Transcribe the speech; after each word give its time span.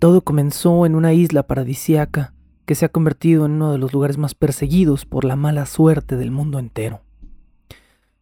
Todo 0.00 0.22
comenzó 0.22 0.86
en 0.86 0.94
una 0.94 1.12
isla 1.12 1.42
paradisiaca 1.42 2.32
que 2.64 2.74
se 2.74 2.86
ha 2.86 2.88
convertido 2.88 3.44
en 3.44 3.52
uno 3.52 3.72
de 3.72 3.76
los 3.76 3.92
lugares 3.92 4.16
más 4.16 4.34
perseguidos 4.34 5.04
por 5.04 5.26
la 5.26 5.36
mala 5.36 5.66
suerte 5.66 6.16
del 6.16 6.30
mundo 6.30 6.58
entero. 6.58 7.02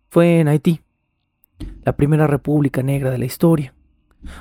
Fue 0.09 0.41
en 0.41 0.49
Haití, 0.49 0.81
la 1.85 1.97
primera 1.97 2.27
república 2.27 2.83
negra 2.83 3.13
de 3.13 3.19
la 3.19 3.27
historia, 3.27 3.75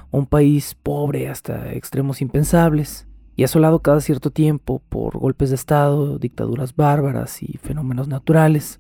un 0.10 0.26
país 0.26 0.74
pobre 0.82 1.30
hasta 1.30 1.74
extremos 1.74 2.24
impensables 2.24 3.08
y 3.36 3.44
asolado 3.44 3.84
cada 3.84 4.02
cierto 4.02 4.32
tiempo 4.32 4.82
por 4.90 5.20
golpes 5.20 5.50
de 5.50 5.58
Estado, 5.58 6.18
dictaduras 6.18 6.76
bárbaras 6.76 7.44
y 7.44 7.60
fenómenos 7.60 8.08
naturales, 8.08 8.80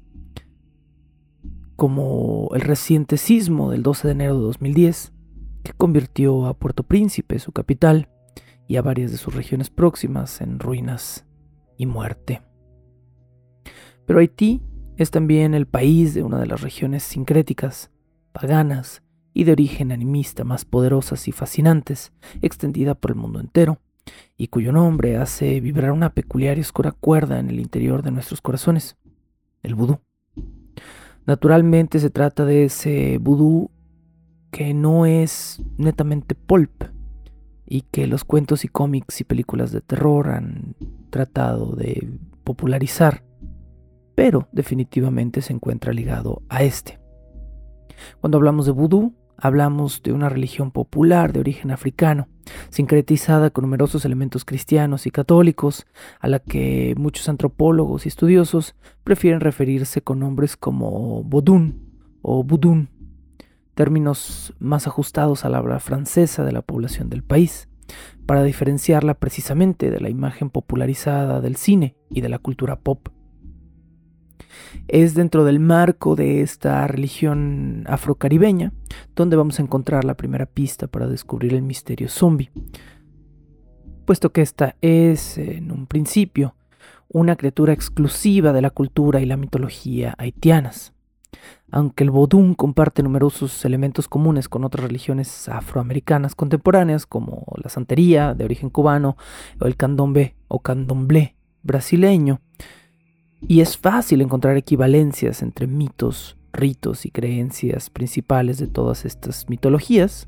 como 1.75 2.49
el 2.55 2.61
reciente 2.61 3.17
sismo 3.17 3.69
del 3.69 3.83
12 3.83 4.07
de 4.07 4.11
enero 4.13 4.33
de 4.37 4.41
2010, 4.45 5.13
que 5.61 5.73
convirtió 5.73 6.47
a 6.47 6.55
Puerto 6.55 6.81
Príncipe, 6.81 7.37
su 7.37 7.51
capital, 7.51 8.09
y 8.67 8.75
a 8.75 8.81
varias 8.81 9.11
de 9.11 9.17
sus 9.17 9.33
regiones 9.33 9.69
próximas 9.69 10.41
en 10.41 10.59
ruinas 10.59 11.25
y 11.77 11.85
muerte. 11.85 12.41
Pero 14.05 14.19
Haití 14.19 14.61
es 14.97 15.11
también 15.11 15.53
el 15.53 15.67
país 15.67 16.13
de 16.13 16.23
una 16.23 16.39
de 16.39 16.47
las 16.47 16.61
regiones 16.61 17.03
sincréticas, 17.03 17.91
paganas 18.31 19.03
y 19.33 19.43
de 19.43 19.51
origen 19.51 19.91
animista 19.91 20.43
más 20.43 20.65
poderosas 20.65 21.27
y 21.27 21.31
fascinantes, 21.31 22.11
extendida 22.41 22.95
por 22.95 23.11
el 23.11 23.17
mundo 23.17 23.39
entero, 23.39 23.79
y 24.37 24.47
cuyo 24.47 24.71
nombre 24.71 25.17
hace 25.17 25.59
vibrar 25.59 25.91
una 25.91 26.13
peculiar 26.13 26.57
y 26.57 26.61
oscura 26.61 26.91
cuerda 26.91 27.39
en 27.39 27.49
el 27.49 27.59
interior 27.59 28.01
de 28.01 28.11
nuestros 28.11 28.41
corazones, 28.41 28.97
el 29.61 29.75
vudú. 29.75 29.99
Naturalmente 31.25 31.99
se 31.99 32.09
trata 32.09 32.45
de 32.45 32.65
ese 32.65 33.17
vudú 33.19 33.69
que 34.49 34.73
no 34.73 35.05
es 35.05 35.61
netamente 35.77 36.33
pulp, 36.33 36.85
y 37.67 37.81
que 37.81 38.07
los 38.07 38.23
cuentos 38.23 38.63
y 38.63 38.69
cómics 38.69 39.21
y 39.21 39.25
películas 39.25 39.71
de 39.71 39.81
terror 39.81 40.29
han 40.29 40.75
tratado 41.09 41.75
de 41.75 42.09
popularizar, 42.43 43.23
pero 44.15 44.47
definitivamente 44.51 45.41
se 45.41 45.53
encuentra 45.53 45.91
ligado 45.93 46.41
a 46.49 46.63
este. 46.63 46.99
Cuando 48.21 48.37
hablamos 48.37 48.65
de 48.65 48.71
vudú, 48.71 49.13
hablamos 49.37 50.01
de 50.01 50.13
una 50.13 50.29
religión 50.29 50.71
popular 50.71 51.33
de 51.33 51.41
origen 51.41 51.71
africano, 51.71 52.29
sincretizada 52.69 53.49
con 53.49 53.63
numerosos 53.63 54.05
elementos 54.05 54.45
cristianos 54.45 55.05
y 55.05 55.11
católicos, 55.11 55.85
a 56.19 56.27
la 56.29 56.39
que 56.39 56.95
muchos 56.97 57.27
antropólogos 57.27 58.05
y 58.05 58.09
estudiosos 58.09 58.75
prefieren 59.03 59.41
referirse 59.41 60.01
con 60.01 60.19
nombres 60.19 60.55
como 60.55 61.23
Bodun 61.23 61.81
o 62.21 62.43
Budun 62.43 62.89
términos 63.77 64.55
más 64.57 64.87
ajustados 64.87 65.45
a 65.45 65.49
la 65.49 65.59
habla 65.59 65.79
francesa 65.79 66.43
de 66.43 66.51
la 66.51 66.63
población 66.63 67.09
del 67.09 67.23
país, 67.23 67.69
para 68.25 68.43
diferenciarla 68.43 69.13
precisamente 69.13 69.91
de 69.91 70.01
la 70.01 70.09
imagen 70.09 70.49
popularizada 70.49 71.41
del 71.41 71.55
cine 71.57 71.95
y 72.09 72.21
de 72.21 72.29
la 72.29 72.39
cultura 72.39 72.79
pop. 72.79 73.09
Es 74.87 75.13
dentro 75.13 75.45
del 75.45 75.59
marco 75.59 76.15
de 76.15 76.41
esta 76.41 76.87
religión 76.87 77.83
afrocaribeña 77.87 78.73
donde 79.15 79.35
vamos 79.35 79.59
a 79.59 79.61
encontrar 79.61 80.05
la 80.05 80.17
primera 80.17 80.47
pista 80.47 80.87
para 80.87 81.07
descubrir 81.07 81.53
el 81.53 81.61
misterio 81.61 82.09
zombie, 82.09 82.49
puesto 84.05 84.31
que 84.31 84.41
esta 84.41 84.75
es, 84.81 85.37
en 85.37 85.71
un 85.71 85.85
principio, 85.85 86.55
una 87.09 87.35
criatura 87.35 87.73
exclusiva 87.73 88.53
de 88.53 88.63
la 88.63 88.71
cultura 88.71 89.21
y 89.21 89.27
la 89.27 89.37
mitología 89.37 90.15
haitianas. 90.17 90.96
Aunque 91.69 92.03
el 92.03 92.11
vodún 92.11 92.53
comparte 92.53 93.03
numerosos 93.03 93.65
elementos 93.65 94.07
comunes 94.07 94.47
con 94.47 94.63
otras 94.63 94.85
religiones 94.85 95.49
afroamericanas 95.49 96.33
contemporáneas, 96.33 97.05
como 97.05 97.45
la 97.61 97.69
santería 97.69 98.33
de 98.33 98.45
origen 98.45 98.69
cubano 98.69 99.17
o 99.59 99.65
el 99.65 99.75
candombe 99.75 100.35
o 100.47 100.59
candomblé 100.59 101.35
brasileño, 101.63 102.39
y 103.41 103.61
es 103.61 103.77
fácil 103.77 104.21
encontrar 104.21 104.57
equivalencias 104.57 105.41
entre 105.41 105.67
mitos, 105.67 106.37
ritos 106.53 107.05
y 107.05 107.11
creencias 107.11 107.89
principales 107.89 108.57
de 108.57 108.67
todas 108.67 109.05
estas 109.05 109.49
mitologías, 109.49 110.27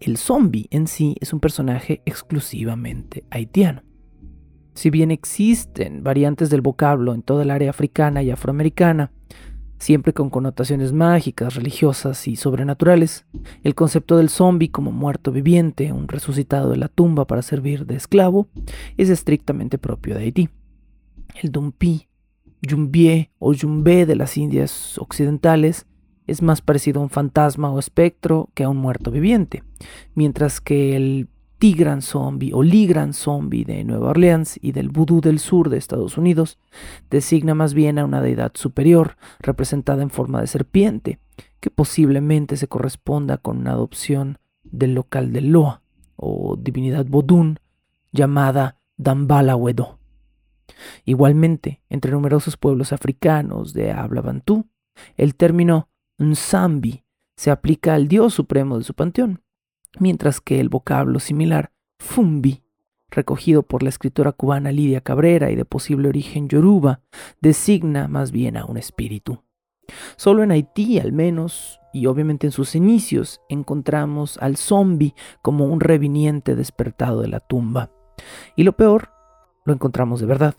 el 0.00 0.18
zombie 0.18 0.68
en 0.70 0.86
sí 0.86 1.16
es 1.20 1.32
un 1.32 1.40
personaje 1.40 2.02
exclusivamente 2.04 3.24
haitiano. 3.30 3.82
Si 4.74 4.90
bien 4.90 5.10
existen 5.10 6.02
variantes 6.02 6.50
del 6.50 6.60
vocablo 6.60 7.14
en 7.14 7.22
toda 7.22 7.44
el 7.44 7.50
área 7.50 7.70
africana 7.70 8.22
y 8.22 8.30
afroamericana, 8.30 9.10
siempre 9.78 10.12
con 10.12 10.30
connotaciones 10.30 10.92
mágicas, 10.92 11.54
religiosas 11.54 12.26
y 12.28 12.36
sobrenaturales. 12.36 13.26
El 13.62 13.74
concepto 13.74 14.16
del 14.16 14.28
zombie 14.28 14.70
como 14.70 14.92
muerto 14.92 15.32
viviente, 15.32 15.92
un 15.92 16.08
resucitado 16.08 16.70
de 16.70 16.76
la 16.76 16.88
tumba 16.88 17.26
para 17.26 17.42
servir 17.42 17.86
de 17.86 17.96
esclavo, 17.96 18.48
es 18.96 19.10
estrictamente 19.10 19.78
propio 19.78 20.14
de 20.14 20.24
Haití. 20.24 20.48
El 21.42 21.52
dumpi, 21.52 22.08
yumbie 22.62 23.30
o 23.38 23.52
yumbé 23.52 24.06
de 24.06 24.16
las 24.16 24.36
Indias 24.36 24.98
occidentales 24.98 25.86
es 26.26 26.42
más 26.42 26.60
parecido 26.60 27.00
a 27.00 27.04
un 27.04 27.10
fantasma 27.10 27.70
o 27.70 27.78
espectro 27.78 28.50
que 28.54 28.64
a 28.64 28.68
un 28.68 28.78
muerto 28.78 29.10
viviente, 29.10 29.62
mientras 30.14 30.60
que 30.60 30.96
el 30.96 31.28
Tigran 31.58 32.02
Zombie 32.02 32.52
o 32.52 32.62
Ligran 32.62 33.14
Zombie 33.14 33.64
de 33.64 33.82
Nueva 33.84 34.10
Orleans 34.10 34.58
y 34.60 34.72
del 34.72 34.90
Vudú 34.90 35.20
del 35.20 35.38
sur 35.38 35.70
de 35.70 35.78
Estados 35.78 36.18
Unidos 36.18 36.58
designa 37.08 37.54
más 37.54 37.72
bien 37.72 37.98
a 37.98 38.04
una 38.04 38.20
deidad 38.20 38.52
superior, 38.54 39.16
representada 39.38 40.02
en 40.02 40.10
forma 40.10 40.40
de 40.40 40.46
serpiente, 40.48 41.18
que 41.60 41.70
posiblemente 41.70 42.56
se 42.56 42.68
corresponda 42.68 43.38
con 43.38 43.58
una 43.58 43.72
adopción 43.72 44.38
del 44.64 44.94
local 44.94 45.32
de 45.32 45.40
Loa 45.40 45.82
o 46.16 46.56
divinidad 46.56 47.06
Bodun 47.06 47.58
llamada 48.12 48.78
Dambala 48.96 49.56
Wedo. 49.56 49.98
Igualmente, 51.04 51.80
entre 51.88 52.12
numerosos 52.12 52.56
pueblos 52.56 52.92
africanos 52.92 53.72
de 53.72 53.92
habla 53.92 54.20
bantú, 54.20 54.66
el 55.16 55.34
término 55.34 55.88
Nsambi 56.18 57.04
se 57.36 57.50
aplica 57.50 57.94
al 57.94 58.08
dios 58.08 58.34
supremo 58.34 58.78
de 58.78 58.84
su 58.84 58.94
panteón 58.94 59.42
mientras 59.98 60.40
que 60.40 60.60
el 60.60 60.68
vocablo 60.68 61.20
similar 61.20 61.72
fumbi, 61.98 62.62
recogido 63.10 63.62
por 63.62 63.82
la 63.82 63.88
escritora 63.88 64.32
cubana 64.32 64.72
Lidia 64.72 65.00
Cabrera 65.00 65.50
y 65.50 65.56
de 65.56 65.64
posible 65.64 66.08
origen 66.08 66.48
yoruba, 66.48 67.00
designa 67.40 68.08
más 68.08 68.32
bien 68.32 68.56
a 68.56 68.64
un 68.64 68.76
espíritu. 68.76 69.42
Solo 70.16 70.42
en 70.42 70.50
Haití, 70.50 70.98
al 70.98 71.12
menos, 71.12 71.80
y 71.92 72.06
obviamente 72.06 72.46
en 72.46 72.52
sus 72.52 72.74
inicios, 72.74 73.40
encontramos 73.48 74.38
al 74.38 74.56
zombi 74.56 75.14
como 75.42 75.66
un 75.66 75.80
reviniente 75.80 76.56
despertado 76.56 77.20
de 77.20 77.28
la 77.28 77.40
tumba. 77.40 77.90
Y 78.56 78.64
lo 78.64 78.72
peor, 78.72 79.10
lo 79.64 79.72
encontramos 79.72 80.20
de 80.20 80.26
verdad. 80.26 80.54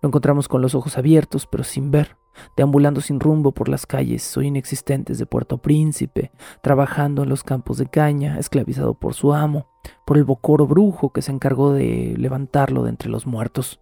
Lo 0.00 0.08
encontramos 0.08 0.48
con 0.48 0.62
los 0.62 0.74
ojos 0.74 0.98
abiertos, 0.98 1.46
pero 1.46 1.64
sin 1.64 1.90
ver, 1.90 2.16
deambulando 2.56 3.00
sin 3.00 3.20
rumbo 3.20 3.52
por 3.52 3.68
las 3.68 3.86
calles 3.86 4.36
o 4.36 4.42
inexistentes 4.42 5.18
de 5.18 5.26
Puerto 5.26 5.58
Príncipe, 5.58 6.32
trabajando 6.62 7.22
en 7.22 7.28
los 7.28 7.42
campos 7.44 7.78
de 7.78 7.86
caña, 7.86 8.38
esclavizado 8.38 8.94
por 8.94 9.14
su 9.14 9.32
amo, 9.32 9.68
por 10.04 10.16
el 10.16 10.24
bocoro 10.24 10.66
brujo 10.66 11.12
que 11.12 11.22
se 11.22 11.32
encargó 11.32 11.72
de 11.72 12.14
levantarlo 12.16 12.84
de 12.84 12.90
entre 12.90 13.10
los 13.10 13.26
muertos. 13.26 13.80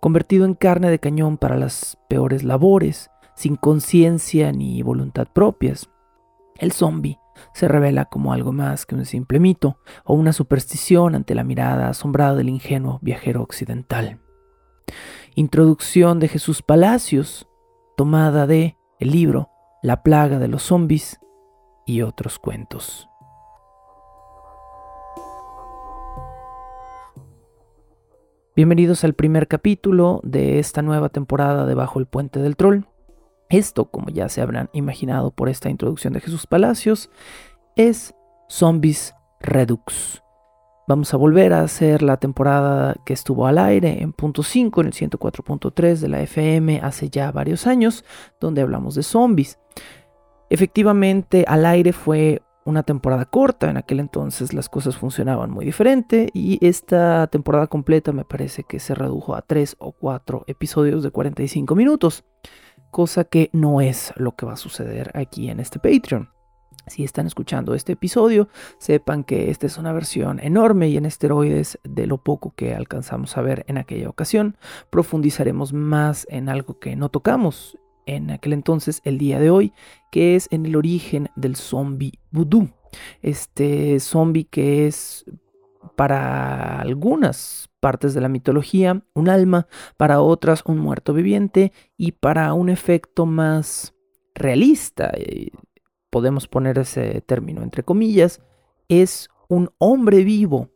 Convertido 0.00 0.44
en 0.44 0.54
carne 0.54 0.90
de 0.90 0.98
cañón 0.98 1.38
para 1.38 1.56
las 1.56 1.98
peores 2.08 2.44
labores, 2.44 3.10
sin 3.34 3.56
conciencia 3.56 4.52
ni 4.52 4.82
voluntad 4.82 5.26
propias, 5.32 5.88
el 6.58 6.72
zombie 6.72 7.18
se 7.52 7.68
revela 7.68 8.06
como 8.06 8.32
algo 8.32 8.52
más 8.52 8.86
que 8.86 8.94
un 8.94 9.04
simple 9.04 9.40
mito 9.40 9.78
o 10.04 10.14
una 10.14 10.32
superstición 10.32 11.14
ante 11.14 11.34
la 11.34 11.44
mirada 11.44 11.88
asombrada 11.88 12.34
del 12.34 12.48
ingenuo 12.48 12.98
viajero 13.02 13.42
occidental. 13.42 14.20
Introducción 15.34 16.18
de 16.18 16.28
Jesús 16.28 16.62
Palacios, 16.62 17.45
tomada 17.96 18.46
de 18.46 18.76
el 18.98 19.10
libro 19.10 19.50
La 19.82 20.02
plaga 20.02 20.38
de 20.38 20.48
los 20.48 20.64
zombies 20.64 21.18
y 21.86 22.02
otros 22.02 22.38
cuentos. 22.38 23.08
Bienvenidos 28.54 29.02
al 29.04 29.14
primer 29.14 29.48
capítulo 29.48 30.20
de 30.24 30.58
esta 30.58 30.82
nueva 30.82 31.08
temporada 31.08 31.64
de 31.64 31.74
Bajo 31.74 31.98
el 31.98 32.06
Puente 32.06 32.40
del 32.40 32.56
Troll. 32.56 32.84
Esto, 33.48 33.90
como 33.90 34.10
ya 34.10 34.28
se 34.28 34.42
habrán 34.42 34.68
imaginado 34.72 35.30
por 35.30 35.48
esta 35.48 35.70
introducción 35.70 36.12
de 36.12 36.20
Jesús 36.20 36.46
Palacios, 36.46 37.10
es 37.76 38.14
Zombies 38.48 39.14
Redux. 39.40 40.22
Vamos 40.88 41.12
a 41.12 41.16
volver 41.16 41.52
a 41.52 41.62
hacer 41.62 42.00
la 42.02 42.16
temporada 42.16 42.94
que 43.04 43.12
estuvo 43.12 43.48
al 43.48 43.58
aire 43.58 44.02
en 44.02 44.12
punto 44.12 44.44
5, 44.44 44.82
en 44.82 44.86
el 44.86 44.92
104.3 44.92 45.98
de 45.98 46.08
la 46.08 46.22
FM 46.22 46.80
hace 46.80 47.10
ya 47.10 47.32
varios 47.32 47.66
años, 47.66 48.04
donde 48.40 48.62
hablamos 48.62 48.94
de 48.94 49.02
zombies. 49.02 49.58
Efectivamente, 50.48 51.44
al 51.48 51.66
aire 51.66 51.92
fue 51.92 52.40
una 52.64 52.84
temporada 52.84 53.24
corta, 53.24 53.68
en 53.68 53.78
aquel 53.78 53.98
entonces 53.98 54.52
las 54.52 54.68
cosas 54.68 54.96
funcionaban 54.96 55.50
muy 55.50 55.64
diferente 55.64 56.28
y 56.32 56.64
esta 56.64 57.26
temporada 57.26 57.66
completa 57.66 58.12
me 58.12 58.24
parece 58.24 58.62
que 58.62 58.78
se 58.78 58.94
redujo 58.94 59.34
a 59.34 59.42
3 59.42 59.74
o 59.80 59.90
4 59.90 60.44
episodios 60.46 61.02
de 61.02 61.10
45 61.10 61.74
minutos, 61.74 62.24
cosa 62.92 63.24
que 63.24 63.50
no 63.52 63.80
es 63.80 64.12
lo 64.14 64.36
que 64.36 64.46
va 64.46 64.52
a 64.52 64.56
suceder 64.56 65.10
aquí 65.14 65.50
en 65.50 65.58
este 65.58 65.80
Patreon. 65.80 66.35
Si 66.86 67.02
están 67.02 67.26
escuchando 67.26 67.74
este 67.74 67.92
episodio, 67.92 68.48
sepan 68.78 69.24
que 69.24 69.50
esta 69.50 69.66
es 69.66 69.76
una 69.76 69.92
versión 69.92 70.38
enorme 70.40 70.88
y 70.88 70.96
en 70.96 71.04
esteroides 71.06 71.78
de 71.82 72.06
lo 72.06 72.18
poco 72.18 72.54
que 72.54 72.74
alcanzamos 72.74 73.36
a 73.36 73.42
ver 73.42 73.64
en 73.68 73.78
aquella 73.78 74.08
ocasión. 74.08 74.56
Profundizaremos 74.90 75.72
más 75.72 76.26
en 76.30 76.48
algo 76.48 76.78
que 76.78 76.94
no 76.94 77.08
tocamos 77.08 77.78
en 78.06 78.30
aquel 78.30 78.52
entonces, 78.52 79.00
el 79.04 79.18
día 79.18 79.40
de 79.40 79.50
hoy, 79.50 79.72
que 80.12 80.36
es 80.36 80.48
en 80.52 80.64
el 80.64 80.76
origen 80.76 81.28
del 81.34 81.56
zombie 81.56 82.20
voodoo. 82.30 82.70
Este 83.20 83.98
zombie 84.00 84.44
que 84.44 84.86
es 84.86 85.24
para 85.96 86.80
algunas 86.80 87.68
partes 87.80 88.14
de 88.14 88.20
la 88.20 88.28
mitología 88.28 89.02
un 89.14 89.28
alma, 89.28 89.66
para 89.96 90.20
otras 90.20 90.62
un 90.66 90.78
muerto 90.78 91.12
viviente 91.12 91.72
y 91.96 92.12
para 92.12 92.52
un 92.52 92.68
efecto 92.68 93.26
más 93.26 93.94
realista, 94.34 95.10
eh, 95.16 95.50
podemos 96.10 96.46
poner 96.48 96.78
ese 96.78 97.20
término 97.20 97.62
entre 97.62 97.82
comillas, 97.82 98.40
es 98.88 99.28
un 99.48 99.70
hombre 99.78 100.24
vivo 100.24 100.70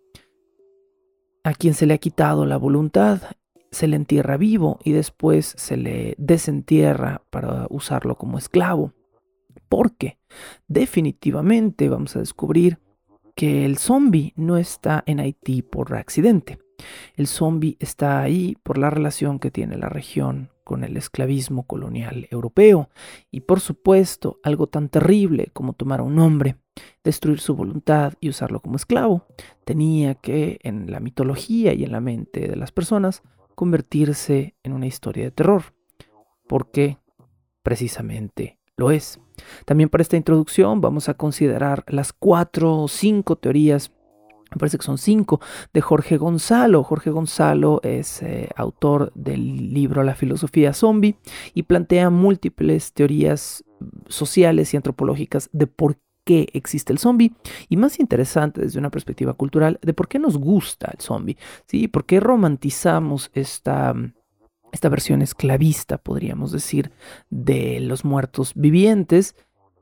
a 1.44 1.54
quien 1.54 1.74
se 1.74 1.86
le 1.86 1.94
ha 1.94 1.98
quitado 1.98 2.46
la 2.46 2.56
voluntad, 2.56 3.22
se 3.70 3.88
le 3.88 3.96
entierra 3.96 4.36
vivo 4.36 4.78
y 4.84 4.92
después 4.92 5.54
se 5.56 5.76
le 5.76 6.14
desentierra 6.18 7.22
para 7.30 7.66
usarlo 7.70 8.16
como 8.16 8.38
esclavo. 8.38 8.92
Porque 9.68 10.18
definitivamente 10.68 11.88
vamos 11.88 12.16
a 12.16 12.18
descubrir 12.20 12.78
que 13.34 13.64
el 13.64 13.78
zombie 13.78 14.32
no 14.36 14.56
está 14.56 15.02
en 15.06 15.20
Haití 15.20 15.62
por 15.62 15.94
accidente. 15.94 16.58
El 17.14 17.26
zombie 17.26 17.76
está 17.80 18.20
ahí 18.20 18.56
por 18.62 18.78
la 18.78 18.90
relación 18.90 19.38
que 19.38 19.50
tiene 19.50 19.76
la 19.76 19.88
región 19.88 20.50
con 20.64 20.84
el 20.84 20.96
esclavismo 20.96 21.64
colonial 21.64 22.28
europeo 22.30 22.90
y 23.30 23.40
por 23.40 23.60
supuesto 23.60 24.38
algo 24.44 24.68
tan 24.68 24.88
terrible 24.88 25.50
como 25.52 25.72
tomar 25.72 26.00
a 26.00 26.04
un 26.04 26.18
hombre, 26.20 26.56
destruir 27.02 27.40
su 27.40 27.56
voluntad 27.56 28.14
y 28.20 28.28
usarlo 28.28 28.60
como 28.60 28.76
esclavo, 28.76 29.26
tenía 29.64 30.14
que 30.14 30.60
en 30.62 30.90
la 30.90 31.00
mitología 31.00 31.74
y 31.74 31.82
en 31.82 31.92
la 31.92 32.00
mente 32.00 32.46
de 32.46 32.56
las 32.56 32.70
personas 32.70 33.22
convertirse 33.56 34.54
en 34.62 34.72
una 34.72 34.86
historia 34.86 35.24
de 35.24 35.30
terror, 35.32 35.74
porque 36.46 36.98
precisamente 37.62 38.58
lo 38.76 38.90
es. 38.90 39.20
También 39.64 39.88
para 39.88 40.02
esta 40.02 40.16
introducción 40.16 40.80
vamos 40.80 41.08
a 41.08 41.14
considerar 41.14 41.84
las 41.88 42.12
cuatro 42.12 42.78
o 42.78 42.88
cinco 42.88 43.36
teorías 43.36 43.92
me 44.50 44.58
parece 44.58 44.78
que 44.78 44.84
son 44.84 44.98
cinco, 44.98 45.40
de 45.72 45.80
Jorge 45.80 46.16
Gonzalo. 46.16 46.82
Jorge 46.82 47.10
Gonzalo 47.10 47.80
es 47.82 48.22
eh, 48.22 48.48
autor 48.56 49.12
del 49.14 49.72
libro 49.72 50.02
La 50.02 50.14
filosofía 50.14 50.72
zombie 50.72 51.16
y 51.54 51.64
plantea 51.64 52.10
múltiples 52.10 52.92
teorías 52.92 53.64
sociales 54.08 54.74
y 54.74 54.76
antropológicas 54.76 55.48
de 55.52 55.66
por 55.66 55.98
qué 56.24 56.48
existe 56.52 56.92
el 56.92 56.98
zombie 56.98 57.32
y 57.68 57.76
más 57.76 57.98
interesante 57.98 58.60
desde 58.60 58.78
una 58.78 58.90
perspectiva 58.90 59.34
cultural 59.34 59.78
de 59.82 59.94
por 59.94 60.08
qué 60.08 60.18
nos 60.18 60.36
gusta 60.36 60.90
el 60.92 61.00
zombie, 61.00 61.36
¿sí? 61.66 61.88
¿Por 61.88 62.04
qué 62.04 62.20
romantizamos 62.20 63.30
esta, 63.34 63.94
esta 64.72 64.88
versión 64.88 65.22
esclavista, 65.22 65.98
podríamos 65.98 66.52
decir, 66.52 66.92
de 67.30 67.80
los 67.80 68.04
muertos 68.04 68.52
vivientes 68.54 69.34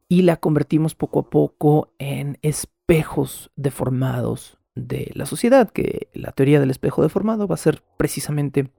y 0.09 0.23
la 0.23 0.37
convertimos 0.37 0.95
poco 0.95 1.21
a 1.21 1.31
poco 1.31 1.93
en 1.99 2.39
espejos 2.43 3.51
deformados 3.57 4.58
de 4.87 5.11
la 5.15 5.27
sociedad, 5.27 5.71
que 5.71 6.09
la 6.13 6.33
teoría 6.33 6.61
del 6.61 6.71
espejo 6.71 7.03
deformado 7.03 7.49
va 7.49 7.55
a 7.55 7.59
ser 7.59 7.83
precisamente 7.97 8.71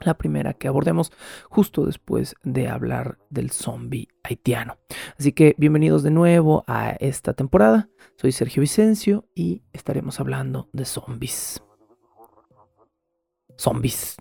la 0.00 0.14
primera 0.16 0.54
que 0.54 0.68
abordemos 0.68 1.12
justo 1.48 1.84
después 1.84 2.34
de 2.42 2.68
hablar 2.68 3.18
del 3.28 3.50
zombie 3.50 4.08
haitiano. 4.22 4.78
Así 5.18 5.32
que 5.32 5.54
bienvenidos 5.58 6.02
de 6.02 6.10
nuevo 6.10 6.64
a 6.66 6.90
esta 7.00 7.34
temporada. 7.34 7.88
Soy 8.16 8.32
Sergio 8.32 8.60
Vicencio 8.60 9.26
y 9.34 9.62
estaremos 9.72 10.20
hablando 10.20 10.68
de 10.72 10.84
zombies. 10.84 11.62
Zombies. 13.58 14.16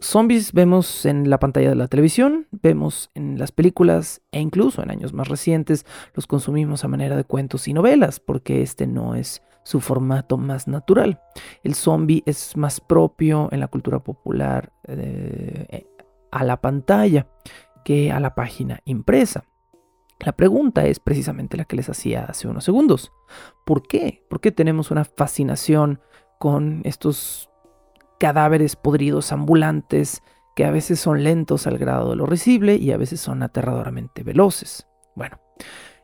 Zombies 0.00 0.52
vemos 0.52 1.04
en 1.06 1.28
la 1.28 1.40
pantalla 1.40 1.70
de 1.70 1.74
la 1.74 1.88
televisión, 1.88 2.46
vemos 2.52 3.10
en 3.14 3.36
las 3.36 3.50
películas 3.50 4.22
e 4.30 4.40
incluso 4.40 4.80
en 4.82 4.90
años 4.90 5.12
más 5.12 5.26
recientes 5.26 5.84
los 6.14 6.28
consumimos 6.28 6.84
a 6.84 6.88
manera 6.88 7.16
de 7.16 7.24
cuentos 7.24 7.66
y 7.66 7.72
novelas, 7.72 8.20
porque 8.20 8.62
este 8.62 8.86
no 8.86 9.16
es 9.16 9.42
su 9.68 9.80
formato 9.80 10.38
más 10.38 10.66
natural. 10.66 11.20
El 11.62 11.74
zombie 11.74 12.22
es 12.24 12.56
más 12.56 12.80
propio 12.80 13.50
en 13.52 13.60
la 13.60 13.68
cultura 13.68 13.98
popular 13.98 14.72
eh, 14.84 15.86
a 16.30 16.42
la 16.42 16.58
pantalla 16.62 17.26
que 17.84 18.10
a 18.10 18.18
la 18.18 18.34
página 18.34 18.80
impresa. 18.86 19.44
La 20.20 20.32
pregunta 20.32 20.86
es 20.86 21.00
precisamente 21.00 21.58
la 21.58 21.66
que 21.66 21.76
les 21.76 21.90
hacía 21.90 22.24
hace 22.24 22.48
unos 22.48 22.64
segundos. 22.64 23.12
¿Por 23.66 23.82
qué? 23.82 24.24
¿Por 24.30 24.40
qué 24.40 24.52
tenemos 24.52 24.90
una 24.90 25.04
fascinación 25.04 26.00
con 26.38 26.80
estos 26.84 27.50
cadáveres 28.18 28.74
podridos 28.74 29.32
ambulantes 29.32 30.22
que 30.56 30.64
a 30.64 30.70
veces 30.70 30.98
son 30.98 31.22
lentos 31.22 31.66
al 31.66 31.76
grado 31.76 32.08
de 32.08 32.16
lo 32.16 32.24
risible 32.24 32.76
y 32.76 32.92
a 32.92 32.96
veces 32.96 33.20
son 33.20 33.42
aterradoramente 33.42 34.22
veloces? 34.22 34.88
Bueno, 35.14 35.38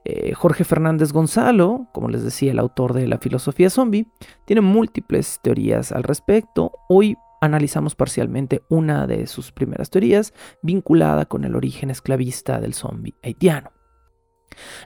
eh, 0.05 0.35
Jorge 0.35 0.65
Fernández 0.65 1.13
Gonzalo, 1.13 1.87
como 1.93 2.09
les 2.09 2.23
decía, 2.23 2.53
el 2.53 2.59
autor 2.59 2.93
de 2.93 3.09
la 3.09 3.19
filosofía 3.19 3.71
zombie, 3.71 4.07
tiene 4.45 4.61
múltiples 4.61 5.41
teorías 5.43 5.93
al 5.93 6.03
respecto. 6.03 6.73
Hoy 6.89 7.17
analizamos 7.41 7.95
parcialmente 7.95 8.63
una 8.69 9.07
de 9.07 9.27
sus 9.27 9.53
primeras 9.53 9.91
teorías 9.91 10.35
vinculada 10.63 11.27
con 11.27 11.45
el 11.45 11.57
origen 11.57 11.91
esclavista 11.91 12.61
del 12.61 12.75
zombie 12.75 13.15
haitiano. 13.23 13.73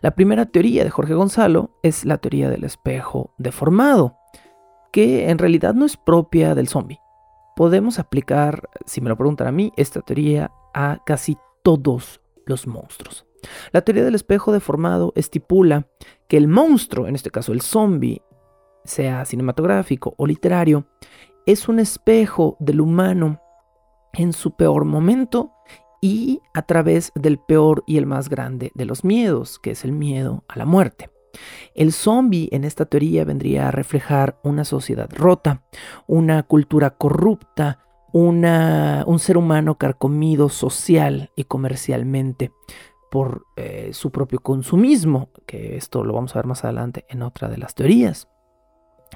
La 0.00 0.12
primera 0.12 0.46
teoría 0.46 0.84
de 0.84 0.90
Jorge 0.90 1.14
Gonzalo 1.14 1.78
es 1.82 2.04
la 2.04 2.18
teoría 2.18 2.48
del 2.48 2.64
espejo 2.64 3.34
deformado, 3.38 4.16
que 4.92 5.30
en 5.30 5.38
realidad 5.38 5.74
no 5.74 5.84
es 5.84 5.96
propia 5.96 6.54
del 6.54 6.68
zombie. 6.68 7.00
Podemos 7.56 7.98
aplicar, 7.98 8.68
si 8.86 9.00
me 9.00 9.08
lo 9.08 9.16
preguntan 9.16 9.48
a 9.48 9.52
mí, 9.52 9.72
esta 9.76 10.00
teoría 10.00 10.52
a 10.74 11.02
casi 11.04 11.36
todos 11.62 12.20
los 12.46 12.66
monstruos. 12.66 13.27
La 13.72 13.82
teoría 13.82 14.04
del 14.04 14.14
espejo 14.14 14.52
deformado 14.52 15.12
estipula 15.16 15.86
que 16.28 16.36
el 16.36 16.48
monstruo, 16.48 17.06
en 17.06 17.14
este 17.14 17.30
caso 17.30 17.52
el 17.52 17.60
zombie, 17.60 18.22
sea 18.84 19.24
cinematográfico 19.24 20.14
o 20.16 20.26
literario, 20.26 20.86
es 21.46 21.68
un 21.68 21.78
espejo 21.78 22.56
del 22.60 22.80
humano 22.80 23.40
en 24.12 24.32
su 24.32 24.56
peor 24.56 24.84
momento 24.84 25.52
y 26.00 26.40
a 26.54 26.62
través 26.62 27.12
del 27.14 27.38
peor 27.38 27.84
y 27.86 27.96
el 27.96 28.06
más 28.06 28.28
grande 28.28 28.72
de 28.74 28.84
los 28.84 29.04
miedos, 29.04 29.58
que 29.58 29.72
es 29.72 29.84
el 29.84 29.92
miedo 29.92 30.44
a 30.48 30.58
la 30.58 30.64
muerte. 30.64 31.10
El 31.74 31.92
zombie 31.92 32.48
en 32.52 32.64
esta 32.64 32.86
teoría 32.86 33.24
vendría 33.24 33.68
a 33.68 33.70
reflejar 33.70 34.38
una 34.42 34.64
sociedad 34.64 35.08
rota, 35.14 35.62
una 36.06 36.42
cultura 36.42 36.90
corrupta, 36.90 37.80
una, 38.12 39.04
un 39.06 39.18
ser 39.18 39.36
humano 39.36 39.76
carcomido 39.76 40.48
social 40.48 41.30
y 41.36 41.44
comercialmente, 41.44 42.52
por 43.10 43.46
eh, 43.56 43.90
su 43.92 44.10
propio 44.10 44.40
consumismo, 44.40 45.30
que 45.46 45.76
esto 45.76 46.04
lo 46.04 46.14
vamos 46.14 46.34
a 46.34 46.38
ver 46.38 46.46
más 46.46 46.64
adelante 46.64 47.04
en 47.08 47.22
otra 47.22 47.48
de 47.48 47.58
las 47.58 47.74
teorías. 47.74 48.28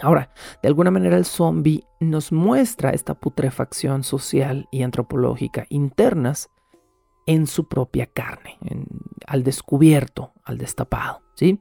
Ahora, 0.00 0.32
de 0.62 0.68
alguna 0.68 0.90
manera 0.90 1.16
el 1.16 1.24
zombie 1.24 1.84
nos 2.00 2.32
muestra 2.32 2.90
esta 2.90 3.14
putrefacción 3.14 4.04
social 4.04 4.66
y 4.70 4.82
antropológica 4.82 5.66
internas 5.68 6.48
en 7.26 7.46
su 7.46 7.68
propia 7.68 8.06
carne, 8.06 8.58
al 9.26 9.44
descubierto, 9.44 10.32
al 10.42 10.58
destapado, 10.58 11.22
¿sí? 11.34 11.60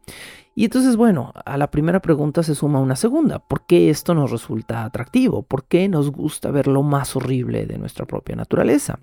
Y 0.56 0.66
entonces, 0.66 0.96
bueno, 0.96 1.34
a 1.46 1.58
la 1.58 1.70
primera 1.70 2.02
pregunta 2.02 2.42
se 2.42 2.56
suma 2.56 2.80
una 2.80 2.96
segunda. 2.96 3.40
¿Por 3.40 3.66
qué 3.66 3.90
esto 3.90 4.16
nos 4.16 4.32
resulta 4.32 4.86
atractivo? 4.86 5.44
¿Por 5.44 5.66
qué 5.66 5.88
nos 5.88 6.12
gusta 6.12 6.50
ver 6.52 6.68
lo 6.68 6.84
más 6.84 7.16
horrible 7.16 7.66
de 7.68 7.78
nuestra 7.78 8.06
propia 8.06 8.36
naturaleza? 8.36 9.00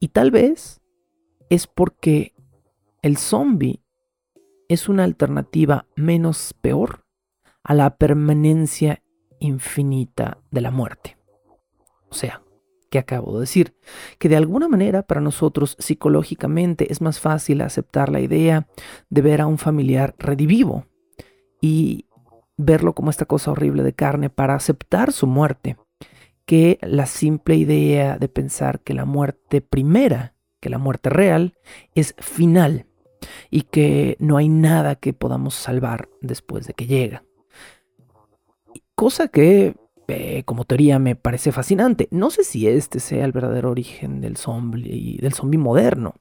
Y 0.00 0.08
tal 0.08 0.30
vez 0.30 0.80
es 1.50 1.66
porque 1.66 2.34
el 3.02 3.16
zombie 3.16 3.82
es 4.68 4.88
una 4.88 5.04
alternativa 5.04 5.86
menos 5.96 6.54
peor 6.60 7.04
a 7.62 7.74
la 7.74 7.96
permanencia 7.96 9.02
infinita 9.38 10.38
de 10.50 10.60
la 10.60 10.70
muerte. 10.70 11.16
O 12.08 12.14
sea, 12.14 12.42
que 12.90 12.98
acabo 12.98 13.34
de 13.34 13.40
decir, 13.40 13.74
que 14.18 14.28
de 14.28 14.36
alguna 14.36 14.68
manera 14.68 15.02
para 15.02 15.20
nosotros 15.20 15.76
psicológicamente 15.78 16.92
es 16.92 17.00
más 17.00 17.20
fácil 17.20 17.60
aceptar 17.60 18.08
la 18.08 18.20
idea 18.20 18.68
de 19.10 19.22
ver 19.22 19.40
a 19.40 19.46
un 19.46 19.58
familiar 19.58 20.14
redivivo 20.18 20.86
y 21.60 22.06
verlo 22.56 22.94
como 22.94 23.10
esta 23.10 23.24
cosa 23.24 23.50
horrible 23.50 23.82
de 23.82 23.92
carne 23.92 24.30
para 24.30 24.54
aceptar 24.54 25.12
su 25.12 25.26
muerte, 25.26 25.76
que 26.44 26.78
la 26.82 27.06
simple 27.06 27.56
idea 27.56 28.18
de 28.18 28.28
pensar 28.28 28.80
que 28.80 28.94
la 28.94 29.04
muerte 29.04 29.60
primera 29.60 30.35
que 30.66 30.70
la 30.70 30.78
muerte 30.78 31.10
real 31.10 31.54
es 31.94 32.16
final 32.18 32.86
y 33.50 33.62
que 33.62 34.16
no 34.18 34.36
hay 34.36 34.48
nada 34.48 34.96
que 34.96 35.12
podamos 35.12 35.54
salvar 35.54 36.08
después 36.20 36.66
de 36.66 36.74
que 36.74 36.88
llega. 36.88 37.22
Cosa 38.96 39.28
que, 39.28 39.76
eh, 40.08 40.42
como 40.44 40.64
teoría, 40.64 40.98
me 40.98 41.14
parece 41.14 41.52
fascinante. 41.52 42.08
No 42.10 42.30
sé 42.30 42.42
si 42.42 42.66
este 42.66 42.98
sea 42.98 43.24
el 43.24 43.30
verdadero 43.30 43.70
origen 43.70 44.20
del 44.20 44.36
zombie, 44.36 45.18
del 45.20 45.34
zombie 45.34 45.56
moderno, 45.56 46.14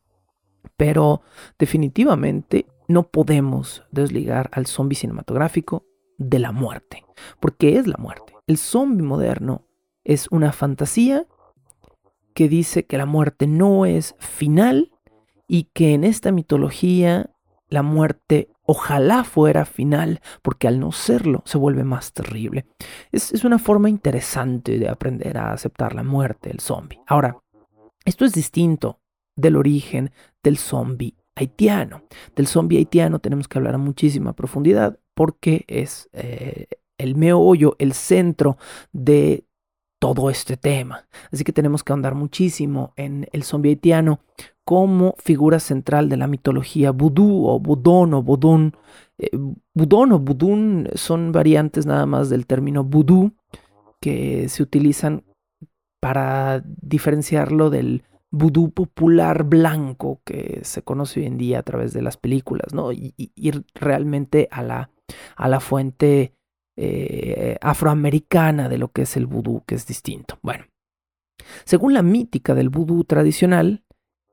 pero 0.77 1.23
definitivamente 1.57 2.67
no 2.87 3.07
podemos 3.09 3.81
desligar 3.89 4.51
al 4.51 4.67
zombie 4.67 4.95
cinematográfico 4.95 5.87
de 6.19 6.37
la 6.37 6.51
muerte, 6.51 7.03
porque 7.39 7.79
es 7.79 7.87
la 7.87 7.97
muerte. 7.97 8.35
El 8.45 8.59
zombie 8.59 9.07
moderno 9.07 9.65
es 10.03 10.27
una 10.29 10.51
fantasía 10.51 11.25
que 12.35 12.49
dice 12.49 12.85
que 12.85 12.99
la 12.99 13.07
muerte 13.07 13.47
no 13.47 13.87
es 13.87 14.15
final 14.19 14.91
y 15.47 15.69
que 15.73 15.93
en 15.93 16.03
esta 16.03 16.31
mitología 16.31 17.31
la 17.69 17.81
muerte 17.81 18.49
ojalá 18.63 19.23
fuera 19.23 19.65
final, 19.65 20.21
porque 20.41 20.67
al 20.67 20.79
no 20.79 20.91
serlo 20.91 21.41
se 21.45 21.57
vuelve 21.57 21.83
más 21.83 22.13
terrible. 22.13 22.65
Es, 23.11 23.31
es, 23.31 23.43
una 23.43 23.57
forma 23.57 23.89
interesante 23.89 24.77
de 24.77 24.89
aprender 24.89 25.37
a 25.37 25.53
aceptar 25.53 25.95
la 25.95 26.03
muerte, 26.03 26.51
el 26.51 26.59
zombie. 26.59 26.99
Ahora, 27.07 27.37
esto 28.03 28.25
es 28.25 28.33
distinto 28.33 28.99
del 29.35 29.55
origen 29.55 30.11
del 30.43 30.57
zombie 30.57 31.15
haitiano. 31.35 32.03
Del 32.35 32.47
zombie 32.47 32.77
haitiano 32.77 33.19
tenemos 33.19 33.47
que 33.47 33.57
hablar 33.57 33.75
a 33.75 33.79
muchísima 33.79 34.33
profundidad 34.33 34.99
porque 35.13 35.63
es 35.67 36.09
eh, 36.13 36.67
el 36.97 37.15
meollo, 37.15 37.75
el 37.79 37.93
centro 37.93 38.57
de 38.91 39.45
todo 40.05 40.29
este 40.29 40.55
tema. 40.55 41.07
Así 41.31 41.43
que 41.43 41.51
tenemos 41.51 41.83
que 41.83 41.91
andar 41.91 42.13
muchísimo 42.13 42.93
en 42.95 43.27
el 43.31 43.41
zombie 43.41 43.71
haitiano 43.71 44.19
como 44.63 45.15
figura 45.17 45.59
central 45.59 46.09
de 46.09 46.17
la 46.17 46.27
mitología 46.27 46.91
vudú 46.91 47.47
o 47.47 47.59
budón 47.59 48.13
o 48.13 48.21
budún. 48.21 48.73
Eh, 49.17 49.31
budón 49.73 50.11
o 50.11 50.19
budún 50.19 50.89
son 50.93 51.31
variantes 51.31 51.87
nada 51.87 52.05
más 52.05 52.29
del 52.29 52.45
término 52.45 52.83
vudú 52.83 53.31
que 53.99 54.47
se 54.47 54.61
utilizan 54.61 55.23
para 55.99 56.61
diferenciarlo 56.63 57.71
del 57.71 58.03
vudú 58.29 58.69
popular 58.69 59.43
blanco 59.43 60.21
que 60.23 60.59
se 60.61 60.83
conoce 60.83 61.21
hoy 61.21 61.25
en 61.25 61.39
día 61.39 61.57
a 61.59 61.63
través 61.63 61.93
de 61.93 62.03
las 62.03 62.17
películas, 62.17 62.75
¿no? 62.75 62.91
Y, 62.91 63.15
ir 63.17 63.65
realmente 63.73 64.47
a 64.51 64.61
la, 64.61 64.91
a 65.35 65.49
la 65.49 65.59
fuente 65.59 66.34
eh, 66.77 67.57
afroamericana 67.61 68.69
de 68.69 68.77
lo 68.77 68.89
que 68.89 69.03
es 69.03 69.15
el 69.17 69.25
vudú, 69.25 69.63
que 69.65 69.75
es 69.75 69.85
distinto. 69.85 70.37
Bueno, 70.41 70.65
según 71.63 71.93
la 71.93 72.01
mítica 72.01 72.53
del 72.53 72.69
vudú 72.69 73.03
tradicional, 73.03 73.83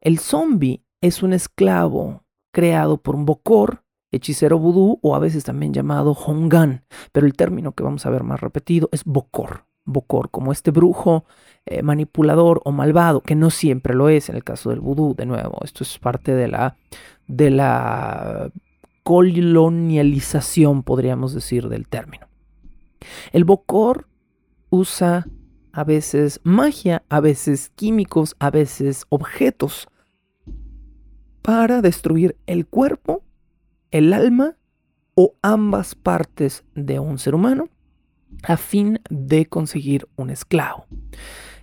el 0.00 0.18
zombie 0.18 0.82
es 1.00 1.22
un 1.22 1.32
esclavo 1.32 2.24
creado 2.52 2.98
por 2.98 3.14
un 3.14 3.24
bokor, 3.24 3.84
hechicero 4.10 4.58
vudú 4.58 4.98
o 5.02 5.14
a 5.14 5.18
veces 5.18 5.44
también 5.44 5.72
llamado 5.72 6.12
hongan, 6.12 6.84
pero 7.12 7.26
el 7.26 7.34
término 7.34 7.72
que 7.72 7.82
vamos 7.82 8.04
a 8.06 8.10
ver 8.10 8.24
más 8.24 8.40
repetido 8.40 8.88
es 8.92 9.04
bokor. 9.04 9.64
Bokor, 9.84 10.30
como 10.30 10.52
este 10.52 10.70
brujo 10.70 11.24
eh, 11.66 11.82
manipulador 11.82 12.60
o 12.64 12.70
malvado, 12.70 13.20
que 13.20 13.34
no 13.34 13.50
siempre 13.50 13.94
lo 13.94 14.08
es 14.08 14.28
en 14.28 14.36
el 14.36 14.44
caso 14.44 14.70
del 14.70 14.78
vudú, 14.78 15.14
de 15.16 15.26
nuevo, 15.26 15.58
esto 15.64 15.82
es 15.82 15.98
parte 15.98 16.34
de 16.34 16.46
la, 16.46 16.76
de 17.26 17.50
la 17.50 18.50
colonialización, 19.02 20.84
podríamos 20.84 21.34
decir, 21.34 21.68
del 21.68 21.88
término. 21.88 22.31
El 23.32 23.44
Bokor 23.44 24.08
usa 24.70 25.26
a 25.72 25.84
veces 25.84 26.40
magia, 26.44 27.02
a 27.08 27.20
veces 27.20 27.70
químicos, 27.70 28.36
a 28.38 28.50
veces 28.50 29.06
objetos 29.08 29.88
para 31.40 31.82
destruir 31.82 32.36
el 32.46 32.66
cuerpo, 32.66 33.22
el 33.90 34.12
alma 34.12 34.56
o 35.14 35.34
ambas 35.42 35.94
partes 35.94 36.64
de 36.74 36.98
un 36.98 37.18
ser 37.18 37.34
humano 37.34 37.68
a 38.44 38.56
fin 38.56 39.00
de 39.10 39.46
conseguir 39.46 40.08
un 40.16 40.30
esclavo. 40.30 40.86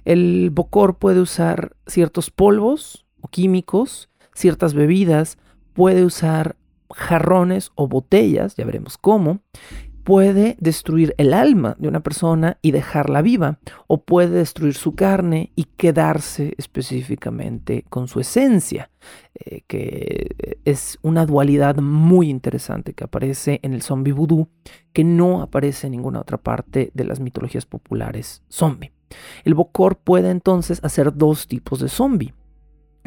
El 0.06 0.50
Bokor 0.52 0.98
puede 0.98 1.20
usar 1.20 1.76
ciertos 1.88 2.30
polvos 2.30 3.06
o 3.22 3.28
químicos, 3.28 4.10
ciertas 4.34 4.74
bebidas, 4.74 5.38
puede 5.74 6.06
usar 6.06 6.56
jarrones 6.92 7.72
o 7.76 7.88
botellas, 7.88 8.56
ya 8.56 8.66
veremos 8.66 8.98
cómo, 8.98 9.42
puede 10.10 10.58
destruir 10.60 11.14
el 11.20 11.36
alma 11.36 11.76
de 11.78 11.88
una 11.88 12.00
persona 12.00 12.58
y 12.64 12.72
dejarla 12.72 13.22
viva, 13.22 13.60
o 13.86 14.02
puede 14.02 14.40
destruir 14.40 14.74
su 14.74 14.96
carne 14.96 15.52
y 15.56 15.66
quedarse 15.66 16.56
específicamente 16.58 17.86
con 17.90 18.08
su 18.08 18.20
esencia, 18.20 18.90
eh, 19.36 19.62
que 19.68 20.58
es 20.66 20.98
una 21.04 21.28
dualidad 21.28 21.76
muy 21.76 22.28
interesante 22.32 22.96
que 22.96 23.04
aparece 23.04 23.60
en 23.62 23.76
el 23.76 23.84
zombie 23.84 24.12
vudú, 24.12 24.48
que 24.94 25.04
no 25.04 25.44
aparece 25.44 25.86
en 25.86 25.92
ninguna 25.92 26.22
otra 26.22 26.40
parte 26.40 26.90
de 26.96 27.04
las 27.04 27.20
mitologías 27.20 27.68
populares 27.68 28.42
zombie. 28.50 28.92
El 29.44 29.54
Bokor 29.54 30.00
puede 30.00 30.32
entonces 30.32 30.80
hacer 30.84 31.16
dos 31.16 31.46
tipos 31.46 31.82
de 31.82 31.88
zombie, 31.88 32.34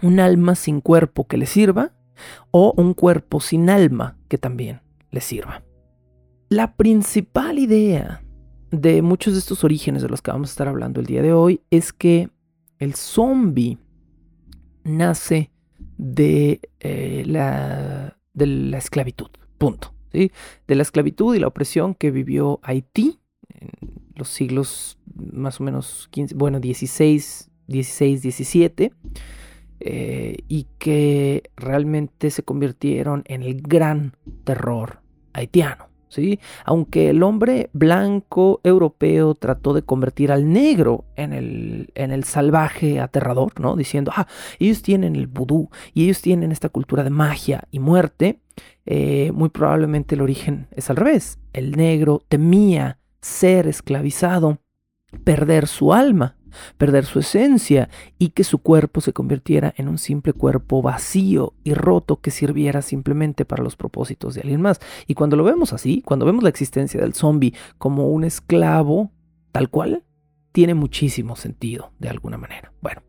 un 0.04 0.20
alma 0.20 0.54
sin 0.54 0.80
cuerpo 0.80 1.26
que 1.26 1.36
le 1.36 1.46
sirva, 1.46 1.94
o 2.52 2.72
un 2.76 2.94
cuerpo 2.94 3.40
sin 3.40 3.70
alma 3.70 4.18
que 4.28 4.38
también 4.38 4.82
le 5.10 5.20
sirva. 5.20 5.64
La 6.52 6.74
principal 6.74 7.58
idea 7.58 8.22
de 8.70 9.00
muchos 9.00 9.32
de 9.32 9.38
estos 9.38 9.64
orígenes 9.64 10.02
de 10.02 10.10
los 10.10 10.20
que 10.20 10.32
vamos 10.32 10.50
a 10.50 10.52
estar 10.52 10.68
hablando 10.68 11.00
el 11.00 11.06
día 11.06 11.22
de 11.22 11.32
hoy 11.32 11.62
es 11.70 11.94
que 11.94 12.28
el 12.78 12.94
zombie 12.94 13.78
nace 14.84 15.50
de, 15.96 16.60
eh, 16.80 17.22
la, 17.26 18.18
de 18.34 18.46
la 18.46 18.76
esclavitud, 18.76 19.30
punto. 19.56 19.94
¿sí? 20.12 20.30
De 20.66 20.74
la 20.74 20.82
esclavitud 20.82 21.34
y 21.34 21.38
la 21.38 21.46
opresión 21.46 21.94
que 21.94 22.10
vivió 22.10 22.60
Haití 22.62 23.18
en 23.48 23.70
los 24.14 24.28
siglos 24.28 24.98
más 25.14 25.58
o 25.58 25.64
menos 25.64 26.08
15, 26.10 26.34
bueno, 26.34 26.60
16, 26.60 27.50
16, 27.66 28.20
17, 28.20 28.92
y 30.48 30.66
que 30.78 31.50
realmente 31.56 32.30
se 32.30 32.42
convirtieron 32.42 33.22
en 33.24 33.42
el 33.42 33.62
gran 33.62 34.18
terror 34.44 35.00
haitiano. 35.32 35.91
Aunque 36.64 37.10
el 37.10 37.22
hombre 37.22 37.70
blanco 37.72 38.60
europeo 38.64 39.34
trató 39.34 39.74
de 39.74 39.82
convertir 39.82 40.32
al 40.32 40.52
negro 40.52 41.04
en 41.16 41.32
el, 41.32 42.24
salvaje 42.24 43.00
aterrador, 43.00 43.58
¿no? 43.60 43.76
Diciendo, 43.76 44.12
ah, 44.14 44.26
ellos 44.58 44.82
tienen 44.82 45.16
el 45.16 45.26
vudú 45.26 45.70
y 45.94 46.04
ellos 46.04 46.20
tienen 46.20 46.52
esta 46.52 46.68
cultura 46.68 47.04
de 47.04 47.10
magia 47.10 47.64
y 47.70 47.78
muerte, 47.78 48.40
eh, 48.86 49.30
muy 49.32 49.48
probablemente 49.48 50.14
el 50.14 50.20
origen 50.20 50.68
es 50.72 50.90
al 50.90 50.96
revés. 50.96 51.38
El 51.52 51.72
negro 51.72 52.22
temía 52.28 52.98
ser 53.20 53.66
esclavizado, 53.66 54.58
perder 55.24 55.66
su 55.66 55.92
alma, 55.92 56.36
perder 56.78 57.04
su 57.04 57.20
esencia 57.20 57.88
y 58.18 58.30
que 58.30 58.44
su 58.44 58.58
cuerpo 58.58 59.00
se 59.00 59.12
convirtiera 59.12 59.74
en 59.76 59.88
un 59.88 59.98
simple 59.98 60.32
cuerpo 60.32 60.82
vacío 60.82 61.54
y 61.64 61.74
roto 61.74 62.20
que 62.20 62.30
sirviera 62.30 62.82
simplemente 62.82 63.44
para 63.44 63.62
los 63.62 63.76
propósitos 63.76 64.34
de 64.34 64.42
alguien 64.42 64.60
más. 64.60 64.80
Y 65.06 65.14
cuando 65.14 65.36
lo 65.36 65.44
vemos 65.44 65.72
así, 65.72 66.02
cuando 66.02 66.26
vemos 66.26 66.42
la 66.42 66.50
existencia 66.50 67.00
del 67.00 67.14
zombie 67.14 67.54
como 67.78 68.08
un 68.08 68.24
esclavo 68.24 69.10
tal 69.52 69.68
cual, 69.68 70.02
tiene 70.50 70.74
muchísimo 70.74 71.36
sentido 71.36 71.92
de 71.98 72.08
alguna 72.08 72.38
manera. 72.38 72.72
Bueno, 72.80 73.02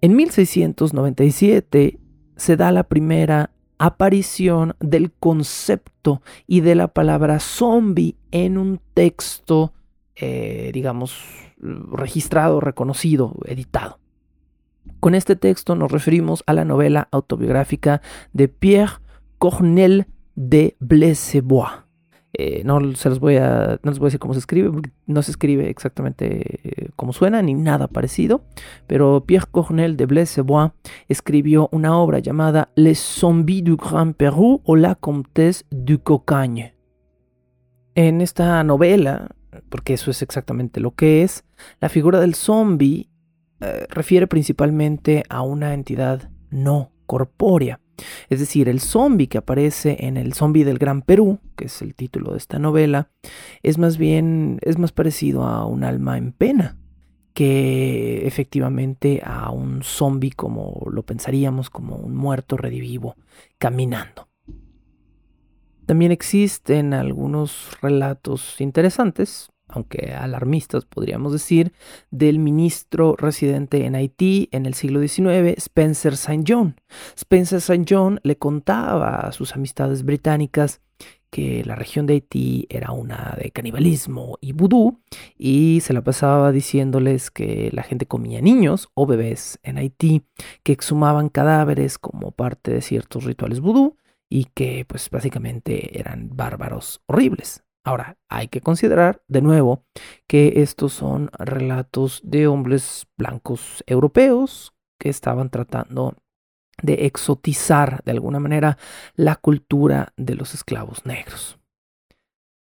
en 0.00 0.14
1697 0.14 1.98
se 2.36 2.56
da 2.56 2.70
la 2.70 2.84
primera 2.84 3.50
aparición 3.78 4.76
del 4.78 5.10
concepto 5.10 6.22
y 6.46 6.60
de 6.60 6.74
la 6.74 6.88
palabra 6.88 7.40
zombie 7.40 8.16
en 8.30 8.56
un 8.56 8.80
texto, 8.94 9.72
eh, 10.14 10.70
digamos, 10.72 11.18
registrado, 11.62 12.60
reconocido, 12.60 13.34
editado. 13.46 13.98
Con 15.00 15.14
este 15.14 15.36
texto 15.36 15.74
nos 15.74 15.92
referimos 15.92 16.42
a 16.46 16.52
la 16.52 16.64
novela 16.64 17.08
autobiográfica 17.10 18.02
de 18.32 18.48
Pierre 18.48 18.94
Cornel 19.38 20.06
de 20.34 20.76
Blessebois. 20.80 21.70
Eh, 22.34 22.62
no, 22.64 22.94
se 22.94 23.10
los 23.10 23.20
voy 23.20 23.36
a, 23.36 23.78
no 23.82 23.90
les 23.90 23.98
voy 23.98 24.06
a 24.06 24.08
decir 24.08 24.20
cómo 24.20 24.32
se 24.32 24.40
escribe, 24.40 24.70
porque 24.70 24.90
no 25.06 25.20
se 25.22 25.32
escribe 25.32 25.68
exactamente 25.68 26.60
eh, 26.62 26.88
como 26.96 27.12
suena, 27.12 27.42
ni 27.42 27.52
nada 27.52 27.88
parecido, 27.88 28.44
pero 28.86 29.24
Pierre 29.26 29.48
Cornel 29.50 29.98
de 29.98 30.06
Blessebois 30.06 30.72
escribió 31.08 31.68
una 31.72 31.98
obra 31.98 32.20
llamada 32.20 32.70
Les 32.74 32.98
zombies 32.98 33.64
du 33.64 33.76
Grand 33.76 34.14
Pérou 34.14 34.62
o 34.64 34.76
La 34.76 34.94
Comtesse 34.94 35.66
du 35.70 35.98
Cocagne. 35.98 36.74
En 37.94 38.22
esta 38.22 38.64
novela, 38.64 39.32
porque 39.68 39.94
eso 39.94 40.10
es 40.10 40.22
exactamente 40.22 40.80
lo 40.80 40.94
que 40.94 41.22
es, 41.22 41.44
la 41.80 41.88
figura 41.88 42.20
del 42.20 42.34
zombie 42.34 43.08
eh, 43.60 43.86
refiere 43.90 44.26
principalmente 44.26 45.22
a 45.28 45.42
una 45.42 45.74
entidad 45.74 46.30
no 46.50 46.92
corpórea. 47.06 47.80
Es 48.28 48.40
decir, 48.40 48.68
el 48.68 48.80
zombie 48.80 49.28
que 49.28 49.38
aparece 49.38 49.98
en 50.00 50.16
el 50.16 50.32
zombie 50.32 50.64
del 50.64 50.78
Gran 50.78 51.02
Perú, 51.02 51.38
que 51.56 51.66
es 51.66 51.82
el 51.82 51.94
título 51.94 52.32
de 52.32 52.38
esta 52.38 52.58
novela, 52.58 53.10
es 53.62 53.78
más 53.78 53.98
bien, 53.98 54.58
es 54.62 54.78
más 54.78 54.92
parecido 54.92 55.44
a 55.44 55.66
un 55.66 55.84
alma 55.84 56.18
en 56.18 56.32
pena 56.32 56.78
que 57.34 58.26
efectivamente 58.26 59.22
a 59.24 59.50
un 59.50 59.82
zombie 59.82 60.32
como 60.32 60.86
lo 60.90 61.02
pensaríamos, 61.02 61.70
como 61.70 61.96
un 61.96 62.14
muerto 62.14 62.56
redivivo 62.56 63.16
caminando. 63.58 64.28
También 65.86 66.12
existen 66.12 66.94
algunos 66.94 67.78
relatos 67.80 68.60
interesantes 68.60 69.52
aunque 69.72 70.12
alarmistas 70.12 70.84
podríamos 70.84 71.32
decir, 71.32 71.72
del 72.10 72.38
ministro 72.38 73.16
residente 73.16 73.86
en 73.86 73.94
Haití 73.94 74.48
en 74.52 74.66
el 74.66 74.74
siglo 74.74 75.00
XIX, 75.00 75.56
Spencer 75.56 76.14
St. 76.14 76.44
John. 76.46 76.76
Spencer 77.16 77.58
St. 77.58 77.84
John 77.88 78.20
le 78.22 78.36
contaba 78.36 79.16
a 79.16 79.32
sus 79.32 79.54
amistades 79.54 80.04
británicas 80.04 80.80
que 81.30 81.64
la 81.64 81.74
región 81.74 82.06
de 82.06 82.14
Haití 82.14 82.66
era 82.68 82.92
una 82.92 83.34
de 83.42 83.50
canibalismo 83.50 84.36
y 84.42 84.52
vudú 84.52 85.00
y 85.38 85.80
se 85.80 85.94
la 85.94 86.02
pasaba 86.04 86.52
diciéndoles 86.52 87.30
que 87.30 87.70
la 87.72 87.82
gente 87.82 88.04
comía 88.04 88.42
niños 88.42 88.90
o 88.92 89.06
bebés 89.06 89.58
en 89.62 89.78
Haití, 89.78 90.24
que 90.62 90.72
exhumaban 90.72 91.30
cadáveres 91.30 91.96
como 91.96 92.32
parte 92.32 92.70
de 92.70 92.82
ciertos 92.82 93.24
rituales 93.24 93.60
vudú 93.60 93.96
y 94.32 94.46
que 94.46 94.86
pues 94.88 95.10
básicamente 95.10 95.98
eran 96.00 96.30
bárbaros 96.32 97.02
horribles. 97.04 97.64
Ahora, 97.84 98.16
hay 98.30 98.48
que 98.48 98.62
considerar 98.62 99.22
de 99.28 99.42
nuevo 99.42 99.84
que 100.26 100.62
estos 100.62 100.94
son 100.94 101.30
relatos 101.38 102.22
de 102.24 102.46
hombres 102.46 103.06
blancos 103.18 103.84
europeos 103.86 104.72
que 104.98 105.10
estaban 105.10 105.50
tratando 105.50 106.16
de 106.82 107.04
exotizar 107.04 108.02
de 108.04 108.12
alguna 108.12 108.40
manera 108.40 108.78
la 109.16 109.36
cultura 109.36 110.14
de 110.16 110.34
los 110.34 110.54
esclavos 110.54 111.04
negros. 111.04 111.58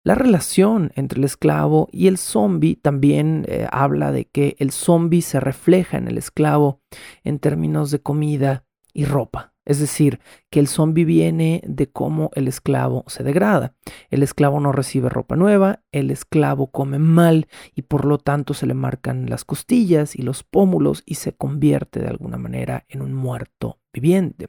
La 0.03 0.17
relación 0.17 0.91
entre 0.97 1.21
el 1.21 1.25
esclavo 1.25 1.89
y 1.93 2.09
el 2.09 2.19
zombi 2.19 2.75
también 2.75 3.45
eh, 3.47 3.69
habla 3.71 4.11
de 4.11 4.25
que 4.25 4.57
el 4.59 4.73
zombi 4.73 5.23
se 5.23 5.39
refleja 5.39 5.97
en 5.97 6.09
el 6.09 6.19
esclavo 6.19 6.81
en 7.23 7.39
términos 7.39 7.93
de 7.93 8.01
comida 8.01 8.65
y 8.93 9.05
ropa. 9.05 9.52
Es 9.65 9.79
decir, 9.79 10.21
que 10.51 10.59
el 10.59 10.67
zombi 10.67 11.05
viene 11.05 11.63
de 11.65 11.89
cómo 11.89 12.31
el 12.35 12.49
esclavo 12.49 13.05
se 13.07 13.23
degrada. 13.23 13.75
El 14.11 14.23
esclavo 14.23 14.59
no 14.59 14.73
recibe 14.73 15.09
ropa 15.09 15.37
nueva, 15.37 15.83
el 15.93 16.11
esclavo 16.11 16.69
come 16.73 16.99
mal 16.99 17.47
y 17.75 17.83
por 17.83 18.05
lo 18.05 18.19
tanto 18.19 18.55
se 18.55 18.67
le 18.67 18.75
marcan 18.75 19.31
las 19.31 19.45
costillas 19.45 20.17
y 20.17 20.23
los 20.23 20.43
pómulos 20.43 21.03
y 21.07 21.15
se 21.15 21.35
convierte 21.35 22.01
de 22.01 22.09
alguna 22.09 22.39
manera 22.39 22.85
en 22.89 23.03
un 23.03 23.15
muerto 23.15 23.79
viviente. 23.93 24.49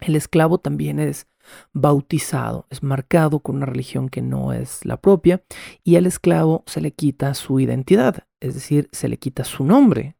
El 0.00 0.16
esclavo 0.16 0.58
también 0.58 0.98
es 0.98 1.26
bautizado, 1.72 2.66
es 2.70 2.82
marcado 2.82 3.40
con 3.40 3.56
una 3.56 3.66
religión 3.66 4.08
que 4.08 4.22
no 4.22 4.52
es 4.52 4.84
la 4.84 5.00
propia 5.00 5.42
y 5.82 5.96
al 5.96 6.06
esclavo 6.06 6.64
se 6.66 6.80
le 6.80 6.92
quita 6.92 7.34
su 7.34 7.60
identidad, 7.60 8.26
es 8.40 8.54
decir, 8.54 8.88
se 8.92 9.08
le 9.08 9.18
quita 9.18 9.44
su 9.44 9.64
nombre, 9.64 10.13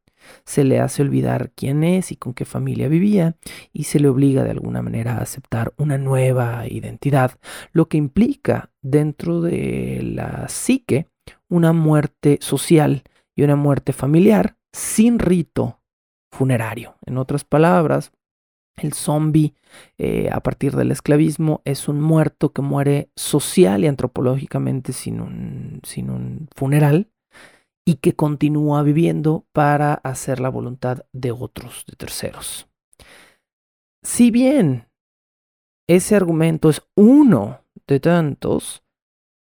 se 0.45 0.65
le 0.65 0.81
hace 0.81 1.03
olvidar 1.03 1.53
quién 1.55 1.85
es 1.85 2.13
y 2.13 2.17
con 2.17 2.35
qué 2.35 2.45
familia 2.45 2.89
vivía 2.89 3.37
y 3.73 3.85
se 3.85 4.01
le 4.01 4.09
obliga 4.09 4.45
de 4.45 4.51
alguna 4.51 4.83
manera 4.83 5.19
a 5.19 5.23
aceptar 5.23 5.75
una 5.77 5.99
nueva 5.99 6.67
identidad, 6.69 7.33
lo 7.73 7.89
que 7.89 7.97
implica 7.97 8.71
dentro 8.83 9.41
de 9.41 10.01
la 10.03 10.49
psique 10.49 11.09
una 11.49 11.73
muerte 11.73 12.39
social 12.41 13.05
y 13.35 13.43
una 13.43 13.57
muerte 13.57 13.93
familiar 13.93 14.57
sin 14.73 15.19
rito 15.19 15.81
funerario. 16.31 16.97
En 17.07 17.19
otras 17.19 17.45
palabras, 17.45 18.13
el 18.77 18.93
zombie 18.93 19.55
eh, 19.99 20.29
a 20.33 20.41
partir 20.41 20.75
del 20.75 20.91
esclavismo 20.91 21.63
es 21.65 21.89
un 21.89 22.01
muerto 22.01 22.53
que 22.53 22.63
muere 22.63 23.11
social 23.15 23.85
y 23.85 23.87
antropológicamente 23.87 24.93
sin 24.93 25.21
un, 25.21 25.81
sin 25.85 26.11
un 26.11 26.49
funeral 26.55 27.09
y 27.87 27.97
que 27.97 28.15
continúa 28.15 28.83
viviendo 28.83 29.47
para 29.53 29.95
hacer 29.95 30.41
la 30.41 30.49
voluntad 30.49 31.05
de 31.13 31.33
otros, 31.33 31.85
de 31.87 31.97
terceros. 31.97 32.69
Si 34.03 34.31
bien 34.31 34.89
ese 35.89 36.17
argumento 36.17 36.71
es 36.71 36.83
uno 36.97 37.61
de 37.87 38.01
tantos, 38.01 38.83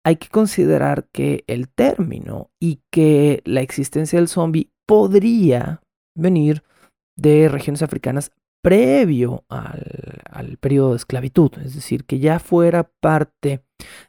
hay 0.05 0.17
que 0.17 0.29
considerar 0.29 1.09
que 1.13 1.45
el 1.47 1.69
término 1.69 2.51
y 2.61 2.83
que 2.91 3.41
la 3.45 3.61
existencia 3.61 4.19
del 4.19 4.29
zombie 4.29 4.71
podría 4.87 5.83
venir 6.17 6.63
de 7.17 7.49
regiones 7.49 7.83
africanas 7.83 8.33
previo 8.63 9.45
al, 9.49 10.23
al, 10.31 10.57
periodo 10.57 10.91
de 10.91 10.97
esclavitud, 10.97 11.53
es 11.63 11.75
decir, 11.75 12.05
que 12.05 12.19
ya 12.19 12.39
fuera 12.39 12.91
parte 13.01 13.63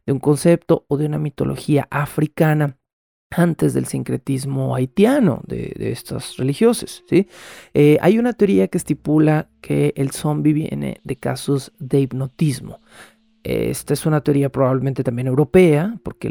de 0.06 0.14
un 0.14 0.20
concepto 0.20 0.86
o 0.88 0.98
de 0.98 1.06
una 1.06 1.20
mitología 1.20 1.88
africana 1.92 2.78
antes 3.32 3.74
del 3.74 3.86
sincretismo 3.86 4.76
haitiano 4.76 5.42
de, 5.48 5.74
estos 5.78 6.38
religiosos. 6.38 7.04
¿sí? 7.10 7.28
Eh, 7.74 7.98
hay 8.02 8.20
una 8.20 8.34
teoría 8.34 8.68
que 8.68 8.78
estipula 8.78 9.50
que 9.62 9.94
el 9.96 10.12
zombie 10.12 10.54
viene 10.54 11.02
de 11.04 11.16
casos 11.16 11.74
de 11.80 12.02
hipnotismo. 12.02 12.80
Esta 13.44 13.94
es 13.94 14.08
una 14.08 14.22
teoría 14.22 14.50
probablemente 14.50 15.04
también 15.04 15.28
europea, 15.28 16.00
porque 16.02 16.28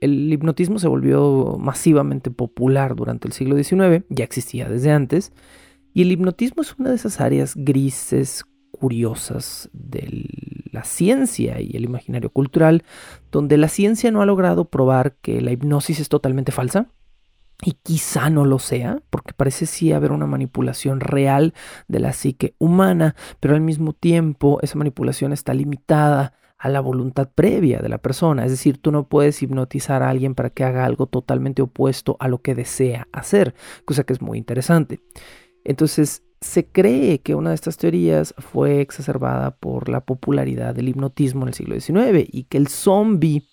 el, 0.00 0.32
hipnotismo 0.32 0.78
se 0.78 0.88
volvió 0.88 1.58
masivamente 1.60 2.30
popular 2.30 2.96
durante 2.96 3.28
el 3.28 3.34
siglo 3.34 3.62
XIX, 3.62 4.04
ya 4.08 4.24
existía 4.24 4.66
desde 4.70 4.90
antes, 4.90 5.32
y 5.92 6.00
el 6.02 6.12
hipnotismo 6.12 6.62
es 6.62 6.74
una 6.78 6.88
de 6.88 6.96
esas 6.96 7.20
áreas 7.20 7.52
grises, 7.54 8.46
curiosas 8.84 9.70
de 9.72 10.28
la 10.70 10.84
ciencia 10.84 11.58
y 11.58 11.74
el 11.74 11.84
imaginario 11.84 12.28
cultural, 12.28 12.84
donde 13.32 13.56
la 13.56 13.68
ciencia 13.68 14.10
no 14.10 14.20
ha 14.20 14.26
logrado 14.26 14.66
probar 14.66 15.14
que 15.22 15.40
la 15.40 15.52
hipnosis 15.52 16.00
es 16.00 16.10
totalmente 16.10 16.52
falsa. 16.52 16.88
Y 17.62 17.78
quizá 17.82 18.28
no 18.28 18.44
lo 18.44 18.58
sea, 18.58 19.00
porque 19.08 19.32
parece 19.32 19.64
sí 19.64 19.92
haber 19.92 20.12
una 20.12 20.26
manipulación 20.26 21.00
real 21.00 21.54
de 21.88 21.98
la 21.98 22.12
psique 22.12 22.56
humana, 22.58 23.16
pero 23.40 23.54
al 23.54 23.62
mismo 23.62 23.94
tiempo 23.94 24.58
esa 24.60 24.76
manipulación 24.76 25.32
está 25.32 25.54
limitada 25.54 26.34
a 26.58 26.68
la 26.68 26.80
voluntad 26.80 27.30
previa 27.34 27.78
de 27.78 27.88
la 27.88 27.96
persona. 27.96 28.44
Es 28.44 28.50
decir, 28.50 28.76
tú 28.76 28.92
no 28.92 29.08
puedes 29.08 29.42
hipnotizar 29.42 30.02
a 30.02 30.10
alguien 30.10 30.34
para 30.34 30.50
que 30.50 30.64
haga 30.64 30.84
algo 30.84 31.06
totalmente 31.06 31.62
opuesto 31.62 32.18
a 32.20 32.28
lo 32.28 32.42
que 32.42 32.54
desea 32.54 33.08
hacer, 33.12 33.54
cosa 33.86 34.04
que 34.04 34.12
es 34.12 34.20
muy 34.20 34.36
interesante. 34.36 35.00
Entonces, 35.64 36.22
se 36.44 36.66
cree 36.66 37.20
que 37.20 37.34
una 37.34 37.50
de 37.50 37.54
estas 37.54 37.78
teorías 37.78 38.34
fue 38.38 38.80
exacerbada 38.80 39.56
por 39.56 39.88
la 39.88 40.04
popularidad 40.04 40.74
del 40.74 40.90
hipnotismo 40.90 41.42
en 41.42 41.48
el 41.48 41.54
siglo 41.54 41.80
XIX 41.80 42.28
y 42.30 42.44
que 42.44 42.58
el 42.58 42.68
zombie 42.68 43.44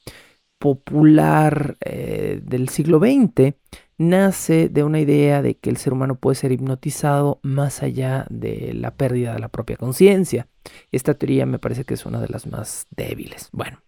popular 0.60 1.78
eh, 1.80 2.42
del 2.44 2.70
siglo 2.70 3.00
XX 3.00 3.56
nace 3.98 4.68
de 4.68 4.84
una 4.84 5.00
idea 5.00 5.42
de 5.42 5.56
que 5.58 5.70
el 5.70 5.78
ser 5.78 5.94
humano 5.94 6.16
puede 6.16 6.36
ser 6.36 6.52
hipnotizado 6.52 7.40
más 7.44 7.82
allá 7.82 8.28
de 8.30 8.74
la 8.74 8.92
pérdida 8.92 9.34
de 9.34 9.40
la 9.40 9.50
propia 9.50 9.78
conciencia. 9.78 10.48
Esta 10.92 11.14
teoría 11.14 11.46
me 11.46 11.60
parece 11.60 11.86
que 11.86 11.94
es 11.94 12.06
una 12.06 12.20
de 12.20 12.28
las 12.28 12.46
más 12.46 12.88
débiles. 12.92 13.50
Bueno, 13.54 13.82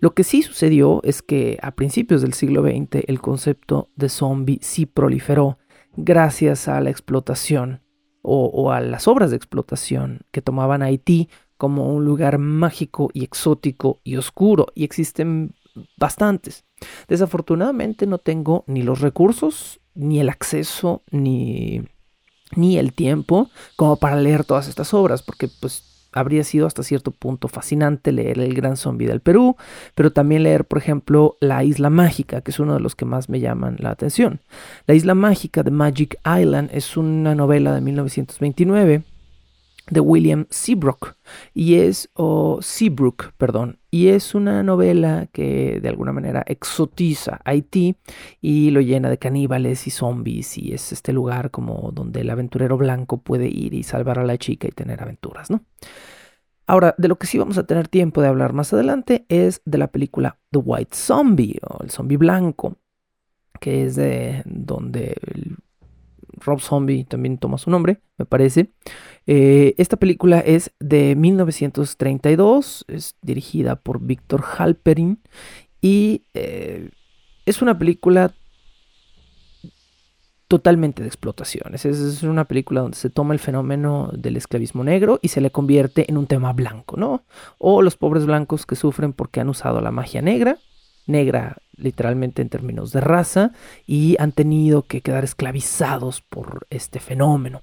lo 0.00 0.14
que 0.14 0.22
sí 0.22 0.42
sucedió 0.42 1.00
es 1.02 1.22
que 1.22 1.58
a 1.62 1.74
principios 1.74 2.20
del 2.20 2.34
siglo 2.34 2.62
XX 2.62 3.04
el 3.08 3.20
concepto 3.20 3.90
de 3.96 4.10
zombie 4.10 4.58
sí 4.60 4.84
proliferó 4.84 5.58
gracias 5.96 6.68
a 6.68 6.80
la 6.80 6.90
explotación 6.90 7.80
o, 8.26 8.72
a 8.72 8.80
las 8.80 9.06
obras 9.08 9.30
de 9.30 9.36
explotación 9.36 10.20
que 10.32 10.42
tomaban 10.42 10.82
Haití 10.82 11.28
como 11.56 11.94
un 11.94 12.04
lugar 12.04 12.38
mágico 12.38 13.08
y 13.14 13.24
exótico 13.24 14.00
y 14.04 14.16
oscuro, 14.16 14.66
y 14.74 14.84
existen 14.84 15.54
bastantes. 15.96 16.64
Desafortunadamente 17.08 18.06
no 18.06 18.18
tengo 18.18 18.64
ni 18.66 18.82
los 18.82 19.00
recursos, 19.00 19.80
ni 19.94 20.20
el 20.20 20.28
acceso, 20.28 21.02
ni, 21.10 21.82
ni 22.54 22.78
el 22.78 22.92
tiempo 22.92 23.50
como 23.76 23.96
para 23.96 24.16
leer 24.16 24.44
todas 24.44 24.68
estas 24.68 24.92
obras, 24.92 25.22
porque 25.22 25.48
pues 25.48 25.95
habría 26.16 26.44
sido 26.44 26.66
hasta 26.66 26.82
cierto 26.82 27.10
punto 27.10 27.46
fascinante 27.46 28.10
leer 28.10 28.40
El 28.40 28.54
Gran 28.54 28.76
Zombie 28.76 29.06
del 29.06 29.20
Perú, 29.20 29.56
pero 29.94 30.12
también 30.12 30.42
leer, 30.42 30.64
por 30.64 30.78
ejemplo, 30.78 31.36
La 31.40 31.62
Isla 31.62 31.90
Mágica, 31.90 32.40
que 32.40 32.50
es 32.50 32.58
uno 32.58 32.74
de 32.74 32.80
los 32.80 32.96
que 32.96 33.04
más 33.04 33.28
me 33.28 33.38
llaman 33.38 33.76
la 33.78 33.90
atención. 33.90 34.40
La 34.86 34.94
Isla 34.94 35.14
Mágica 35.14 35.62
de 35.62 35.70
Magic 35.70 36.18
Island 36.24 36.70
es 36.72 36.96
una 36.96 37.34
novela 37.34 37.74
de 37.74 37.82
1929 37.82 39.02
de 39.90 40.00
William 40.00 40.46
Seabrook 40.50 41.14
y 41.54 41.76
es 41.76 42.10
o 42.14 42.58
Seabrook, 42.60 43.32
perdón, 43.36 43.78
y 43.90 44.08
es 44.08 44.34
una 44.34 44.62
novela 44.62 45.28
que 45.32 45.80
de 45.80 45.88
alguna 45.88 46.12
manera 46.12 46.42
exotiza 46.46 47.40
Haití 47.44 47.96
y 48.40 48.70
lo 48.70 48.80
llena 48.80 49.10
de 49.10 49.18
caníbales 49.18 49.86
y 49.86 49.90
zombies 49.90 50.58
y 50.58 50.72
es 50.72 50.92
este 50.92 51.12
lugar 51.12 51.50
como 51.50 51.92
donde 51.92 52.22
el 52.22 52.30
aventurero 52.30 52.76
blanco 52.76 53.18
puede 53.18 53.48
ir 53.48 53.74
y 53.74 53.84
salvar 53.84 54.18
a 54.18 54.24
la 54.24 54.38
chica 54.38 54.66
y 54.66 54.72
tener 54.72 55.02
aventuras, 55.02 55.50
¿no? 55.50 55.62
Ahora, 56.66 56.94
de 56.98 57.08
lo 57.08 57.16
que 57.16 57.26
sí 57.26 57.38
vamos 57.38 57.58
a 57.58 57.66
tener 57.66 57.88
tiempo 57.88 58.20
de 58.20 58.28
hablar 58.28 58.52
más 58.52 58.72
adelante 58.72 59.24
es 59.28 59.62
de 59.64 59.78
la 59.78 59.86
película 59.86 60.38
The 60.50 60.58
White 60.58 60.96
Zombie 60.96 61.58
o 61.62 61.82
el 61.82 61.90
zombie 61.90 62.16
blanco, 62.16 62.76
que 63.60 63.84
es 63.84 63.94
de 63.94 64.42
donde 64.46 65.16
Rob 66.38 66.60
Zombie 66.60 67.04
también 67.04 67.38
toma 67.38 67.58
su 67.58 67.70
nombre, 67.70 68.00
me 68.18 68.26
parece. 68.26 68.72
Eh, 69.26 69.74
esta 69.78 69.96
película 69.96 70.40
es 70.40 70.72
de 70.80 71.14
1932, 71.14 72.84
es 72.88 73.16
dirigida 73.22 73.76
por 73.76 74.00
Víctor 74.00 74.44
Halperin 74.58 75.20
y 75.80 76.24
eh, 76.34 76.90
es 77.46 77.62
una 77.62 77.78
película 77.78 78.34
totalmente 80.48 81.02
de 81.02 81.08
explotaciones. 81.08 81.84
Es, 81.84 82.22
una 82.22 82.44
película 82.44 82.82
donde 82.82 82.96
se 82.96 83.10
toma 83.10 83.34
el 83.34 83.40
fenómeno 83.40 84.10
del 84.12 84.36
esclavismo 84.36 84.84
negro 84.84 85.18
y 85.22 85.28
se 85.28 85.40
le 85.40 85.50
convierte 85.50 86.08
en 86.08 86.18
un 86.18 86.26
tema 86.26 86.52
blanco, 86.52 86.96
¿no? 86.96 87.24
O 87.58 87.82
los 87.82 87.96
pobres 87.96 88.26
blancos 88.26 88.66
que 88.66 88.76
sufren 88.76 89.12
porque 89.12 89.40
han 89.40 89.48
usado 89.48 89.80
la 89.80 89.90
magia 89.90 90.22
negra 90.22 90.58
negra 91.06 91.56
literalmente 91.76 92.42
en 92.42 92.48
términos 92.48 92.92
de 92.92 93.00
raza, 93.00 93.52
y 93.86 94.16
han 94.18 94.32
tenido 94.32 94.82
que 94.82 95.02
quedar 95.02 95.24
esclavizados 95.24 96.22
por 96.22 96.66
este 96.70 97.00
fenómeno. 97.00 97.62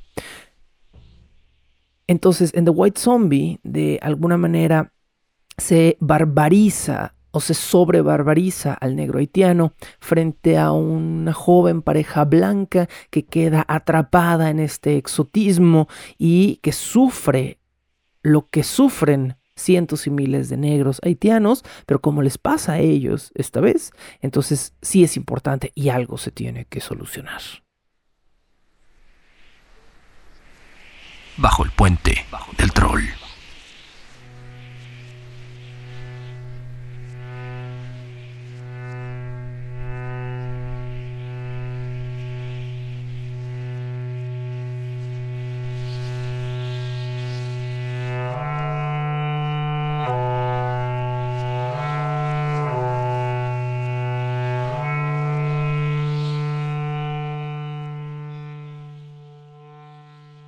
Entonces, 2.07 2.53
en 2.53 2.65
The 2.65 2.71
White 2.71 2.99
Zombie, 2.99 3.59
de 3.63 3.99
alguna 4.01 4.37
manera, 4.37 4.93
se 5.57 5.97
barbariza 5.99 7.12
o 7.33 7.41
se 7.41 7.55
sobrebarbariza 7.55 8.73
al 8.73 8.95
negro 8.95 9.17
haitiano 9.19 9.73
frente 9.99 10.57
a 10.57 10.71
una 10.71 11.33
joven 11.33 11.81
pareja 11.81 12.25
blanca 12.25 12.87
que 13.09 13.25
queda 13.25 13.65
atrapada 13.67 14.51
en 14.51 14.59
este 14.59 14.97
exotismo 14.97 15.87
y 16.17 16.57
que 16.57 16.71
sufre 16.71 17.59
lo 18.21 18.47
que 18.49 18.63
sufren 18.63 19.35
cientos 19.55 20.05
y 20.05 20.11
miles 20.11 20.47
de 20.49 20.57
negros 20.57 20.99
haitianos, 21.03 21.63
pero 21.85 22.01
como 22.01 22.21
les 22.21 22.37
pasa 22.37 22.73
a 22.73 22.79
ellos 22.79 23.31
esta 23.33 23.61
vez, 23.61 23.91
entonces 24.21 24.73
sí 24.81 25.03
es 25.03 25.17
importante 25.17 25.71
y 25.73 25.89
algo 25.89 26.17
se 26.17 26.31
tiene 26.31 26.65
que 26.65 26.81
solucionar. 26.81 27.41
Bajo 31.37 31.65
el 31.65 31.71
puente 31.71 32.25
del 32.59 32.71
troll. 32.71 33.03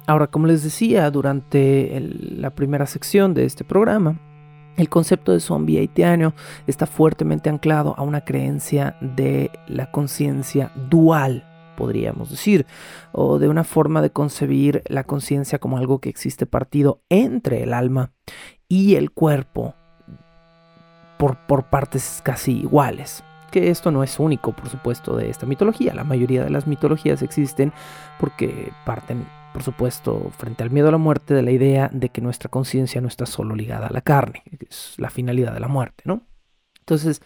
Ahora, 0.07 0.27
como 0.27 0.45
les 0.45 0.63
decía 0.63 1.09
durante 1.09 1.99
la 1.99 2.51
primera 2.51 2.85
sección 2.85 3.33
de 3.33 3.45
este 3.45 3.63
programa, 3.63 4.19
el 4.77 4.87
concepto 4.89 5.31
de 5.31 5.39
zombie 5.39 5.79
haitiano 5.79 6.33
está 6.67 6.85
fuertemente 6.85 7.49
anclado 7.49 7.95
a 7.97 8.03
una 8.03 8.21
creencia 8.21 8.97
de 9.01 9.49
la 9.67 9.89
conciencia 9.89 10.71
dual, 10.89 11.43
podríamos 11.75 12.29
decir, 12.29 12.67
o 13.13 13.39
de 13.39 13.49
una 13.49 13.63
forma 13.63 14.01
de 14.01 14.11
concebir 14.11 14.83
la 14.87 15.05
conciencia 15.05 15.57
como 15.57 15.77
algo 15.77 15.99
que 15.99 16.09
existe 16.09 16.45
partido 16.45 17.01
entre 17.09 17.63
el 17.63 17.73
alma 17.73 18.11
y 18.67 18.95
el 18.95 19.11
cuerpo 19.11 19.73
por, 21.17 21.37
por 21.47 21.69
partes 21.69 22.21
casi 22.23 22.59
iguales 22.59 23.23
que 23.51 23.69
esto 23.69 23.89
no 23.89 24.03
es 24.03 24.19
único, 24.19 24.51
por 24.51 24.67
supuesto, 24.67 25.15
de 25.15 25.29
esta 25.29 25.45
mitología. 25.45 25.93
La 25.93 26.03
mayoría 26.03 26.43
de 26.43 26.49
las 26.49 26.67
mitologías 26.67 27.21
existen 27.21 27.71
porque 28.19 28.73
parten 28.85 29.25
por 29.55 29.63
supuesto, 29.63 30.31
frente 30.37 30.63
al 30.63 30.69
miedo 30.69 30.89
a 30.89 30.91
la 30.91 30.97
muerte, 30.97 31.33
de 31.33 31.41
la 31.41 31.51
idea 31.51 31.89
de 31.93 32.09
que 32.09 32.19
nuestra 32.19 32.49
conciencia 32.49 32.99
no 32.99 33.07
está 33.07 33.25
solo 33.25 33.55
ligada 33.55 33.87
a 33.87 33.93
la 33.93 34.01
carne, 34.01 34.43
que 34.59 34.65
es 34.69 34.95
la 34.97 35.09
finalidad 35.09 35.53
de 35.53 35.61
la 35.61 35.69
muerte, 35.69 36.03
¿no? 36.05 36.23
Entonces, 36.79 37.21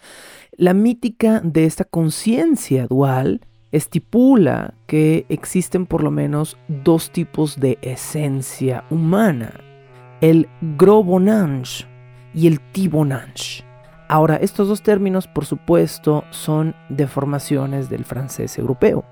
la 0.52 0.76
mítica 0.76 1.42
de 1.44 1.66
esta 1.66 1.86
conciencia 1.86 2.86
dual 2.86 3.42
estipula 3.72 4.76
que 4.86 5.26
existen 5.30 5.88
por 5.88 6.04
lo 6.04 6.12
menos 6.12 6.56
dos 6.68 7.10
tipos 7.10 7.60
de 7.60 7.80
esencia 7.82 8.84
humana, 8.92 9.60
el 10.22 10.48
grobonange 10.78 11.88
y 12.36 12.46
el 12.46 12.60
tibonange. 12.60 13.64
Ahora, 14.08 14.36
estos 14.36 14.68
dos 14.68 14.84
términos, 14.84 15.28
por 15.28 15.48
supuesto, 15.48 16.26
son 16.30 16.76
deformaciones 16.90 17.90
del 17.90 18.06
francés 18.06 18.60
europeo. 18.60 19.04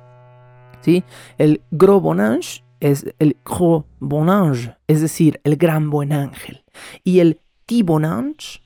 ¿sí? 0.82 1.04
El 1.40 1.64
grobonange 1.72 2.67
es 2.80 3.14
el 3.20 3.38
gros 3.44 3.86
bon 4.00 4.30
ange, 4.30 4.76
es 4.88 5.02
decir, 5.02 5.40
el 5.44 5.58
gran 5.58 5.90
buen 5.90 6.14
ángel. 6.14 6.64
Y 7.04 7.20
el 7.20 7.42
petit 7.66 7.86
bon 7.86 8.06
ange 8.06 8.62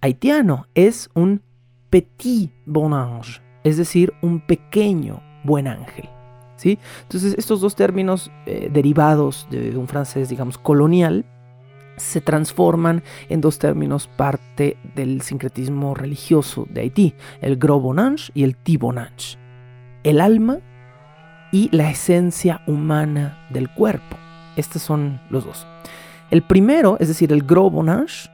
haitiano 0.00 0.66
es 0.74 1.10
un 1.14 1.42
petit 1.90 2.52
bon 2.66 2.92
ange, 2.92 3.40
es 3.64 3.76
decir, 3.76 4.12
un 4.22 4.40
pequeño 4.46 5.22
buen 5.44 5.66
ángel. 5.66 6.08
¿sí? 6.56 6.78
Entonces, 7.02 7.34
estos 7.38 7.60
dos 7.60 7.74
términos 7.74 8.30
eh, 8.46 8.68
derivados 8.72 9.48
de 9.50 9.76
un 9.76 9.88
francés, 9.88 10.28
digamos, 10.28 10.58
colonial, 10.58 11.24
se 11.96 12.20
transforman 12.20 13.02
en 13.28 13.40
dos 13.40 13.58
términos 13.58 14.06
parte 14.06 14.76
del 14.94 15.20
sincretismo 15.22 15.94
religioso 15.94 16.66
de 16.70 16.82
Haití, 16.82 17.14
el 17.40 17.56
gros 17.56 17.82
bon 17.82 17.98
ange 17.98 18.30
y 18.34 18.44
el 18.44 18.54
petit 18.54 18.80
bon 18.80 18.98
ange. 18.98 19.36
El 20.04 20.20
alma 20.20 20.60
y 21.52 21.74
la 21.74 21.90
esencia 21.90 22.62
humana 22.66 23.46
del 23.50 23.68
cuerpo. 23.70 24.16
Estos 24.56 24.82
son 24.82 25.20
los 25.30 25.44
dos. 25.44 25.66
El 26.30 26.42
primero, 26.42 26.96
es 27.00 27.08
decir, 27.08 27.32
el 27.32 27.42
Grobonage, 27.42 28.30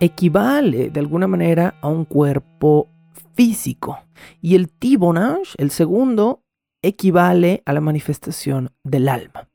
equivale 0.00 0.90
de 0.90 1.00
alguna 1.00 1.26
manera 1.26 1.74
a 1.80 1.88
un 1.88 2.04
cuerpo 2.04 2.88
físico. 3.34 3.98
Y 4.40 4.54
el 4.54 4.68
Tibonage, 4.68 5.54
el 5.58 5.70
segundo, 5.70 6.42
equivale 6.82 7.62
a 7.66 7.72
la 7.72 7.80
manifestación 7.80 8.72
del 8.82 9.08
alma. 9.08 9.48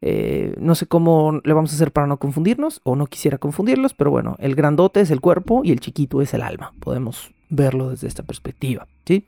Eh, 0.00 0.54
no 0.58 0.74
sé 0.74 0.86
cómo 0.86 1.40
le 1.44 1.52
vamos 1.52 1.70
a 1.72 1.76
hacer 1.76 1.92
para 1.92 2.08
no 2.08 2.18
confundirnos, 2.18 2.80
o 2.82 2.96
no 2.96 3.06
quisiera 3.06 3.38
confundirlos, 3.38 3.94
pero 3.94 4.10
bueno, 4.10 4.36
el 4.40 4.56
grandote 4.56 5.00
es 5.00 5.10
el 5.12 5.20
cuerpo 5.20 5.62
y 5.64 5.70
el 5.70 5.78
chiquito 5.78 6.20
es 6.20 6.34
el 6.34 6.42
alma. 6.42 6.72
Podemos 6.80 7.32
verlo 7.48 7.90
desde 7.90 8.08
esta 8.08 8.24
perspectiva. 8.24 8.88
¿sí? 9.06 9.26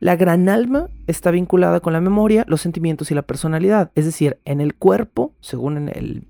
La 0.00 0.16
gran 0.16 0.48
alma 0.48 0.88
está 1.06 1.30
vinculada 1.30 1.80
con 1.80 1.92
la 1.92 2.00
memoria, 2.00 2.44
los 2.48 2.62
sentimientos 2.62 3.10
y 3.10 3.14
la 3.14 3.22
personalidad. 3.22 3.92
Es 3.94 4.06
decir, 4.06 4.38
en 4.46 4.62
el 4.62 4.74
cuerpo, 4.74 5.34
según 5.40 5.90
el, 5.90 6.26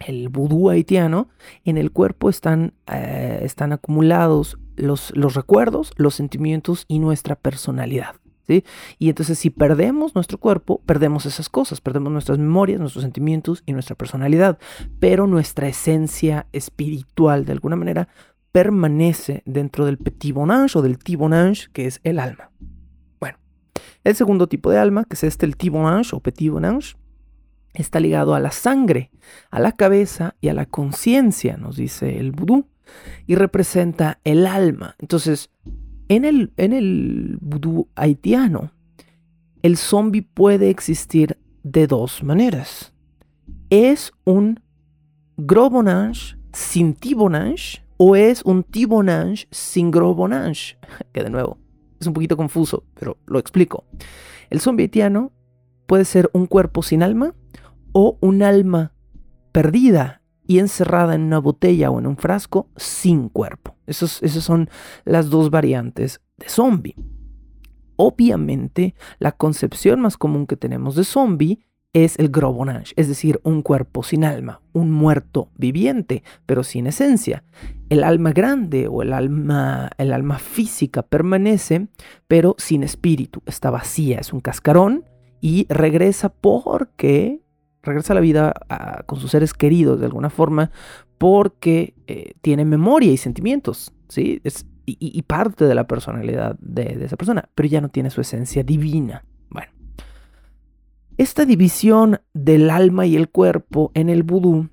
el 0.00 0.28
vudú 0.28 0.68
haitiano, 0.68 1.28
en 1.64 1.78
el 1.78 1.92
cuerpo 1.92 2.28
están, 2.28 2.74
eh, 2.92 3.40
están 3.42 3.72
acumulados 3.72 4.58
los, 4.76 5.16
los 5.16 5.34
recuerdos, 5.34 5.92
los 5.96 6.14
sentimientos 6.14 6.84
y 6.88 6.98
nuestra 6.98 7.36
personalidad. 7.36 8.16
¿Sí? 8.46 8.64
Y 9.00 9.08
entonces 9.08 9.40
si 9.40 9.50
perdemos 9.50 10.14
nuestro 10.14 10.38
cuerpo, 10.38 10.80
perdemos 10.86 11.26
esas 11.26 11.48
cosas, 11.48 11.80
perdemos 11.80 12.12
nuestras 12.12 12.38
memorias, 12.38 12.78
nuestros 12.78 13.02
sentimientos 13.02 13.64
y 13.66 13.72
nuestra 13.72 13.96
personalidad, 13.96 14.58
pero 15.00 15.26
nuestra 15.26 15.66
esencia 15.66 16.46
espiritual 16.52 17.44
de 17.44 17.52
alguna 17.52 17.74
manera 17.74 18.08
permanece 18.52 19.42
dentro 19.46 19.84
del 19.84 19.98
petit 19.98 20.32
bonange 20.32 20.78
o 20.78 20.82
del 20.82 20.98
tibonange, 20.98 21.66
que 21.72 21.86
es 21.86 22.00
el 22.04 22.20
alma. 22.20 22.52
El 24.06 24.14
segundo 24.14 24.46
tipo 24.46 24.70
de 24.70 24.78
alma, 24.78 25.04
que 25.04 25.14
es 25.14 25.24
este 25.24 25.46
el 25.46 25.56
Tibonange 25.56 26.14
o 26.14 26.20
Petit 26.20 26.48
Bonange, 26.48 26.94
está 27.74 27.98
ligado 27.98 28.36
a 28.36 28.38
la 28.38 28.52
sangre, 28.52 29.10
a 29.50 29.58
la 29.58 29.72
cabeza 29.72 30.36
y 30.40 30.46
a 30.46 30.54
la 30.54 30.64
conciencia, 30.64 31.56
nos 31.56 31.74
dice 31.74 32.20
el 32.20 32.30
vudú, 32.30 32.68
y 33.26 33.34
representa 33.34 34.20
el 34.22 34.46
alma. 34.46 34.94
Entonces, 35.00 35.50
en 36.06 36.24
el, 36.24 36.52
en 36.56 36.72
el 36.72 37.38
vudú 37.40 37.88
haitiano, 37.96 38.70
el 39.62 39.76
zombie 39.76 40.22
puede 40.22 40.70
existir 40.70 41.36
de 41.64 41.88
dos 41.88 42.22
maneras. 42.22 42.94
Es 43.70 44.12
un 44.22 44.60
grobonage 45.36 46.36
sin 46.52 46.94
tibonage 46.94 47.82
o 47.96 48.14
es 48.14 48.44
un 48.44 48.62
tibonage 48.62 49.48
sin 49.50 49.90
grobonage, 49.90 50.78
que 51.12 51.24
de 51.24 51.30
nuevo 51.30 51.58
es 52.00 52.06
un 52.06 52.12
poquito 52.12 52.36
confuso, 52.36 52.84
pero 52.94 53.18
lo 53.26 53.38
explico. 53.38 53.84
El 54.50 54.60
zombie 54.60 54.84
haitiano 54.84 55.32
puede 55.86 56.04
ser 56.04 56.30
un 56.32 56.46
cuerpo 56.46 56.82
sin 56.82 57.02
alma 57.02 57.34
o 57.92 58.18
un 58.20 58.42
alma 58.42 58.92
perdida 59.52 60.22
y 60.46 60.58
encerrada 60.58 61.14
en 61.14 61.22
una 61.22 61.38
botella 61.38 61.90
o 61.90 61.98
en 61.98 62.06
un 62.06 62.16
frasco 62.16 62.70
sin 62.76 63.28
cuerpo. 63.28 63.76
esas 63.86 64.20
son 64.20 64.68
las 65.04 65.30
dos 65.30 65.50
variantes 65.50 66.20
de 66.36 66.48
zombie. 66.48 66.94
Obviamente, 67.96 68.94
la 69.18 69.32
concepción 69.32 70.00
más 70.00 70.16
común 70.16 70.46
que 70.46 70.56
tenemos 70.56 70.94
de 70.96 71.04
zombie 71.04 71.66
es 72.04 72.18
el 72.18 72.28
grobonage, 72.28 72.92
es 72.96 73.08
decir, 73.08 73.40
un 73.42 73.62
cuerpo 73.62 74.02
sin 74.02 74.22
alma, 74.22 74.60
un 74.74 74.90
muerto 74.90 75.48
viviente, 75.56 76.22
pero 76.44 76.62
sin 76.62 76.86
esencia. 76.86 77.42
El 77.88 78.04
alma 78.04 78.32
grande 78.32 78.86
o 78.86 79.00
el 79.00 79.14
alma, 79.14 79.90
el 79.96 80.12
alma 80.12 80.38
física 80.38 81.00
permanece, 81.02 81.88
pero 82.28 82.54
sin 82.58 82.82
espíritu, 82.82 83.42
está 83.46 83.70
vacía, 83.70 84.18
es 84.18 84.34
un 84.34 84.40
cascarón 84.40 85.06
y 85.40 85.66
regresa 85.70 86.28
porque 86.28 87.40
regresa 87.82 88.12
a 88.12 88.16
la 88.16 88.20
vida 88.20 88.52
con 89.06 89.18
sus 89.18 89.30
seres 89.30 89.54
queridos 89.54 89.98
de 89.98 90.04
alguna 90.04 90.28
forma 90.28 90.70
porque 91.16 91.94
eh, 92.06 92.34
tiene 92.42 92.66
memoria 92.66 93.10
y 93.10 93.16
sentimientos, 93.16 93.94
¿sí? 94.08 94.42
Es, 94.44 94.66
y, 94.84 95.22
parte 95.22 95.64
de 95.64 95.74
la 95.74 95.86
personalidad 95.86 96.56
de 96.58 97.06
esa 97.06 97.16
persona, 97.16 97.48
pero 97.54 97.70
ya 97.70 97.80
no 97.80 97.88
tiene 97.88 98.10
su 98.10 98.20
esencia 98.20 98.62
divina. 98.62 99.24
Esta 101.18 101.46
división 101.46 102.20
del 102.34 102.68
alma 102.68 103.06
y 103.06 103.16
el 103.16 103.30
cuerpo 103.30 103.90
en 103.94 104.10
el 104.10 104.22
vudú 104.22 104.68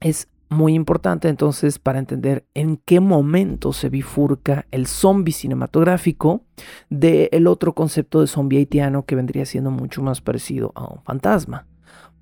es 0.00 0.28
muy 0.50 0.74
importante 0.74 1.30
entonces 1.30 1.78
para 1.78 1.98
entender 1.98 2.44
en 2.52 2.76
qué 2.76 3.00
momento 3.00 3.72
se 3.72 3.88
bifurca 3.88 4.66
el 4.70 4.86
zombie 4.86 5.32
cinematográfico 5.32 6.44
del 6.90 7.46
otro 7.46 7.72
concepto 7.72 8.20
de 8.20 8.26
zombie 8.26 8.58
haitiano 8.58 9.06
que 9.06 9.16
vendría 9.16 9.46
siendo 9.46 9.70
mucho 9.70 10.02
más 10.02 10.20
parecido 10.20 10.72
a 10.74 10.92
un 10.92 11.02
fantasma. 11.04 11.66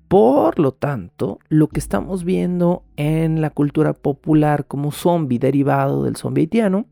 Por 0.07 0.57
lo 0.57 0.71
tanto, 0.71 1.39
lo 1.49 1.67
que 1.67 1.81
estamos 1.81 2.23
viendo 2.23 2.85
en 2.95 3.41
la 3.41 3.49
cultura 3.49 3.91
popular 3.91 4.65
como 4.65 4.93
zombie 4.93 5.39
derivado 5.39 6.05
del 6.05 6.15
zombie 6.15 6.43
haitiano 6.43 6.85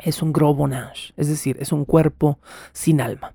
es 0.00 0.22
un 0.22 0.32
gros 0.32 0.56
bonage, 0.56 1.12
es 1.18 1.28
decir, 1.28 1.58
es 1.60 1.72
un 1.72 1.84
cuerpo 1.84 2.38
sin 2.72 3.02
alma. 3.02 3.34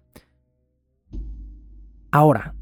Ahora, 2.11 2.55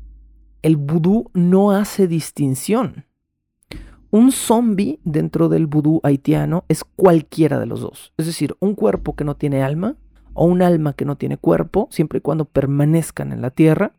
el 0.62 0.78
vudú 0.78 1.30
no 1.34 1.72
hace 1.72 2.08
distinción 2.08 3.08
un 4.10 4.32
zombie 4.32 5.00
dentro 5.04 5.50
del 5.50 5.68
vudú 5.68 6.00
haitiano 6.04 6.66
es 6.70 6.84
cualquiera 6.84 7.60
de 7.60 7.66
los 7.66 7.82
dos. 7.82 8.14
Es 8.18 8.26
decir, 8.26 8.56
un 8.60 8.74
cuerpo 8.74 9.16
que 9.16 9.24
no 9.24 9.36
tiene 9.36 9.64
alma 9.64 9.96
o 10.34 10.46
un 10.46 10.62
alma 10.62 10.94
que 10.94 11.06
no 11.06 11.18
tiene 11.18 11.38
cuerpo, 11.38 11.88
siempre 11.92 12.20
y 12.20 12.22
cuando 12.22 12.46
permanezcan 12.46 13.32
en 13.32 13.42
la 13.42 13.52
tierra, 13.52 13.94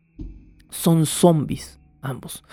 son 0.69 1.05
zombies 1.05 1.79
ambos. 2.01 2.43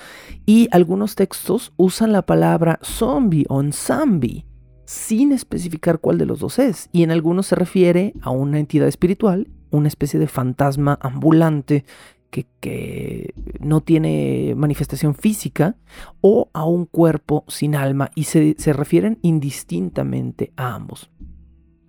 Y 0.45 0.69
algunos 0.73 1.15
textos 1.15 1.73
usan 1.77 2.13
la 2.13 2.23
palabra 2.23 2.79
zombie 2.83 3.47
o 3.49 3.63
zombie 3.73 4.45
sin 4.85 5.33
especificar 5.33 6.01
cuál 6.01 6.19
de 6.19 6.27
los 6.27 6.41
dos 6.41 6.59
es. 6.59 6.89
Y 6.93 7.05
en 7.05 7.11
algunos 7.11 7.47
se 7.47 7.55
refiere 7.55 8.13
a 8.23 8.31
una 8.31 8.59
entidad 8.59 8.89
espiritual, 8.89 9.49
una 9.71 9.89
especie 9.89 10.21
de 10.21 10.27
fantasma 10.29 10.99
ambulante 11.01 11.85
que, 12.31 13.35
no 13.61 13.81
tiene 13.81 14.55
manifestación 14.57 15.15
física 15.15 15.77
o 16.21 16.51
a 16.53 16.65
un 16.65 16.87
cuerpo 16.87 17.45
sin 17.49 17.75
alma 17.75 18.11
y 18.15 18.25
se, 18.25 18.55
refieren 18.73 19.19
indistintamente 19.23 20.53
a 20.57 20.75
ambos. 20.75 21.11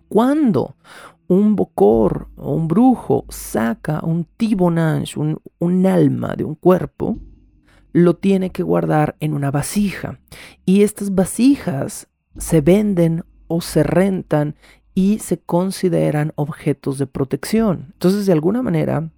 Cuando 0.08 0.76
un 1.28 1.56
bocor 1.56 2.30
o 2.38 2.54
un 2.54 2.68
brujo 2.68 3.26
saca 3.30 4.00
un 4.04 4.26
tibonage, 4.38 5.20
un, 5.20 5.42
un 5.60 5.86
alma 5.86 6.36
de 6.36 6.44
un 6.44 6.56
cuerpo, 6.56 7.18
lo 7.92 8.16
tiene 8.16 8.52
que 8.52 8.64
guardar 8.64 9.16
en 9.20 9.34
una 9.34 9.52
vasija. 9.52 10.20
Y 10.66 10.84
estas 10.84 11.14
vasijas 11.14 12.08
se 12.38 12.62
venden 12.62 13.24
o 13.48 13.62
se 13.62 13.84
rentan 13.84 14.56
y 14.94 15.20
se 15.20 15.38
consideran 15.38 16.34
objetos 16.36 16.98
de 16.98 17.08
protección. 17.08 17.90
Entonces, 17.94 18.26
de 18.26 18.34
alguna 18.34 18.64
manera, 18.64 19.12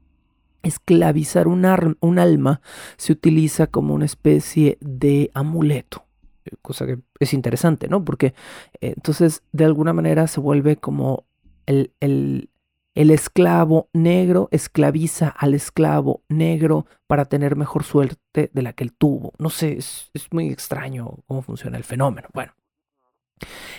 esclavizar 0.64 1.48
un, 1.48 1.66
un, 2.00 2.20
alma 2.20 2.62
se 2.98 3.14
utiliza 3.14 3.68
como 3.68 3.94
una 3.94 4.06
especie 4.06 4.78
de 4.82 5.32
amuleto, 5.34 6.06
eh, 6.46 6.52
cosa 6.62 6.86
que 6.86 7.00
es 7.20 7.34
interesante, 7.34 7.88
¿no? 7.88 8.04
Porque 8.04 8.34
eh, 8.82 8.94
entonces 8.96 9.44
de 9.52 9.66
alguna 9.66 9.94
manera 9.94 10.28
se 10.28 10.40
vuelve 10.40 10.78
como 10.78 11.26
el, 11.66 11.94
el, 12.00 12.50
el, 12.96 13.12
esclavo 13.12 13.90
negro 13.94 14.50
esclaviza 14.52 15.30
al 15.30 15.54
esclavo 15.54 16.24
negro 16.28 16.86
para 17.08 17.26
tener 17.26 17.56
mejor 17.56 17.84
suerte 17.84 18.50
de 18.54 18.62
la 18.62 18.74
que 18.74 18.84
él 18.84 18.94
tuvo. 18.94 19.34
No 19.38 19.50
sé, 19.50 19.78
es, 19.78 20.10
es 20.14 20.28
muy 20.32 20.50
extraño 20.50 21.20
cómo 21.28 21.42
funciona 21.42 21.78
el 21.78 21.84
fenómeno. 21.84 22.28
Bueno, 22.34 22.54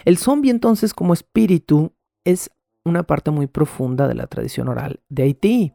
el 0.05 0.17
zombie 0.19 0.51
entonces 0.51 0.95
como 0.95 1.13
espíritu 1.13 1.93
es 2.25 2.51
una 2.85 3.03
parte 3.03 3.31
muy 3.31 3.47
profunda 3.47 4.09
de 4.09 4.15
la 4.15 4.27
tradición 4.27 4.69
oral 4.69 5.01
de 5.09 5.25
Haití 5.25 5.75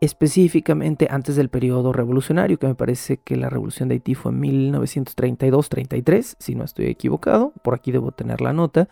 específicamente 0.00 1.08
antes 1.10 1.36
del 1.36 1.48
periodo 1.48 1.92
revolucionario, 1.92 2.58
que 2.58 2.66
me 2.66 2.74
parece 2.74 3.18
que 3.18 3.36
la 3.36 3.50
revolución 3.50 3.88
de 3.88 3.96
Haití 3.96 4.14
fue 4.14 4.32
en 4.32 4.40
1932-33, 4.40 6.36
si 6.38 6.54
no 6.54 6.64
estoy 6.64 6.86
equivocado, 6.86 7.52
por 7.62 7.74
aquí 7.74 7.90
debo 7.90 8.12
tener 8.12 8.40
la 8.40 8.52
nota. 8.52 8.88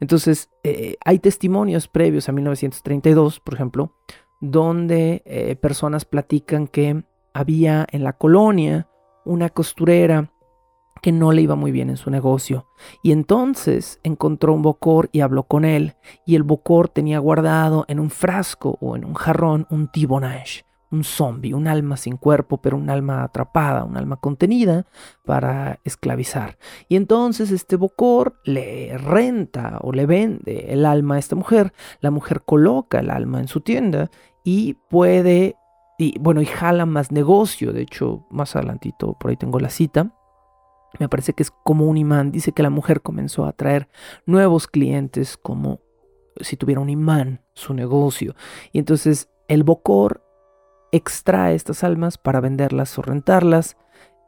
Entonces, 0.00 0.50
eh, 0.64 0.96
hay 1.04 1.18
testimonios 1.20 1.88
previos 1.88 2.28
a 2.28 2.32
1932, 2.32 3.40
por 3.40 3.54
ejemplo, 3.54 3.94
donde 4.40 5.22
eh, 5.24 5.56
personas 5.56 6.04
platican 6.04 6.66
que 6.66 7.04
había 7.32 7.86
en 7.92 8.04
la 8.04 8.14
colonia 8.14 8.88
una 9.24 9.50
costurera 9.50 10.32
que 11.00 11.12
no 11.12 11.32
le 11.32 11.42
iba 11.42 11.54
muy 11.54 11.70
bien 11.70 11.90
en 11.90 11.96
su 11.96 12.10
negocio. 12.10 12.66
Y 13.02 13.12
entonces 13.12 14.00
encontró 14.02 14.54
un 14.54 14.62
bocor 14.62 15.08
y 15.12 15.20
habló 15.20 15.44
con 15.44 15.64
él. 15.64 15.94
Y 16.26 16.34
el 16.34 16.42
bocor 16.42 16.88
tenía 16.88 17.18
guardado 17.18 17.84
en 17.88 18.00
un 18.00 18.10
frasco 18.10 18.78
o 18.80 18.96
en 18.96 19.04
un 19.04 19.14
jarrón 19.14 19.66
un 19.70 19.88
tibonage, 19.88 20.64
un 20.90 21.04
zombie, 21.04 21.54
un 21.54 21.68
alma 21.68 21.96
sin 21.96 22.16
cuerpo, 22.16 22.58
pero 22.58 22.76
un 22.76 22.90
alma 22.90 23.22
atrapada, 23.22 23.84
un 23.84 23.96
alma 23.96 24.16
contenida 24.16 24.86
para 25.24 25.80
esclavizar. 25.84 26.58
Y 26.88 26.96
entonces 26.96 27.50
este 27.50 27.76
bocor 27.76 28.40
le 28.44 28.96
renta 28.98 29.78
o 29.82 29.92
le 29.92 30.06
vende 30.06 30.72
el 30.72 30.86
alma 30.86 31.16
a 31.16 31.18
esta 31.18 31.36
mujer. 31.36 31.72
La 32.00 32.10
mujer 32.10 32.42
coloca 32.42 33.00
el 33.00 33.10
alma 33.10 33.40
en 33.40 33.48
su 33.48 33.60
tienda 33.60 34.10
y 34.44 34.74
puede, 34.74 35.56
y 35.98 36.18
bueno, 36.18 36.40
y 36.40 36.46
jala 36.46 36.86
más 36.86 37.12
negocio. 37.12 37.72
De 37.72 37.82
hecho, 37.82 38.26
más 38.30 38.56
adelantito 38.56 39.14
por 39.18 39.30
ahí 39.30 39.36
tengo 39.36 39.60
la 39.60 39.70
cita 39.70 40.14
me 40.98 41.08
parece 41.08 41.32
que 41.32 41.42
es 41.42 41.50
como 41.50 41.86
un 41.86 41.96
imán. 41.96 42.32
Dice 42.32 42.52
que 42.52 42.62
la 42.62 42.70
mujer 42.70 43.02
comenzó 43.02 43.44
a 43.44 43.50
atraer 43.50 43.88
nuevos 44.26 44.66
clientes 44.66 45.36
como 45.36 45.80
si 46.40 46.56
tuviera 46.56 46.80
un 46.80 46.90
imán 46.90 47.42
su 47.54 47.74
negocio. 47.74 48.34
Y 48.72 48.78
entonces 48.78 49.28
el 49.48 49.64
Bocor 49.64 50.24
extrae 50.92 51.54
estas 51.54 51.84
almas 51.84 52.18
para 52.18 52.40
venderlas 52.40 52.98
o 52.98 53.02
rentarlas 53.02 53.76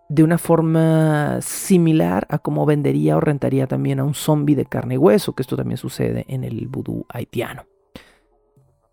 de 0.08 0.24
una 0.24 0.38
forma 0.38 1.40
similar 1.40 2.26
a 2.28 2.40
como 2.40 2.66
vendería 2.66 3.16
o 3.16 3.20
rentaría 3.20 3.66
también 3.68 4.00
a 4.00 4.04
un 4.04 4.14
zombie 4.14 4.56
de 4.56 4.66
carne 4.66 4.94
y 4.94 4.98
hueso, 4.98 5.34
que 5.34 5.42
esto 5.42 5.56
también 5.56 5.78
sucede 5.78 6.24
en 6.28 6.42
el 6.42 6.66
vudú 6.66 7.06
haitiano. 7.08 7.64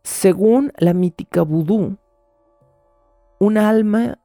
Según 0.04 0.72
la 0.78 0.94
mítica 0.94 1.42
vudú, 1.42 1.98
un 3.40 3.58
alma 3.58 4.20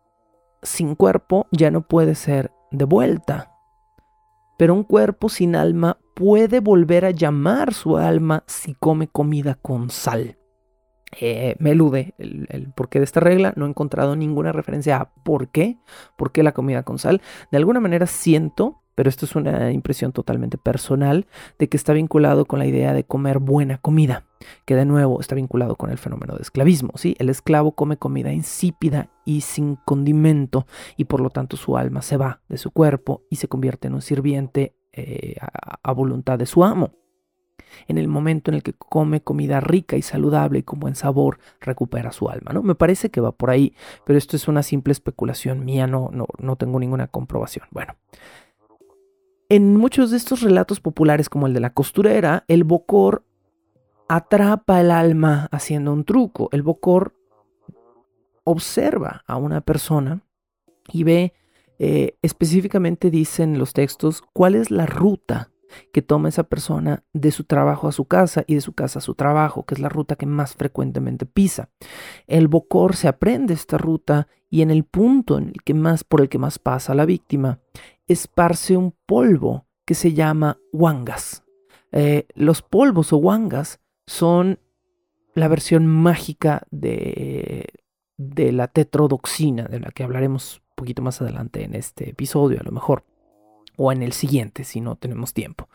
sin 0.62 0.94
cuerpo 0.94 1.46
ya 1.50 1.70
no 1.70 1.81
puede 1.81 2.14
ser 2.14 2.52
de 2.72 2.85
vuelta. 2.85 3.52
Pero 4.58 4.74
un 4.74 4.85
cuerpo 4.85 5.28
sin 5.28 5.56
alma 5.56 5.98
puede 6.14 6.61
volver 6.61 7.04
a 7.04 7.11
llamar 7.11 7.74
su 7.74 7.96
alma 7.96 8.44
si 8.46 8.74
come 8.74 9.08
comida 9.08 9.54
con 9.54 9.90
sal. 9.90 10.38
Eh, 11.20 11.56
me 11.58 11.72
elude 11.72 12.14
el, 12.18 12.46
el, 12.48 12.72
porqué 12.72 12.98
de 12.98 13.04
esta 13.04 13.20
regla, 13.20 13.52
no 13.56 13.66
he 13.66 13.68
encontrado 13.68 14.16
ninguna 14.16 14.50
referencia 14.50 14.96
a 14.96 15.11
por 15.11 15.48
qué, 15.48 15.78
por 16.16 16.32
qué 16.32 16.42
la 16.42 16.52
comida 16.52 16.85
con 16.85 16.98
sal. 16.98 17.20
De 17.50 17.58
alguna 17.58 17.80
manera 17.80 18.06
siento 18.06 18.82
pero 18.94 19.09
esto 19.09 19.26
es 19.26 19.35
una 19.35 19.72
impresión 19.72 20.12
totalmente 20.12 20.59
personal 20.59 21.26
de 21.59 21.68
que 21.68 21.76
está 21.76 21.92
vinculado 21.92 22.44
con 22.44 22.59
la 22.59 22.66
idea 22.66 22.92
de 22.92 23.05
comer 23.05 23.38
buena 23.38 23.78
comida, 23.78 24.24
que 24.64 24.76
de 24.76 24.85
nuevo 24.85 25.20
está 25.20 25.35
vinculado 25.35 25.76
con 25.76 25.90
el 25.90 25.98
fenómeno 25.98 26.35
de 26.35 26.42
esclavismo. 26.42 26.92
¿sí? 26.96 27.16
El 27.18 27.28
esclavo 27.28 27.72
come 27.72 27.96
comida 27.96 28.33
insípida 28.33 29.11
y 29.24 29.42
sin 29.42 29.76
condimento 29.76 30.66
y 30.96 31.05
por 31.05 31.20
lo 31.20 31.31
tanto 31.31 31.57
su 31.57 31.76
alma 31.76 32.02
se 32.02 32.16
va 32.16 32.40
de 32.48 32.59
su 32.59 32.70
cuerpo 32.70 33.22
y 33.31 33.37
se 33.37 33.48
convierte 33.48 33.88
en 33.88 33.94
un 33.94 34.02
sirviente 34.02 34.74
eh, 34.92 35.37
a, 35.83 35.92
voluntad 35.92 36.38
de 36.38 36.46
su 36.46 36.64
amo. 36.64 36.92
En 37.88 37.96
el 37.96 38.07
momento 38.07 38.50
en 38.50 38.57
el 38.57 38.62
que 38.62 38.74
come 38.74 39.22
comida 39.22 39.59
rica 39.61 39.96
y 39.96 40.02
saludable 40.02 40.59
y 40.59 40.62
con 40.62 40.78
buen 40.78 40.94
sabor, 40.94 41.38
recupera 41.61 42.12
su 42.12 42.28
alma. 42.28 42.52
¿no? 42.52 42.62
Me 42.62 42.74
parece 42.74 43.11
que 43.11 43.22
va 43.22 43.33
por 43.33 43.48
ahí, 43.48 43.74
pero 44.05 44.18
esto 44.18 44.37
es 44.37 44.48
una 44.48 44.62
simple 44.62 44.92
especulación 44.92 45.64
mía, 45.64 45.87
no, 45.87 46.11
no, 46.12 46.26
no 46.38 46.57
tengo 46.57 46.78
ninguna 46.78 47.07
comprobación. 47.07 47.66
Bueno, 47.70 47.94
en 49.52 49.76
muchos 49.76 50.10
de 50.10 50.16
estos 50.16 50.40
relatos 50.40 50.80
populares, 50.80 51.28
como 51.28 51.46
el 51.46 51.52
de 51.52 51.60
la 51.60 51.74
costurera, 51.74 52.42
el 52.48 52.64
bocor 52.64 53.26
atrapa 54.08 54.80
el 54.80 54.90
alma 54.90 55.46
haciendo 55.52 55.92
un 55.92 56.04
truco. 56.04 56.48
El 56.52 56.62
bocor 56.62 57.14
observa 58.44 59.22
a 59.26 59.36
una 59.36 59.60
persona 59.60 60.22
y 60.90 61.04
ve, 61.04 61.34
eh, 61.78 62.16
específicamente 62.22 63.10
dicen 63.10 63.58
los 63.58 63.74
textos, 63.74 64.22
cuál 64.32 64.54
es 64.54 64.70
la 64.70 64.86
ruta 64.86 65.50
que 65.92 66.00
toma 66.00 66.30
esa 66.30 66.44
persona 66.44 67.04
de 67.12 67.30
su 67.30 67.44
trabajo 67.44 67.88
a 67.88 67.92
su 67.92 68.06
casa 68.06 68.44
y 68.46 68.54
de 68.54 68.62
su 68.62 68.72
casa 68.72 69.00
a 69.00 69.02
su 69.02 69.14
trabajo, 69.14 69.66
que 69.66 69.74
es 69.74 69.80
la 69.80 69.90
ruta 69.90 70.16
que 70.16 70.24
más 70.24 70.54
frecuentemente 70.54 71.26
pisa. 71.26 71.68
El 72.26 72.48
bocor 72.48 72.96
se 72.96 73.06
aprende 73.08 73.52
esta 73.52 73.76
ruta 73.76 74.28
y 74.48 74.62
en 74.62 74.70
el 74.70 74.84
punto 74.84 75.36
en 75.36 75.48
el 75.48 75.62
que 75.62 75.74
más, 75.74 76.04
por 76.04 76.22
el 76.22 76.28
que 76.28 76.38
más 76.38 76.58
pasa 76.58 76.94
la 76.94 77.06
víctima, 77.06 77.60
esparce 78.06 78.76
un 78.76 78.94
polvo 79.06 79.66
que 79.84 79.94
se 79.94 80.12
llama 80.12 80.58
wangas. 80.72 81.44
Eh, 81.92 82.26
los 82.34 82.62
polvos 82.62 83.12
o 83.12 83.18
wangas 83.18 83.80
son 84.06 84.58
la 85.34 85.48
versión 85.48 85.86
mágica 85.86 86.66
de, 86.70 87.66
de 88.16 88.52
la 88.52 88.68
tetrodoxina, 88.68 89.64
de 89.64 89.80
la 89.80 89.90
que 89.90 90.02
hablaremos 90.02 90.56
un 90.56 90.74
poquito 90.74 91.02
más 91.02 91.20
adelante 91.20 91.64
en 91.64 91.74
este 91.74 92.10
episodio, 92.10 92.60
a 92.60 92.64
lo 92.64 92.72
mejor, 92.72 93.04
o 93.76 93.92
en 93.92 94.02
el 94.02 94.12
siguiente, 94.12 94.64
si 94.64 94.80
no 94.80 94.96
tenemos 94.96 95.32
tiempo. 95.32 95.68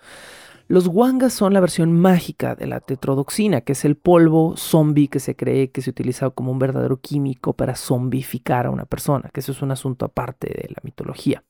Los 0.69 0.87
wangas 0.87 1.33
son 1.33 1.53
la 1.53 1.61
versión 1.61 1.93
mágica 1.93 2.53
de 2.55 2.67
la 2.67 2.81
tetrodoxina, 2.81 3.61
que 3.61 3.71
es 3.71 3.85
el 3.85 3.95
polvo 3.95 4.57
zombie 4.57 5.07
que 5.07 5.21
se 5.21 5.35
cree 5.35 5.71
que 5.71 5.81
se 5.81 5.89
utiliza 5.89 6.29
como 6.29 6.51
un 6.51 6.59
verdadero 6.59 6.99
químico 6.99 7.53
para 7.53 7.75
zombificar 7.75 8.65
a 8.65 8.69
una 8.69 8.85
persona, 8.85 9.29
que 9.33 9.39
eso 9.39 9.53
es 9.53 9.61
un 9.61 9.71
asunto 9.71 10.05
aparte 10.05 10.47
de 10.47 10.67
la 10.69 10.81
mitología. 10.83 11.43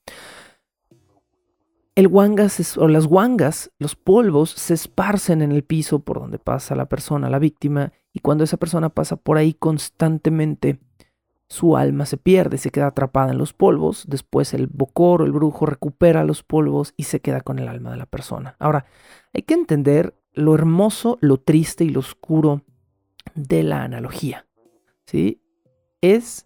El 1.98 2.06
wangas 2.06 2.78
o 2.78 2.88
las 2.88 3.08
wangas, 3.08 3.72
los 3.80 3.96
polvos, 3.96 4.52
se 4.52 4.76
esparcen 4.76 5.42
en 5.42 5.52
el 5.52 5.64
piso 5.64 5.98
por 5.98 6.20
donde 6.20 6.38
pasa 6.38 6.76
la 6.76 6.88
persona, 6.88 7.28
la 7.28 7.40
víctima, 7.40 7.92
y 8.14 8.20
cuando 8.20 8.44
esa 8.44 8.58
persona 8.58 8.90
pasa 8.90 9.16
por 9.16 9.40
ahí 9.40 9.56
constantemente, 9.56 10.80
su 11.50 11.76
alma 11.76 12.06
se 12.06 12.18
pierde, 12.18 12.60
se 12.60 12.70
queda 12.70 12.86
atrapada 12.86 13.32
en 13.32 13.40
los 13.40 13.54
polvos, 13.54 14.06
después 14.08 14.54
el 14.54 14.68
bocor 14.68 15.24
o 15.24 15.26
el 15.26 15.32
brujo 15.32 15.66
recupera 15.66 16.24
los 16.24 16.44
polvos 16.44 16.94
y 16.98 17.06
se 17.06 17.20
queda 17.20 17.42
con 17.42 17.58
el 17.58 17.68
alma 17.68 17.90
de 17.90 17.98
la 17.98 18.06
persona. 18.06 18.56
Ahora, 18.60 18.86
hay 19.34 19.42
que 19.42 19.56
entender 19.56 20.14
lo 20.34 20.54
hermoso, 20.54 21.18
lo 21.20 21.38
triste 21.38 21.84
y 21.84 21.90
lo 21.90 22.02
oscuro 22.02 22.62
de 23.34 23.64
la 23.64 23.82
analogía. 23.82 24.46
¿sí? 25.08 25.42
Es 26.02 26.46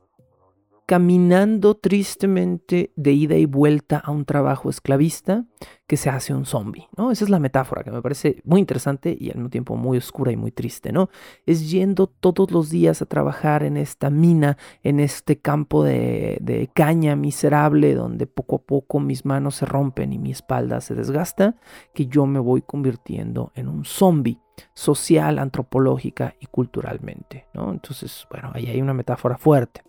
caminando 0.91 1.75
tristemente 1.75 2.91
de 2.97 3.13
ida 3.13 3.37
y 3.37 3.45
vuelta 3.45 3.97
a 3.97 4.11
un 4.11 4.25
trabajo 4.25 4.69
esclavista 4.69 5.45
que 5.87 5.95
se 5.95 6.09
hace 6.09 6.33
un 6.33 6.43
zombie, 6.43 6.89
¿no? 6.97 7.11
Esa 7.11 7.23
es 7.23 7.29
la 7.29 7.39
metáfora 7.39 7.81
que 7.85 7.91
me 7.91 8.01
parece 8.01 8.41
muy 8.43 8.59
interesante 8.59 9.15
y 9.17 9.29
al 9.29 9.35
mismo 9.35 9.49
tiempo 9.49 9.77
muy 9.77 9.97
oscura 9.97 10.33
y 10.33 10.35
muy 10.35 10.51
triste, 10.51 10.91
¿no? 10.91 11.09
Es 11.45 11.71
yendo 11.71 12.07
todos 12.07 12.51
los 12.51 12.69
días 12.69 13.01
a 13.01 13.05
trabajar 13.05 13.63
en 13.63 13.77
esta 13.77 14.09
mina, 14.09 14.57
en 14.83 14.99
este 14.99 15.39
campo 15.39 15.85
de, 15.85 16.69
caña 16.73 17.15
miserable 17.15 17.95
donde 17.95 18.27
poco 18.27 18.57
a 18.57 18.61
poco 18.61 18.99
mis 18.99 19.23
manos 19.23 19.55
se 19.55 19.65
rompen 19.65 20.11
y 20.11 20.19
mi 20.19 20.31
espalda 20.31 20.81
se 20.81 20.93
desgasta, 20.93 21.55
que 21.93 22.07
yo 22.07 22.25
me 22.25 22.39
voy 22.39 22.63
convirtiendo 22.63 23.53
en 23.55 23.69
un 23.69 23.85
zombie 23.85 24.41
social, 24.73 25.39
antropológica 25.39 26.35
y 26.41 26.47
culturalmente, 26.47 27.47
¿no? 27.53 27.71
Entonces, 27.71 28.27
bueno, 28.29 28.51
ahí 28.53 28.65
hay 28.65 28.81
una 28.81 28.93
metáfora 28.93 29.37
fuerte. 29.37 29.83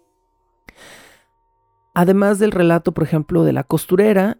Además 1.95 2.39
del 2.39 2.53
relato, 2.53 2.93
por 2.93 3.05
ejemplo, 3.05 3.45
de 3.45 3.53
la 3.53 3.65
costurera, 3.65 4.39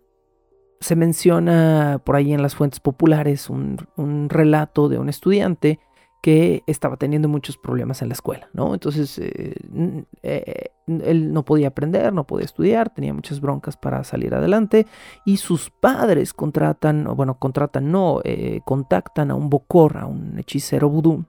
se 0.81 0.97
menciona 0.97 2.01
por 2.05 2.17
ahí 2.17 2.33
en 2.33 2.43
las 2.43 2.55
fuentes 2.55 2.81
populares 2.81 3.49
un, 3.51 3.79
relato 4.29 4.89
de 4.89 4.99
un 4.99 5.09
estudiante 5.09 5.79
que 6.23 6.63
estaba 6.67 6.97
teniendo 6.97 7.29
muchos 7.29 7.59
problemas 7.59 8.01
en 8.01 8.09
la 8.09 8.15
escuela, 8.15 8.49
¿no? 8.53 8.75
Entonces, 8.75 9.19
eh, 9.19 9.55
eh, 10.23 10.67
él 10.87 11.33
no 11.33 11.45
podía 11.45 11.69
aprender, 11.69 12.13
no 12.13 12.27
podía 12.27 12.45
estudiar, 12.45 12.91
tenía 12.91 13.13
muchas 13.13 13.41
broncas 13.41 13.77
para 13.77 14.05
salir 14.05 14.33
adelante 14.35 14.87
y 15.25 15.39
sus 15.39 15.71
padres 15.71 16.33
contratan, 16.33 17.05
bueno, 17.17 17.39
contratan, 17.39 17.91
no, 17.91 18.21
eh, 18.23 18.61
contactan 18.65 19.33
a 19.33 19.35
un 19.35 19.51
bocor, 19.51 19.99
a 19.99 20.07
un 20.07 20.39
hechicero 20.39 20.89
vudú, 20.89 21.25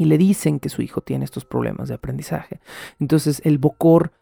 y 0.00 0.06
le 0.06 0.16
dicen 0.16 0.60
que 0.60 0.70
su 0.70 0.80
hijo 0.80 1.02
tiene 1.02 1.26
estos 1.26 1.44
problemas 1.44 1.88
de 1.88 1.94
aprendizaje. 1.94 2.58
Entonces, 3.00 3.42
el 3.44 3.58
bocor 3.58 4.12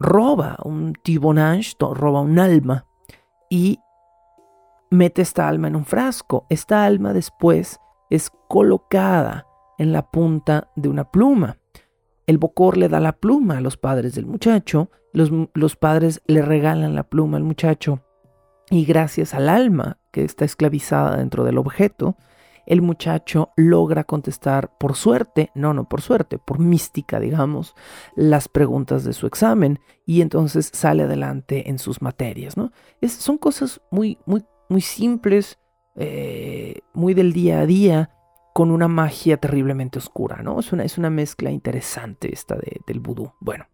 roba 0.00 0.58
un 0.64 0.94
tibonage, 0.94 1.76
roba 1.78 2.22
un 2.22 2.40
alma 2.40 2.86
y 3.48 3.78
mete 4.90 5.22
esta 5.22 5.46
alma 5.46 5.68
en 5.68 5.76
un 5.76 5.84
frasco. 5.84 6.44
Esta 6.50 6.84
alma 6.84 7.12
después 7.12 7.78
es 8.10 8.32
colocada 8.48 9.46
en 9.78 9.92
la 9.92 10.10
punta 10.10 10.72
de 10.74 10.88
una 10.88 11.08
pluma. 11.08 11.56
El 12.26 12.38
bocor 12.38 12.76
le 12.76 12.88
da 12.88 12.98
la 12.98 13.12
pluma 13.12 13.58
a 13.58 13.60
los 13.60 13.76
padres 13.76 14.16
del 14.16 14.26
muchacho, 14.26 14.90
los, 15.12 15.30
los, 15.54 15.76
padres 15.76 16.20
le 16.26 16.42
regalan 16.42 16.96
la 16.96 17.04
pluma 17.04 17.36
al 17.36 17.44
muchacho 17.44 18.00
y 18.70 18.84
gracias 18.86 19.34
al 19.34 19.48
alma 19.48 19.98
que 20.10 20.24
está 20.24 20.44
esclavizada 20.44 21.16
dentro 21.16 21.44
del 21.44 21.58
objeto, 21.58 22.16
el 22.66 22.82
muchacho 22.82 23.50
logra 23.56 24.04
contestar 24.04 24.76
por 24.78 24.94
suerte, 24.94 25.50
no, 25.54 25.74
no 25.74 25.88
por 25.88 26.00
suerte, 26.00 26.38
por 26.38 26.58
mística, 26.58 27.20
digamos, 27.20 27.74
las 28.16 28.48
preguntas 28.48 29.04
de 29.04 29.12
su 29.12 29.26
examen 29.26 29.80
y 30.06 30.20
entonces 30.20 30.70
sale 30.72 31.04
adelante 31.04 31.68
en 31.68 31.78
sus 31.78 32.02
materias, 32.02 32.56
¿no? 32.56 32.72
Es, 33.00 33.12
son 33.12 33.38
cosas 33.38 33.80
muy, 33.90 34.18
muy, 34.26 34.44
muy 34.68 34.80
simples, 34.80 35.58
eh, 35.96 36.80
muy 36.94 37.14
del 37.14 37.32
día 37.32 37.60
a 37.60 37.66
día, 37.66 38.10
con 38.52 38.70
una 38.70 38.88
magia 38.88 39.38
terriblemente 39.38 39.98
oscura, 39.98 40.42
¿no? 40.42 40.60
Es 40.60 40.72
una, 40.72 40.84
es 40.84 40.98
una 40.98 41.10
mezcla 41.10 41.50
interesante 41.50 42.32
esta 42.32 42.56
del 42.86 43.00
vudú. 43.00 43.32
Bueno. 43.40 43.66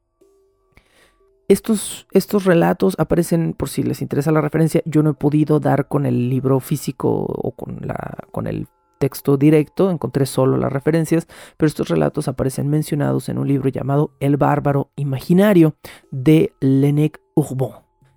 Estos, 1.49 2.07
estos, 2.13 2.45
relatos 2.45 2.95
aparecen, 2.99 3.55
por 3.55 3.71
si 3.71 3.83
les 3.83 4.03
interesa 4.03 4.31
la 4.31 4.43
referencia, 4.43 4.83
yo 4.85 5.03
no 5.03 5.11
he 5.11 5.15
podido 5.15 5.61
dar 5.61 5.89
con 5.89 6.05
el 6.05 6.29
libro 6.29 6.61
físico 6.61 7.09
o 7.11 7.53
con, 7.53 7.79
la, 7.87 8.19
con 8.31 8.47
el 8.47 8.69
texto 8.99 9.37
directo, 9.37 9.91
encontré 9.91 10.27
solo 10.27 10.57
las 10.57 10.73
referencias, 10.73 11.27
pero 11.57 11.69
estos 11.69 11.89
relatos 11.89 12.29
aparecen 12.29 12.69
mencionados 12.69 13.29
en 13.29 13.39
un 13.39 13.49
libro 13.49 13.69
llamado 13.69 14.13
El 14.21 14.37
bárbaro 14.37 14.91
imaginario 14.97 15.75
de 16.11 16.53
Lenec 16.61 17.21
Urbon. 17.35 17.77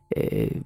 Eh, 0.09 0.61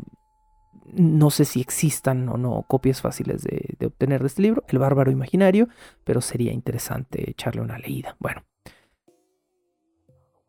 no 0.93 1.29
sé 1.29 1.45
si 1.45 1.59
existan 1.61 2.29
o 2.29 2.37
no 2.37 2.63
copias 2.67 3.01
fáciles 3.01 3.43
de, 3.43 3.75
de, 3.77 3.85
obtener 3.87 4.21
de 4.21 4.27
este 4.27 4.41
libro, 4.41 4.63
El 4.67 4.79
bárbaro 4.79 5.11
imaginario, 5.11 5.67
pero 6.03 6.21
sería 6.21 6.53
interesante 6.53 7.29
echarle 7.29 7.61
una 7.61 7.77
leída. 7.77 8.15
Bueno. 8.19 8.43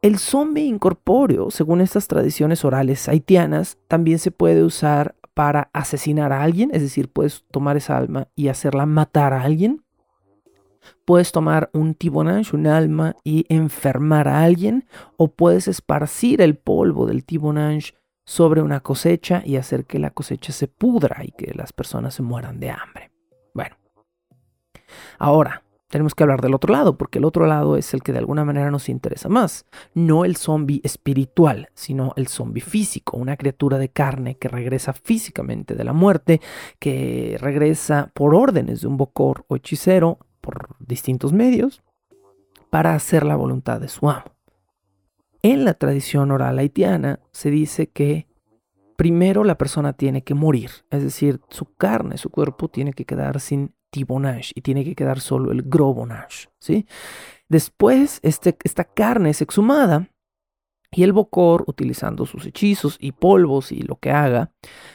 El 0.02 0.18
zombie 0.18 0.66
incorpóreo, 0.66 1.50
según 1.50 1.81
estas 1.81 2.07
tradiciones 2.07 2.64
orales 2.64 3.09
haitianas, 3.09 3.79
también 3.88 4.20
se 4.20 4.31
puede 4.31 4.62
usar 4.62 5.15
para 5.37 5.68
asesinar 5.75 6.33
a 6.33 6.42
alguien, 6.42 6.70
es 6.72 6.81
decir, 6.81 7.11
puedes 7.12 7.44
tomar 7.51 7.77
esa 7.77 7.99
alma 7.99 8.29
y 8.35 8.49
hacerla 8.49 8.87
matar 8.87 9.35
a 9.35 9.42
alguien. 9.42 9.85
Puedes 11.05 11.31
tomar 11.31 11.68
un 11.75 11.92
tibonage, 11.92 12.57
un 12.57 12.66
alma, 12.66 13.16
y 13.22 13.44
enfermar 13.51 14.29
a 14.29 14.44
alguien, 14.44 14.87
o 15.18 15.29
puedes 15.29 15.68
esparcir 15.68 16.40
el 16.40 16.57
polvo 16.57 17.05
del 17.05 17.27
tibonage 17.27 17.92
sobre 18.25 18.62
una 18.62 18.81
cosecha 18.81 19.42
y 19.44 19.57
hacer 19.57 19.85
que 19.85 19.99
la 19.99 20.09
cosecha 20.09 20.55
se 20.55 20.68
pudra 20.68 21.22
y 21.22 21.33
que 21.33 21.53
las 21.53 21.70
personas 21.75 22.14
se 22.14 22.22
mueran 22.22 22.59
de 22.59 22.70
hambre. 22.70 23.11
Bueno, 23.53 23.77
ahora, 25.18 25.64
tenemos 25.88 26.14
que 26.14 26.25
hablar 26.25 26.40
del 26.40 26.55
otro 26.55 26.72
lado, 26.72 26.99
porque 26.99 27.18
el 27.18 27.25
otro 27.25 27.46
lado 27.46 27.77
es 27.77 27.94
el 27.94 28.03
que 28.03 28.12
de 28.12 28.18
alguna 28.18 28.44
manera 28.44 28.70
nos 28.70 28.88
interesa 28.88 29.29
más. 29.29 29.66
No 29.94 30.25
el 30.25 30.37
zombie 30.37 30.81
espiritual, 30.83 31.68
sino 31.75 32.12
el 32.16 32.27
zombie 32.27 32.62
físico, 32.62 33.16
una 33.16 33.37
criatura 33.37 33.79
de 33.79 33.90
carne 33.90 34.37
que 34.37 34.49
regresa 34.49 34.92
físicamente 34.92 35.75
de 35.75 35.85
la 35.85 35.92
muerte, 35.92 36.40
que 36.79 37.37
regresa 37.40 38.11
por 38.14 38.35
órdenes 38.35 38.81
de 38.81 38.88
un 38.88 38.96
bocor 38.96 39.44
o 39.49 39.57
hechicero, 39.57 40.18
por 40.40 40.77
distintos 40.81 41.33
medios, 41.33 41.83
para 42.70 42.94
hacer 42.94 43.25
la 43.25 43.37
voluntad 43.37 43.81
de 43.81 43.88
su 43.88 44.11
amo. 44.11 44.37
En 45.42 45.64
la 45.64 45.75
tradición 45.75 46.33
oral 46.33 46.59
haitiana 46.59 47.21
se 47.31 47.50
dice 47.50 47.87
que 47.88 48.27
primero 48.96 49.44
la 49.44 49.56
persona 49.56 49.92
tiene 49.92 50.25
que 50.25 50.35
morir, 50.35 50.71
es 50.90 51.02
decir, 51.02 51.40
su 51.48 51.75
carne, 51.77 52.17
su 52.19 52.31
cuerpo 52.31 52.69
tiene 52.69 52.92
que 52.92 53.04
quedar 53.04 53.38
sin 53.40 53.73
tibonage 53.91 54.53
y 54.55 54.63
tiene 54.63 54.85
que 54.85 54.95
quedar 54.95 55.21
solo 55.21 55.53
el 55.53 55.63
grobonage, 55.63 56.49
¿sí? 56.59 56.87
Después, 57.49 58.21
este, 58.23 58.57
esta 58.65 58.85
carne 58.85 59.31
es 59.31 59.43
exhumada 59.43 60.09
y 60.91 61.03
el 61.03 61.13
bocor, 61.13 61.65
utilizando 61.67 62.27
sus 62.27 62.47
hechizos 62.47 62.97
y 63.01 63.13
polvos 63.13 63.73
y 63.73 63.83
lo 63.83 63.97
que 63.97 64.11
haga, 64.11 64.53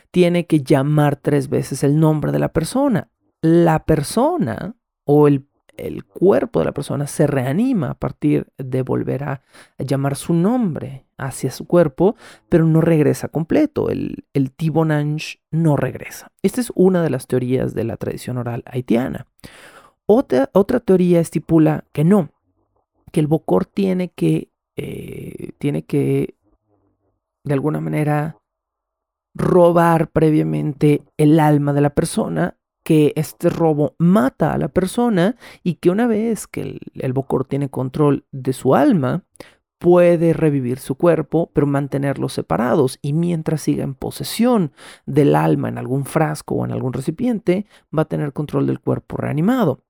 tiene 0.10 0.48
que 0.48 0.62
llamar 0.62 1.16
tres 1.16 1.50
veces 1.50 1.84
el 1.84 2.00
nombre 2.00 2.32
de 2.32 2.40
la 2.40 2.52
persona. 2.52 3.10
La 3.42 3.86
persona 3.86 4.76
o 5.06 5.28
el 5.28 5.48
el 5.88 6.06
cuerpo 6.06 6.60
de 6.60 6.66
la 6.66 6.72
persona 6.72 7.08
se 7.08 7.28
reanima 7.28 7.92
a 7.92 7.94
partir 7.96 8.48
de 8.58 8.82
volver 8.82 9.24
a 9.24 9.42
llamar 9.78 10.16
su 10.16 10.34
nombre 10.34 11.06
hacia 11.18 11.52
su 11.52 11.66
cuerpo, 11.66 12.16
pero 12.50 12.66
no 12.66 12.82
regresa 12.82 13.28
completo. 13.28 13.90
El, 13.90 14.26
el 14.34 14.52
Tibonange 14.52 15.40
no 15.52 15.76
regresa. 15.76 16.32
Esta 16.42 16.62
es 16.62 16.72
una 16.76 17.04
de 17.04 17.10
las 17.10 17.28
teorías 17.28 17.74
de 17.74 17.84
la 17.84 17.98
tradición 17.98 18.38
oral 18.38 18.64
haitiana. 18.66 19.28
Otra, 20.06 20.50
otra 20.54 20.80
teoría 20.80 21.20
estipula 21.20 21.86
que 21.94 22.04
no, 22.04 22.32
que 23.12 23.20
el 23.20 23.28
Bocor 23.28 23.66
tiene 23.66 24.10
que, 24.10 24.50
eh, 24.76 25.52
tiene 25.58 25.84
que, 25.84 26.36
de 27.44 27.54
alguna 27.54 27.80
manera, 27.80 28.38
robar 29.34 30.10
previamente 30.10 31.04
el 31.18 31.40
alma 31.40 31.74
de 31.74 31.82
la 31.82 31.92
persona 31.92 32.58
que 32.84 33.14
este 33.16 33.50
robo 33.50 33.96
mata 34.00 34.54
a 34.54 34.58
la 34.58 34.68
persona 34.68 35.36
y 35.64 35.76
que 35.76 35.90
una 35.90 36.08
vez 36.08 36.48
que 36.48 36.80
el, 36.94 37.14
Bocor 37.14 37.46
tiene 37.46 37.70
control 37.70 38.26
de 38.32 38.54
su 38.54 38.76
alma, 38.76 39.24
puede 39.78 40.34
revivir 40.34 40.80
su 40.80 40.96
cuerpo, 40.96 41.50
pero 41.54 41.68
mantenerlos 41.68 42.34
separados 42.34 43.00
y 43.02 43.14
mientras 43.14 43.62
siga 43.62 43.84
en 43.84 43.96
posesión 43.96 44.72
del 45.06 45.36
alma 45.36 45.70
en 45.70 45.78
algún 45.78 46.06
frasco 46.06 46.56
o 46.56 46.66
en 46.66 46.72
algún 46.72 46.94
recipiente, 46.94 47.66
va 47.96 48.04
a 48.04 48.08
tener 48.08 48.34
control 48.34 48.68
del 48.68 48.80
cuerpo 48.80 49.18
reanimado. 49.18 49.84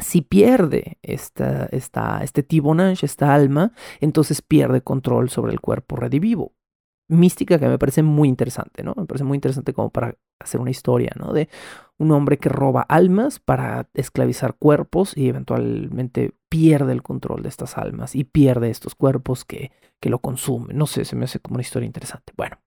Si 0.00 0.22
pierde 0.22 0.98
esta, 1.02 1.66
esta, 1.66 2.22
este 2.22 2.44
tibonage, 2.44 3.04
esta 3.04 3.34
alma, 3.34 3.72
entonces 4.00 4.42
pierde 4.42 4.80
control 4.80 5.28
sobre 5.28 5.52
el 5.52 5.60
cuerpo 5.60 5.96
redivivo 5.96 6.52
mística 7.08 7.58
que 7.58 7.68
me 7.68 7.78
parece 7.78 8.02
muy 8.02 8.28
interesante, 8.28 8.82
¿no? 8.82 8.94
Me 8.96 9.06
parece 9.06 9.24
muy 9.24 9.36
interesante 9.36 9.72
como 9.72 9.90
para 9.90 10.16
hacer 10.38 10.60
una 10.60 10.70
historia, 10.70 11.12
¿no? 11.18 11.32
De 11.32 11.48
un 11.98 12.12
hombre 12.12 12.38
que 12.38 12.48
roba 12.48 12.82
almas 12.82 13.40
para 13.40 13.88
esclavizar 13.94 14.54
cuerpos 14.54 15.16
y 15.16 15.28
eventualmente 15.28 16.32
pierde 16.48 16.92
el 16.92 17.02
control 17.02 17.42
de 17.42 17.48
estas 17.48 17.76
almas 17.76 18.14
y 18.14 18.24
pierde 18.24 18.70
estos 18.70 18.94
cuerpos 18.94 19.44
que, 19.44 19.72
que 20.00 20.08
lo 20.08 20.20
consumen. 20.20 20.76
No 20.76 20.86
sé, 20.86 21.04
se 21.04 21.16
me 21.16 21.24
hace 21.24 21.40
como 21.40 21.56
una 21.56 21.62
historia 21.62 21.86
interesante. 21.86 22.32
Bueno. 22.36 22.58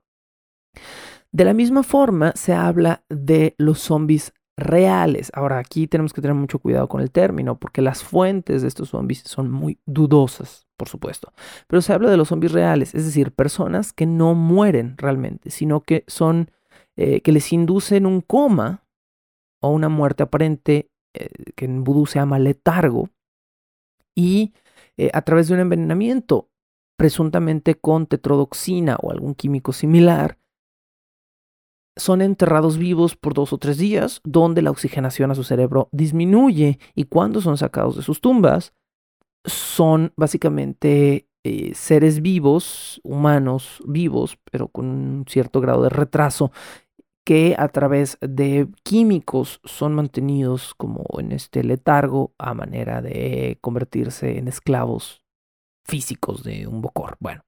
De 1.31 1.45
la 1.45 1.53
misma 1.53 1.83
forma 1.83 2.33
se 2.35 2.53
habla 2.53 3.03
de 3.09 3.55
los 3.57 3.79
zombies 3.79 4.33
reales. 4.57 5.31
Ahora 5.33 5.59
aquí 5.59 5.87
tenemos 5.87 6.13
que 6.13 6.21
tener 6.21 6.35
mucho 6.35 6.59
cuidado 6.59 6.87
con 6.87 7.01
el 7.01 7.09
término 7.11 7.57
porque 7.57 7.81
las 7.81 8.03
fuentes 8.03 8.61
de 8.61 8.67
estos 8.67 8.89
zombies 8.89 9.23
son 9.25 9.49
muy 9.49 9.79
dudosas, 9.85 10.67
por 10.77 10.89
supuesto. 10.89 11.31
Pero 11.67 11.81
se 11.81 11.93
habla 11.93 12.09
de 12.09 12.17
los 12.17 12.27
zombies 12.27 12.51
reales, 12.51 12.93
es 12.93 13.05
decir, 13.05 13.31
personas 13.31 13.93
que 13.93 14.05
no 14.05 14.35
mueren 14.35 14.95
realmente, 14.97 15.51
sino 15.51 15.81
que 15.81 16.03
son 16.07 16.51
eh, 16.97 17.21
que 17.21 17.31
les 17.31 17.51
inducen 17.53 18.05
un 18.05 18.21
coma 18.21 18.83
o 19.61 19.69
una 19.69 19.89
muerte 19.89 20.23
aparente 20.23 20.89
eh, 21.13 21.29
que 21.55 21.65
en 21.65 21.83
vudú 21.83 22.05
se 22.05 22.19
llama 22.19 22.39
letargo 22.39 23.09
y 24.15 24.53
eh, 24.97 25.09
a 25.13 25.21
través 25.21 25.47
de 25.47 25.53
un 25.53 25.61
envenenamiento 25.61 26.49
presuntamente 26.97 27.75
con 27.75 28.07
tetrodoxina 28.07 28.97
o 29.01 29.11
algún 29.11 29.33
químico 29.35 29.73
similar 29.73 30.37
son 31.97 32.21
enterrados 32.21 32.77
vivos 32.77 33.15
por 33.15 33.33
dos 33.33 33.53
o 33.53 33.57
tres 33.57 33.77
días, 33.77 34.21
donde 34.23 34.61
la 34.61 34.71
oxigenación 34.71 35.31
a 35.31 35.35
su 35.35 35.43
cerebro 35.43 35.89
disminuye 35.91 36.79
y 36.95 37.05
cuando 37.05 37.41
son 37.41 37.57
sacados 37.57 37.95
de 37.97 38.01
sus 38.01 38.21
tumbas, 38.21 38.73
son 39.45 40.13
básicamente 40.15 41.27
eh, 41.43 41.73
seres 41.73 42.21
vivos, 42.21 43.01
humanos 43.03 43.81
vivos, 43.85 44.37
pero 44.51 44.67
con 44.67 44.85
un 44.85 45.25
cierto 45.27 45.59
grado 45.59 45.83
de 45.83 45.89
retraso, 45.89 46.51
que 47.23 47.55
a 47.57 47.67
través 47.67 48.17
de 48.21 48.67
químicos 48.83 49.59
son 49.63 49.93
mantenidos 49.93 50.73
como 50.75 51.05
en 51.19 51.31
este 51.31 51.63
letargo 51.63 52.33
a 52.37 52.53
manera 52.53 53.01
de 53.01 53.57
convertirse 53.61 54.37
en 54.37 54.47
esclavos 54.47 55.23
físicos 55.85 56.43
de 56.43 56.67
un 56.67 56.81
bocor. 56.81 57.17
Bueno, 57.19 57.43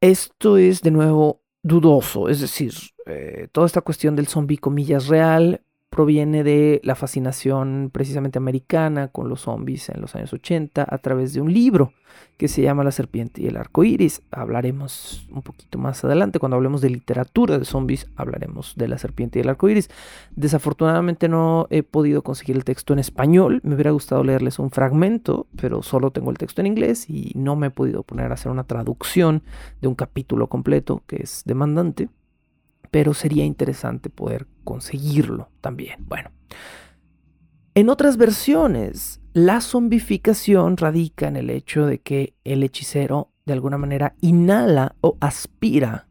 esto 0.00 0.56
es 0.56 0.82
de 0.82 0.90
nuevo 0.90 1.42
dudoso, 1.62 2.28
es 2.28 2.40
decir, 2.40 2.72
eh, 3.06 3.48
toda 3.52 3.66
esta 3.66 3.80
cuestión 3.80 4.14
del 4.14 4.28
zombie 4.28 4.58
comillas 4.58 5.08
real 5.08 5.65
proviene 5.96 6.44
de 6.44 6.82
la 6.84 6.94
fascinación 6.94 7.88
precisamente 7.90 8.36
americana 8.36 9.08
con 9.08 9.30
los 9.30 9.40
zombies 9.40 9.88
en 9.88 10.02
los 10.02 10.14
años 10.14 10.30
80 10.30 10.86
a 10.86 10.98
través 10.98 11.32
de 11.32 11.40
un 11.40 11.50
libro 11.50 11.94
que 12.36 12.48
se 12.48 12.60
llama 12.60 12.84
La 12.84 12.92
serpiente 12.92 13.40
y 13.40 13.46
el 13.46 13.56
arco 13.56 13.82
iris. 13.82 14.20
Hablaremos 14.30 15.26
un 15.30 15.40
poquito 15.40 15.78
más 15.78 16.04
adelante, 16.04 16.38
cuando 16.38 16.56
hablemos 16.56 16.82
de 16.82 16.90
literatura 16.90 17.58
de 17.58 17.64
zombies, 17.64 18.08
hablaremos 18.14 18.74
de 18.76 18.88
La 18.88 18.98
serpiente 18.98 19.38
y 19.38 19.42
el 19.42 19.48
arco 19.48 19.70
iris. 19.70 19.88
Desafortunadamente 20.34 21.30
no 21.30 21.66
he 21.70 21.82
podido 21.82 22.20
conseguir 22.20 22.56
el 22.56 22.64
texto 22.64 22.92
en 22.92 22.98
español, 22.98 23.62
me 23.64 23.74
hubiera 23.74 23.90
gustado 23.90 24.22
leerles 24.22 24.58
un 24.58 24.70
fragmento, 24.70 25.46
pero 25.58 25.82
solo 25.82 26.10
tengo 26.10 26.30
el 26.30 26.36
texto 26.36 26.60
en 26.60 26.66
inglés 26.66 27.08
y 27.08 27.32
no 27.36 27.56
me 27.56 27.68
he 27.68 27.70
podido 27.70 28.02
poner 28.02 28.30
a 28.30 28.34
hacer 28.34 28.52
una 28.52 28.64
traducción 28.64 29.42
de 29.80 29.88
un 29.88 29.94
capítulo 29.94 30.48
completo 30.48 31.02
que 31.06 31.22
es 31.22 31.40
demandante 31.46 32.10
pero 32.90 33.14
sería 33.14 33.44
interesante 33.44 34.10
poder 34.10 34.46
conseguirlo 34.64 35.50
también. 35.60 36.04
Bueno, 36.06 36.30
en 37.74 37.88
otras 37.88 38.16
versiones, 38.16 39.20
la 39.32 39.60
zombificación 39.60 40.76
radica 40.78 41.28
en 41.28 41.36
el 41.36 41.50
hecho 41.50 41.86
de 41.86 41.98
que 41.98 42.34
el 42.44 42.62
hechicero 42.62 43.32
de 43.44 43.52
alguna 43.52 43.78
manera 43.78 44.14
inhala 44.20 44.96
o 45.02 45.18
aspira 45.20 46.08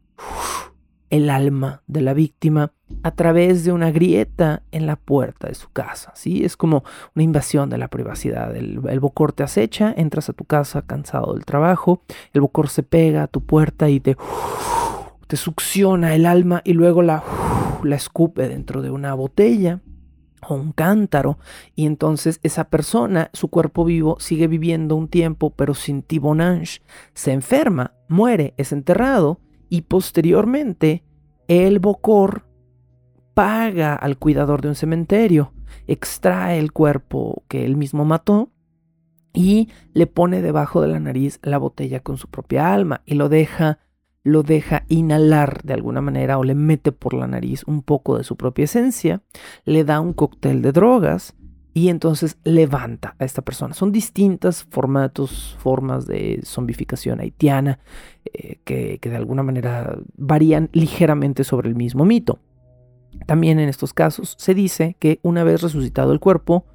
el 1.10 1.30
alma 1.30 1.82
de 1.88 2.02
la 2.02 2.14
víctima 2.14 2.74
a 3.04 3.12
través 3.12 3.64
de 3.64 3.72
una 3.72 3.92
grieta 3.92 4.64
en 4.72 4.86
la 4.86 4.96
puerta 4.96 5.48
de 5.48 5.56
su 5.56 5.70
casa. 5.72 6.12
¿sí? 6.16 6.46
Es 6.46 6.58
como 6.58 6.84
una 7.16 7.24
invasión 7.24 7.70
de 7.70 7.78
la 7.78 7.88
privacidad. 7.88 8.56
El, 8.56 8.82
el, 8.88 9.00
bocor 9.00 9.34
te 9.34 9.44
acecha, 9.44 9.94
entras 9.96 10.30
a 10.30 10.34
tu 10.34 10.46
casa 10.46 10.82
cansado 10.84 11.34
del 11.34 11.46
trabajo, 11.46 12.02
el 12.34 12.42
bocor 12.42 12.70
se 12.70 12.84
pega 12.84 13.24
a 13.24 13.28
tu 13.28 13.42
puerta 13.42 13.90
y 13.90 14.00
te 14.00 14.18
te 15.28 15.38
succiona 15.38 16.16
el 16.16 16.26
alma 16.26 16.62
y 16.64 16.74
luego 16.74 17.02
la, 17.02 17.24
la 17.84 17.96
escupe 17.96 18.48
dentro 18.48 18.82
de 18.82 18.90
una 18.90 19.14
botella 19.14 19.82
o 20.48 20.56
un 20.56 20.72
cántaro. 20.72 21.40
Y 21.76 21.86
entonces 21.86 22.40
esa 22.44 22.70
persona, 22.70 23.30
su 23.34 23.50
cuerpo 23.50 23.86
vivo, 23.86 24.18
sigue 24.20 24.48
viviendo 24.48 24.96
un 24.96 25.08
tiempo 25.08 25.52
pero 25.56 25.74
sin 25.74 26.04
tibonage, 26.04 26.82
se 27.14 27.32
enferma, 27.32 27.94
muere, 28.08 28.54
es 28.58 28.72
enterrado 28.72 29.40
y 29.70 29.82
posteriormente 29.82 31.04
el 31.48 31.80
bocor 31.80 32.46
paga 33.34 33.96
al 33.96 34.18
cuidador 34.18 34.62
de 34.62 34.70
un 34.70 34.76
cementerio, 34.76 35.54
extrae 35.88 36.58
el 36.60 36.72
cuerpo 36.72 37.44
que 37.48 37.66
él 37.66 37.76
mismo 37.76 38.06
mató 38.06 38.52
y 39.34 39.70
le 39.94 40.08
pone 40.08 40.42
debajo 40.42 40.82
de 40.82 40.88
la 40.88 41.00
nariz 41.00 41.40
la 41.44 41.58
botella 41.58 42.00
con 42.00 42.18
su 42.18 42.30
propia 42.30 42.74
alma 42.74 43.02
y 43.06 43.16
lo 43.16 43.28
deja 43.28 43.80
lo 44.26 44.42
deja 44.42 44.86
inhalar 44.90 45.62
de 45.64 45.76
alguna 45.76 46.02
manera 46.02 46.40
o 46.40 46.44
le 46.44 46.56
mete 46.56 46.92
por 46.92 47.14
la 47.14 47.28
nariz 47.28 47.64
un 47.68 47.84
poco 47.84 48.18
de 48.18 48.24
su 48.24 48.36
propia 48.36 48.66
esencia, 48.66 49.22
le 49.66 49.86
da 49.86 50.00
un 50.00 50.14
cóctel 50.14 50.64
de 50.64 50.72
drogas 50.72 51.36
y 51.76 51.90
entonces 51.90 52.38
levanta 52.44 53.16
a 53.20 53.26
esta 53.26 53.44
persona. 53.44 53.76
Son 53.76 53.92
distintas 53.92 54.64
formatos, 54.64 55.56
formas 55.60 56.08
de 56.08 56.42
zombificación 56.44 57.20
haitiana 57.20 57.78
eh, 58.26 58.58
que, 58.64 58.98
que 59.00 59.10
de 59.12 59.16
alguna 59.16 59.44
manera 59.44 59.96
varían 60.18 60.70
ligeramente 60.74 61.44
sobre 61.44 61.70
el 61.70 61.76
mismo 61.76 62.04
mito. 62.04 62.40
También 63.28 63.60
en 63.60 63.70
estos 63.70 63.94
casos 63.94 64.36
se 64.40 64.56
dice 64.56 64.96
que 64.98 65.20
una 65.22 65.44
vez 65.44 65.62
resucitado 65.62 66.14
el 66.14 66.20
cuerpo, 66.20 66.66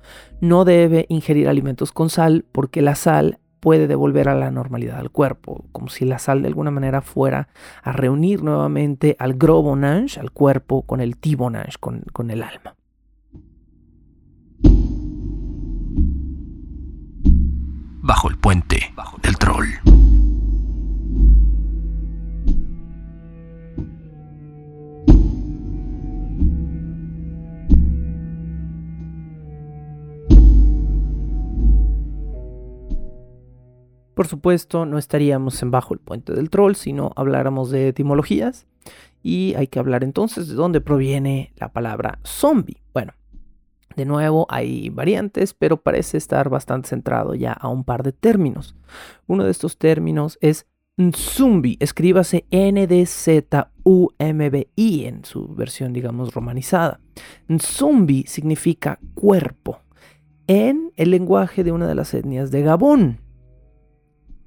no 0.40 0.64
debe 0.64 1.06
ingerir 1.08 1.48
alimentos 1.48 1.90
con 1.90 2.10
sal 2.10 2.44
porque 2.52 2.80
la 2.80 2.94
sal 2.94 3.40
puede 3.60 3.86
devolver 3.86 4.28
a 4.28 4.34
la 4.34 4.50
normalidad 4.50 4.98
al 4.98 5.10
cuerpo, 5.10 5.64
como 5.72 5.88
si 5.88 6.04
la 6.04 6.18
sal 6.18 6.42
de 6.42 6.48
alguna 6.48 6.70
manera 6.70 7.02
fuera 7.02 7.48
a 7.82 7.92
reunir 7.92 8.42
nuevamente 8.42 9.16
al 9.18 9.34
grobonage, 9.34 10.18
al 10.18 10.30
cuerpo, 10.30 10.82
con 10.82 11.00
el 11.00 11.16
tibonage, 11.16 11.78
con, 11.78 12.02
con 12.12 12.30
el 12.30 12.42
alma. 12.42 12.74
Bajo 18.02 18.28
el 18.28 18.38
puente 18.38 18.92
del 19.22 19.36
troll. 19.36 20.19
Por 34.20 34.28
supuesto, 34.28 34.84
no 34.84 34.98
estaríamos 34.98 35.62
en 35.62 35.70
bajo 35.70 35.94
el 35.94 36.00
puente 36.00 36.34
del 36.34 36.50
troll 36.50 36.74
si 36.74 36.92
no 36.92 37.10
habláramos 37.16 37.70
de 37.70 37.88
etimologías. 37.88 38.66
Y 39.22 39.54
hay 39.54 39.66
que 39.66 39.78
hablar 39.78 40.04
entonces 40.04 40.46
de 40.46 40.54
dónde 40.56 40.82
proviene 40.82 41.54
la 41.56 41.72
palabra 41.72 42.18
zombie. 42.22 42.82
Bueno, 42.92 43.14
de 43.96 44.04
nuevo 44.04 44.46
hay 44.50 44.90
variantes, 44.90 45.54
pero 45.54 45.78
parece 45.78 46.18
estar 46.18 46.50
bastante 46.50 46.90
centrado 46.90 47.34
ya 47.34 47.54
a 47.54 47.68
un 47.68 47.82
par 47.82 48.02
de 48.02 48.12
términos. 48.12 48.76
Uno 49.26 49.44
de 49.44 49.52
estos 49.52 49.78
términos 49.78 50.36
es 50.42 50.66
Nzumbi, 50.98 51.78
escríbase 51.80 52.44
N-D-Z-U-M-B-I 52.50 53.04
en 55.06 55.24
su 55.24 55.48
versión, 55.54 55.94
digamos, 55.94 56.34
romanizada. 56.34 57.00
Nzumbi 57.48 58.24
significa 58.26 58.98
cuerpo 59.14 59.80
en 60.46 60.92
el 60.96 61.10
lenguaje 61.10 61.64
de 61.64 61.72
una 61.72 61.88
de 61.88 61.94
las 61.94 62.12
etnias 62.12 62.50
de 62.50 62.60
Gabón. 62.60 63.29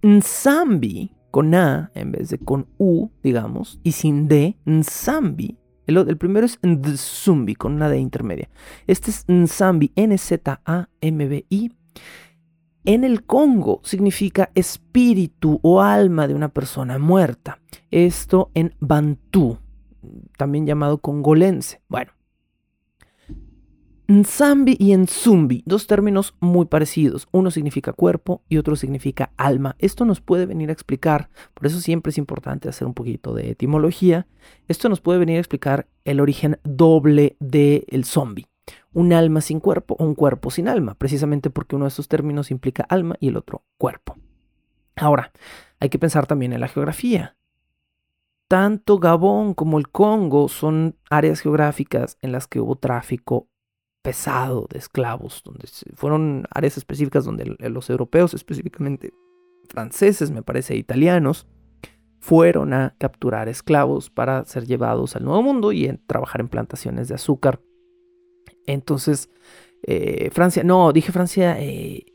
Nzambi, 0.03 1.15
con 1.31 1.55
A 1.55 1.91
en 1.95 2.11
vez 2.11 2.29
de 2.29 2.37
con 2.37 2.67
U, 2.77 3.09
digamos, 3.23 3.79
y 3.83 3.93
sin 3.93 4.27
D, 4.27 4.57
Nzambi. 4.65 5.57
El, 5.85 6.17
primero 6.17 6.45
es 6.45 6.59
Nzumbi, 6.61 7.55
con 7.55 7.73
una 7.73 7.89
D 7.89 7.97
intermedia. 7.97 8.49
Este 8.87 9.11
es 9.11 9.25
Nzambi, 9.27 9.91
N-Z-A-M-B-I. 9.95 11.73
En 12.85 13.03
el 13.03 13.23
Congo 13.23 13.81
significa 13.83 14.51
espíritu 14.55 15.59
o 15.61 15.81
alma 15.81 16.27
de 16.27 16.35
una 16.35 16.49
persona 16.49 16.99
muerta. 16.99 17.59
Esto 17.91 18.51
en 18.53 18.75
Bantú, 18.79 19.57
también 20.37 20.65
llamado 20.65 20.97
congolense. 20.97 21.81
Bueno, 21.87 22.11
Nzambi 24.07 24.75
y 24.79 24.95
Nzumbi, 24.97 25.63
dos 25.65 25.87
términos 25.87 26.35
muy 26.41 26.65
parecidos. 26.65 27.27
Uno 27.31 27.51
significa 27.51 27.93
cuerpo 27.93 28.43
y 28.49 28.57
otro 28.57 28.75
significa 28.75 29.31
alma. 29.37 29.75
Esto 29.79 30.03
nos 30.03 30.19
puede 30.19 30.45
venir 30.45 30.69
a 30.69 30.73
explicar, 30.73 31.29
por 31.53 31.67
eso 31.67 31.79
siempre 31.79 32.09
es 32.09 32.17
importante 32.17 32.67
hacer 32.67 32.85
un 32.85 32.93
poquito 32.93 33.33
de 33.33 33.51
etimología. 33.51 34.27
Esto 34.67 34.89
nos 34.89 34.99
puede 34.99 35.19
venir 35.19 35.37
a 35.37 35.39
explicar 35.39 35.87
el 36.03 36.19
origen 36.19 36.59
doble 36.63 37.37
del 37.39 37.85
el 37.87 38.03
zombie. 38.03 38.47
Un 38.91 39.13
alma 39.13 39.39
sin 39.39 39.61
cuerpo 39.61 39.95
o 39.97 40.03
un 40.03 40.15
cuerpo 40.15 40.51
sin 40.51 40.67
alma, 40.67 40.95
precisamente 40.95 41.49
porque 41.49 41.75
uno 41.77 41.85
de 41.85 41.89
estos 41.89 42.09
términos 42.09 42.51
implica 42.51 42.85
alma 42.89 43.15
y 43.21 43.29
el 43.29 43.37
otro 43.37 43.63
cuerpo. 43.77 44.17
Ahora, 44.97 45.31
hay 45.79 45.89
que 45.89 45.99
pensar 45.99 46.27
también 46.27 46.51
en 46.51 46.59
la 46.59 46.67
geografía. 46.67 47.37
Tanto 48.49 48.99
Gabón 48.99 49.53
como 49.53 49.79
el 49.79 49.89
Congo 49.89 50.49
son 50.49 50.97
áreas 51.09 51.39
geográficas 51.39 52.17
en 52.21 52.33
las 52.33 52.47
que 52.47 52.59
hubo 52.59 52.75
tráfico 52.75 53.47
pesado 54.03 54.67
de 54.69 54.77
esclavos, 54.77 55.41
donde 55.43 55.67
fueron 55.95 56.45
áreas 56.51 56.77
específicas 56.77 57.25
donde 57.25 57.55
los 57.57 57.89
europeos, 57.89 58.33
específicamente 58.33 59.13
franceses, 59.69 60.29
me 60.29 60.43
parece, 60.43 60.75
italianos, 60.75 61.47
fueron 62.19 62.73
a 62.73 62.95
capturar 62.99 63.49
esclavos 63.49 64.09
para 64.09 64.45
ser 64.45 64.65
llevados 64.65 65.15
al 65.15 65.23
Nuevo 65.23 65.41
Mundo 65.41 65.71
y 65.71 65.97
trabajar 66.05 66.41
en 66.41 66.49
plantaciones 66.49 67.07
de 67.07 67.15
azúcar. 67.15 67.61
Entonces, 68.67 69.29
eh, 69.83 70.29
Francia, 70.31 70.63
no, 70.63 70.93
dije 70.93 71.11
Francia, 71.11 71.59
eh, 71.59 72.05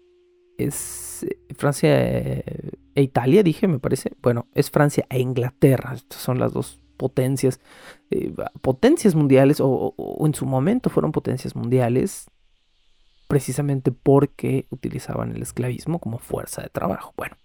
es 0.58 1.26
Francia 1.56 1.90
e 1.90 3.02
Italia, 3.02 3.42
dije, 3.42 3.66
me 3.66 3.78
parece. 3.78 4.12
Bueno, 4.22 4.48
es 4.54 4.70
Francia 4.70 5.06
e 5.08 5.20
Inglaterra, 5.20 5.94
estas 5.94 6.20
son 6.20 6.38
las 6.38 6.52
dos 6.52 6.80
potencias, 6.98 7.60
potencias 8.60 9.14
mundiales, 9.14 9.60
o 9.60 9.94
en 10.26 10.34
su 10.34 10.44
momento 10.44 10.90
fueron 10.90 11.12
potencias 11.12 11.56
mundiales, 11.56 12.26
precisamente 13.26 13.90
porque 13.90 14.66
utilizaban 14.68 15.34
el 15.34 15.40
esclavismo 15.40 15.98
como 15.98 16.18
fuerza 16.18 16.60
de 16.60 16.68
trabajo. 16.68 17.14
Bueno, 17.16 17.36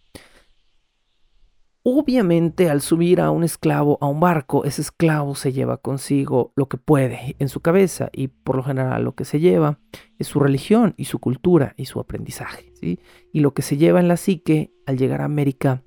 Obviamente 1.86 2.70
al 2.70 2.80
subir 2.80 3.20
a 3.20 3.30
un 3.30 3.44
esclavo 3.44 3.98
a 4.00 4.08
un 4.08 4.22
barco, 4.22 4.64
ese 4.64 4.82
esclavo 4.82 5.36
se 5.36 5.52
lleva 5.52 5.76
consigo 5.76 6.54
lo 6.56 6.70
que 6.70 6.78
puede 6.78 7.36
en 7.40 7.50
su 7.50 7.60
cabeza 7.60 8.10
y 8.14 8.30
por 8.30 8.56
lo 8.56 8.64
general 8.64 9.04
lo 9.04 9.16
que 9.16 9.26
se 9.26 9.42
lleva 9.42 9.80
es 10.18 10.28
su 10.28 10.40
religión 10.40 10.94
y 10.96 11.06
su 11.06 11.20
cultura 11.20 11.74
y 11.76 11.84
su 11.84 12.00
aprendizaje. 12.00 12.72
¿sí? 12.80 13.00
Y 13.34 13.42
lo 13.42 13.54
que 13.54 13.64
se 13.64 13.76
lleva 13.76 14.00
en 14.00 14.08
la 14.08 14.16
psique 14.16 14.72
al 14.86 14.98
llegar 14.98 15.20
a 15.20 15.26
América 15.26 15.84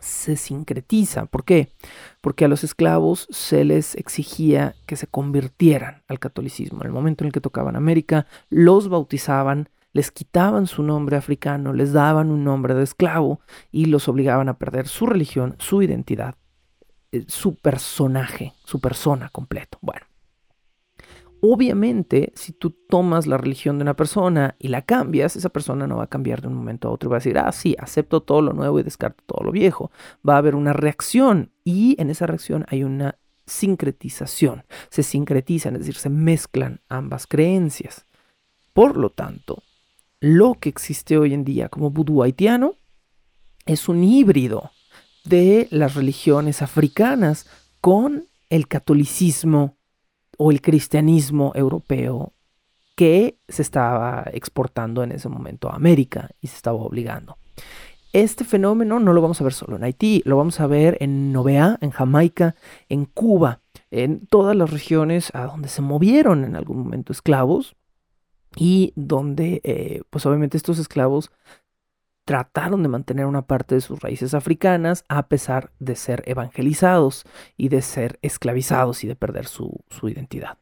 se 0.00 0.36
sincretiza. 0.36 1.26
¿Por 1.26 1.44
qué? 1.44 1.72
Porque 2.20 2.44
a 2.44 2.48
los 2.48 2.64
esclavos 2.64 3.26
se 3.30 3.64
les 3.64 3.94
exigía 3.94 4.74
que 4.86 4.96
se 4.96 5.06
convirtieran 5.06 6.02
al 6.08 6.18
catolicismo. 6.18 6.80
En 6.80 6.86
el 6.86 6.92
momento 6.92 7.24
en 7.24 7.26
el 7.26 7.32
que 7.32 7.40
tocaban 7.40 7.76
América, 7.76 8.26
los 8.50 8.88
bautizaban 8.88 9.68
les 9.92 10.10
quitaban 10.10 10.66
su 10.66 10.82
nombre 10.82 11.16
africano, 11.16 11.72
les 11.72 11.92
daban 11.92 12.30
un 12.30 12.44
nombre 12.44 12.74
de 12.74 12.84
esclavo 12.84 13.40
y 13.72 13.86
los 13.86 14.06
obligaban 14.06 14.48
a 14.48 14.58
perder 14.58 14.86
su 14.86 15.06
religión, 15.06 15.56
su 15.58 15.82
identidad, 15.82 16.34
eh, 17.10 17.24
su 17.26 17.56
personaje, 17.56 18.52
su 18.64 18.80
persona 18.80 19.30
completo. 19.30 19.78
Bueno, 19.80 20.06
obviamente 21.40 22.32
si 22.34 22.52
tú 22.52 22.70
tomas 22.88 23.26
la 23.26 23.38
religión 23.38 23.78
de 23.78 23.82
una 23.82 23.94
persona 23.94 24.56
y 24.58 24.68
la 24.68 24.82
cambias, 24.82 25.36
esa 25.36 25.48
persona 25.48 25.86
no 25.86 25.96
va 25.96 26.04
a 26.04 26.08
cambiar 26.08 26.40
de 26.40 26.48
un 26.48 26.54
momento 26.54 26.88
a 26.88 26.90
otro 26.90 27.10
va 27.10 27.16
a 27.16 27.20
decir, 27.20 27.38
ah, 27.38 27.52
sí, 27.52 27.76
acepto 27.78 28.22
todo 28.22 28.42
lo 28.42 28.52
nuevo 28.52 28.78
y 28.80 28.82
descarto 28.82 29.22
todo 29.26 29.44
lo 29.44 29.52
viejo. 29.52 29.90
Va 30.26 30.34
a 30.34 30.38
haber 30.38 30.54
una 30.54 30.72
reacción 30.72 31.52
y 31.64 32.00
en 32.00 32.10
esa 32.10 32.26
reacción 32.26 32.64
hay 32.68 32.84
una 32.84 33.18
sincretización. 33.46 34.64
Se 34.90 35.02
sincretizan, 35.02 35.74
es 35.74 35.80
decir, 35.80 35.96
se 35.96 36.10
mezclan 36.10 36.80
ambas 36.88 37.26
creencias. 37.26 38.06
Por 38.72 38.96
lo 38.96 39.10
tanto, 39.10 39.62
lo 40.20 40.54
que 40.54 40.68
existe 40.68 41.18
hoy 41.18 41.34
en 41.34 41.44
día 41.44 41.68
como 41.68 41.90
vudú 41.90 42.22
haitiano 42.22 42.74
es 43.66 43.88
un 43.88 44.04
híbrido 44.04 44.70
de 45.24 45.68
las 45.70 45.94
religiones 45.94 46.62
africanas 46.62 47.46
con 47.80 48.28
el 48.50 48.66
catolicismo 48.66 49.77
o 50.38 50.50
el 50.50 50.62
cristianismo 50.62 51.52
europeo 51.54 52.32
que 52.96 53.36
se 53.46 53.62
estaba 53.62 54.24
exportando 54.32 55.02
en 55.02 55.12
ese 55.12 55.28
momento 55.28 55.70
a 55.70 55.76
América 55.76 56.30
y 56.40 56.46
se 56.46 56.56
estaba 56.56 56.78
obligando. 56.78 57.36
Este 58.12 58.44
fenómeno 58.44 58.98
no 58.98 59.12
lo 59.12 59.20
vamos 59.20 59.40
a 59.40 59.44
ver 59.44 59.52
solo 59.52 59.76
en 59.76 59.84
Haití, 59.84 60.22
lo 60.24 60.38
vamos 60.38 60.58
a 60.60 60.66
ver 60.66 60.96
en 61.00 61.32
Novea, 61.32 61.76
en 61.82 61.90
Jamaica, 61.90 62.56
en 62.88 63.04
Cuba, 63.04 63.60
en 63.90 64.26
todas 64.26 64.56
las 64.56 64.70
regiones 64.70 65.30
a 65.34 65.44
donde 65.44 65.68
se 65.68 65.82
movieron 65.82 66.44
en 66.44 66.56
algún 66.56 66.78
momento 66.78 67.12
esclavos 67.12 67.76
y 68.56 68.92
donde 68.96 69.60
eh, 69.64 70.02
pues 70.08 70.24
obviamente 70.24 70.56
estos 70.56 70.78
esclavos 70.78 71.30
trataron 72.28 72.82
de 72.82 72.90
mantener 72.90 73.24
una 73.24 73.46
parte 73.46 73.74
de 73.74 73.80
sus 73.80 74.00
raíces 74.00 74.34
africanas 74.34 75.02
a 75.08 75.28
pesar 75.28 75.72
de 75.78 75.96
ser 75.96 76.22
evangelizados 76.26 77.24
y 77.56 77.70
de 77.70 77.80
ser 77.80 78.18
esclavizados 78.20 79.02
y 79.02 79.06
de 79.06 79.16
perder 79.16 79.46
su, 79.46 79.82
identidad. 80.02 80.58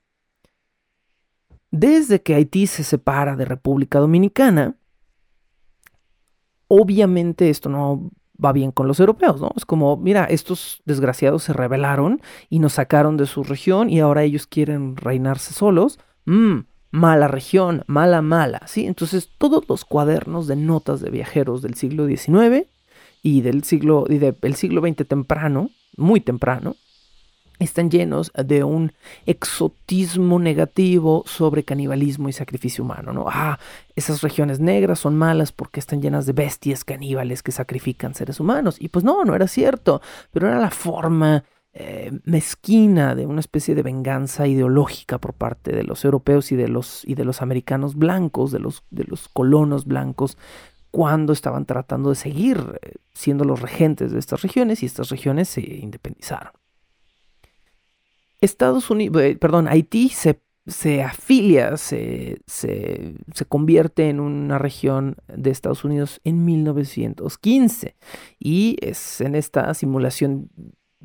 Desde 1.73 2.23
que 2.23 2.37
Haití 2.37 2.69
se 2.69 2.85
separa 2.85 3.35
de 3.35 3.47
República 3.47 3.99
Dominicana, 3.99 4.77
obviamente 6.69 7.51
esto 7.51 7.69
no 7.69 8.13
va 8.43 8.53
bien 8.53 8.71
con 8.71 8.87
los 8.87 9.01
europeos, 9.01 9.41
¿no? 9.41 9.51
Es 9.57 9.67
como, 9.67 9.97
mira, 9.97 10.27
estos 10.27 10.83
desgraciados 10.85 11.43
se 11.43 11.53
rebelaron 11.53 12.21
y 12.49 12.61
nos 12.61 12.75
sacaron 12.75 13.17
de 13.17 13.27
su 13.27 13.43
región 13.43 13.91
y 13.91 13.99
ahora 13.99 14.23
ellos 14.23 14.47
quieren 14.47 14.97
reinarse 14.97 15.53
solos. 15.53 15.99
Mm, 16.27 16.61
mala 16.97 17.29
región, 17.29 17.85
mala, 17.87 18.23
mala, 18.23 18.63
¿sí? 18.67 18.87
Entonces 18.87 19.29
todos 19.37 19.69
los 19.69 19.85
cuadernos 19.85 20.47
de 20.47 20.57
notas 20.57 21.03
de 21.03 21.11
viajeros 21.11 21.61
del 21.61 21.75
siglo 21.75 22.07
XIX 22.07 22.67
y 23.23 23.43
del 23.43 23.65
siglo, 23.65 24.07
y 24.09 24.17
del 24.17 24.55
siglo 24.55 24.81
XX 24.81 25.07
temprano, 25.07 25.71
muy 25.99 26.21
temprano, 26.21 26.75
están 27.59 27.91
llenos 27.91 28.33
de 28.33 28.65
un 28.65 28.93
exotismo 29.27 30.39
negativo 30.39 31.23
sobre 31.27 31.65
canibalismo 31.65 32.31
y 32.31 32.33
sacrificio 32.33 32.83
humano, 32.83 33.13
¿no? 33.13 33.27
Ah, 33.29 33.59
esas 33.95 34.23
regiones 34.23 34.59
negras 34.59 34.99
son 34.99 35.17
malas 35.17 35.53
porque 35.53 35.81
están 35.81 36.01
llenas 36.01 36.25
de 36.25 36.33
bestias 36.33 36.83
caníbales 36.83 37.43
que 37.43 37.53
sacrifican 37.53 38.15
seres 38.15 38.41
humanos. 38.41 38.77
Y 38.79 38.89
pues 38.89 39.05
no, 39.05 39.23
no 39.25 39.35
era 39.35 39.49
cierto, 39.49 40.01
pero 40.33 40.49
era 40.49 40.59
la 40.59 40.71
forma 40.71 41.45
eh, 41.79 42.11
mezquina 42.25 43.15
de 43.15 43.27
una 43.27 43.41
especie 43.41 43.75
de 43.75 43.83
venganza 43.83 44.47
ideológica 44.47 45.19
por 45.19 45.35
parte 45.35 45.73
de 45.73 45.83
los 45.83 46.07
europeos 46.07 46.51
y 46.51 46.57
de 46.57 46.69
los, 46.69 47.05
y 47.05 47.15
de 47.15 47.27
los 47.27 47.43
americanos 47.43 47.97
blancos, 47.97 48.51
de 48.51 48.61
los, 48.61 48.85
de 48.89 49.05
los 49.05 49.29
colonos 49.29 49.85
blancos, 49.85 50.39
cuando 50.91 51.35
estaban 51.35 51.67
tratando 51.67 52.09
de 52.09 52.17
seguir 52.17 52.79
eh, 52.81 52.95
siendo 53.13 53.45
los 53.45 53.61
regentes 53.61 54.11
de 54.11 54.19
estas 54.19 54.41
regiones 54.41 54.83
y 54.83 54.87
estas 54.87 55.11
regiones 55.11 55.51
se 55.51 55.61
independizaron. 55.61 56.53
Estados 58.41 58.89
Unidos, 58.89 59.23
eh, 59.23 59.37
perdón, 59.37 59.69
Haití 59.69 60.09
se, 60.09 60.41
se 60.67 61.03
afilia, 61.03 61.77
se, 61.77 62.41
se, 62.47 63.17
se, 63.35 63.45
convierte 63.45 64.09
en 64.09 64.21
una 64.21 64.57
región 64.57 65.17
de 65.29 65.51
Estados 65.51 65.85
Unidos 65.85 66.23
en 66.25 66.43
1915 66.47 67.97
y 68.39 68.79
es 68.81 69.21
en 69.21 69.35
esta 69.35 69.75
simulación 69.75 70.49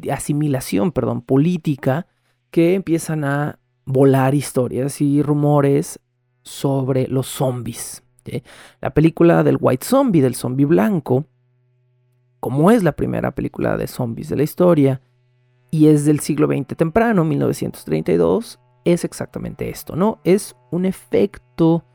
asimilación, 0.09 0.91
perdón, 0.91 1.21
política, 1.21 2.07
que 2.49 2.75
empiezan 2.75 3.23
a 3.23 3.59
volar 3.85 4.35
historias 4.35 5.01
y 5.01 5.21
rumores 5.21 5.99
sobre 6.43 7.07
los 7.07 7.27
zombies. 7.27 8.03
La 8.79 8.91
película 8.91 9.43
del 9.43 9.57
White 9.59 9.85
Zombie, 9.85 10.21
del 10.21 10.35
zombie 10.35 10.65
blanco, 10.65 11.25
como 12.39 12.71
es 12.71 12.83
la 12.83 12.93
primera 12.93 13.31
película 13.31 13.77
de 13.77 13.87
zombies 13.87 14.29
de 14.29 14.35
la 14.35 14.43
historia, 14.43 15.01
y 15.69 15.87
es 15.87 16.05
del 16.05 16.19
siglo 16.19 16.47
XX 16.47 16.75
temprano, 16.75 17.23
1932, 17.23 18.59
es 18.83 19.05
exactamente 19.05 19.69
esto, 19.69 19.95
¿no? 19.95 20.19
Es 20.23 20.55
un 20.71 20.85
efecto 20.85 21.85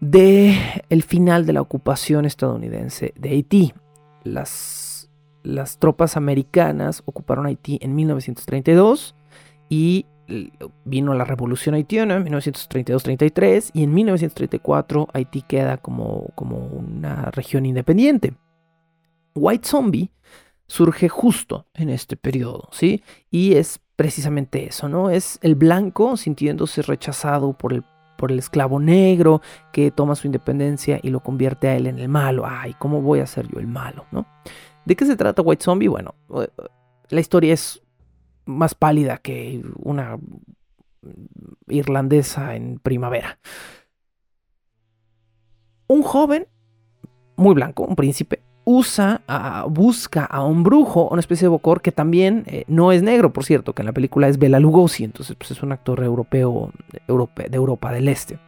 de 0.00 0.56
el 0.88 1.02
final 1.02 1.44
de 1.46 1.52
la 1.52 1.60
ocupación 1.60 2.24
estadounidense 2.24 3.12
de 3.16 3.30
Haití. 3.30 3.74
Las 4.22 4.87
las 5.48 5.78
tropas 5.78 6.16
americanas 6.16 7.02
ocuparon 7.06 7.46
Haití 7.46 7.78
en 7.80 7.94
1932 7.94 9.14
y 9.70 10.04
vino 10.84 11.14
la 11.14 11.24
revolución 11.24 11.74
haitiana 11.74 12.16
en 12.16 12.26
1932-33 12.26 13.70
y 13.72 13.82
en 13.84 13.94
1934 13.94 15.08
Haití 15.14 15.40
queda 15.40 15.78
como, 15.78 16.26
como 16.34 16.58
una 16.58 17.30
región 17.30 17.64
independiente. 17.64 18.34
White 19.34 19.66
Zombie 19.66 20.10
surge 20.66 21.08
justo 21.08 21.66
en 21.72 21.88
este 21.88 22.18
periodo, 22.18 22.68
¿sí? 22.72 23.02
Y 23.30 23.54
es 23.54 23.80
precisamente 23.96 24.66
eso, 24.66 24.86
¿no? 24.90 25.08
Es 25.08 25.38
el 25.40 25.54
blanco 25.54 26.18
sintiéndose 26.18 26.82
rechazado 26.82 27.54
por 27.54 27.72
el, 27.72 27.84
por 28.18 28.32
el 28.32 28.38
esclavo 28.38 28.80
negro 28.80 29.40
que 29.72 29.90
toma 29.90 30.14
su 30.14 30.26
independencia 30.26 31.00
y 31.02 31.08
lo 31.08 31.20
convierte 31.20 31.68
a 31.68 31.76
él 31.76 31.86
en 31.86 31.98
el 31.98 32.10
malo. 32.10 32.44
Ay, 32.46 32.74
¿cómo 32.78 33.00
voy 33.00 33.20
a 33.20 33.26
ser 33.26 33.48
yo 33.48 33.60
el 33.60 33.66
malo, 33.66 34.04
¿no? 34.10 34.26
¿De 34.88 34.96
qué 34.96 35.04
se 35.04 35.16
trata 35.16 35.42
White 35.42 35.62
Zombie? 35.62 35.88
Bueno, 35.88 36.14
eh, 36.34 36.48
la 37.10 37.20
historia 37.20 37.52
es 37.52 37.82
más 38.46 38.74
pálida 38.74 39.18
que 39.18 39.62
una 39.76 40.18
irlandesa 41.66 42.56
en 42.56 42.78
primavera. 42.78 43.38
Un 45.88 46.02
joven, 46.02 46.48
muy 47.36 47.54
blanco, 47.54 47.84
un 47.84 47.96
príncipe, 47.96 48.42
usa, 48.64 49.20
busca 49.68 50.24
a 50.24 50.42
un 50.42 50.62
brujo, 50.62 51.06
una 51.10 51.20
especie 51.20 51.44
de 51.44 51.50
bocor 51.50 51.82
que 51.82 51.92
también 51.92 52.44
eh, 52.46 52.64
no 52.66 52.90
es 52.90 53.02
negro, 53.02 53.30
por 53.30 53.44
cierto, 53.44 53.74
que 53.74 53.82
en 53.82 53.86
la 53.86 53.92
película 53.92 54.26
es 54.28 54.38
Bela 54.38 54.58
Lugosi, 54.58 55.04
entonces 55.04 55.36
pues, 55.36 55.50
es 55.50 55.62
un 55.62 55.72
actor 55.72 56.02
europeo, 56.02 56.72
de 56.90 57.02
Europa 57.54 57.92
del 57.92 58.08
Este. 58.08 58.38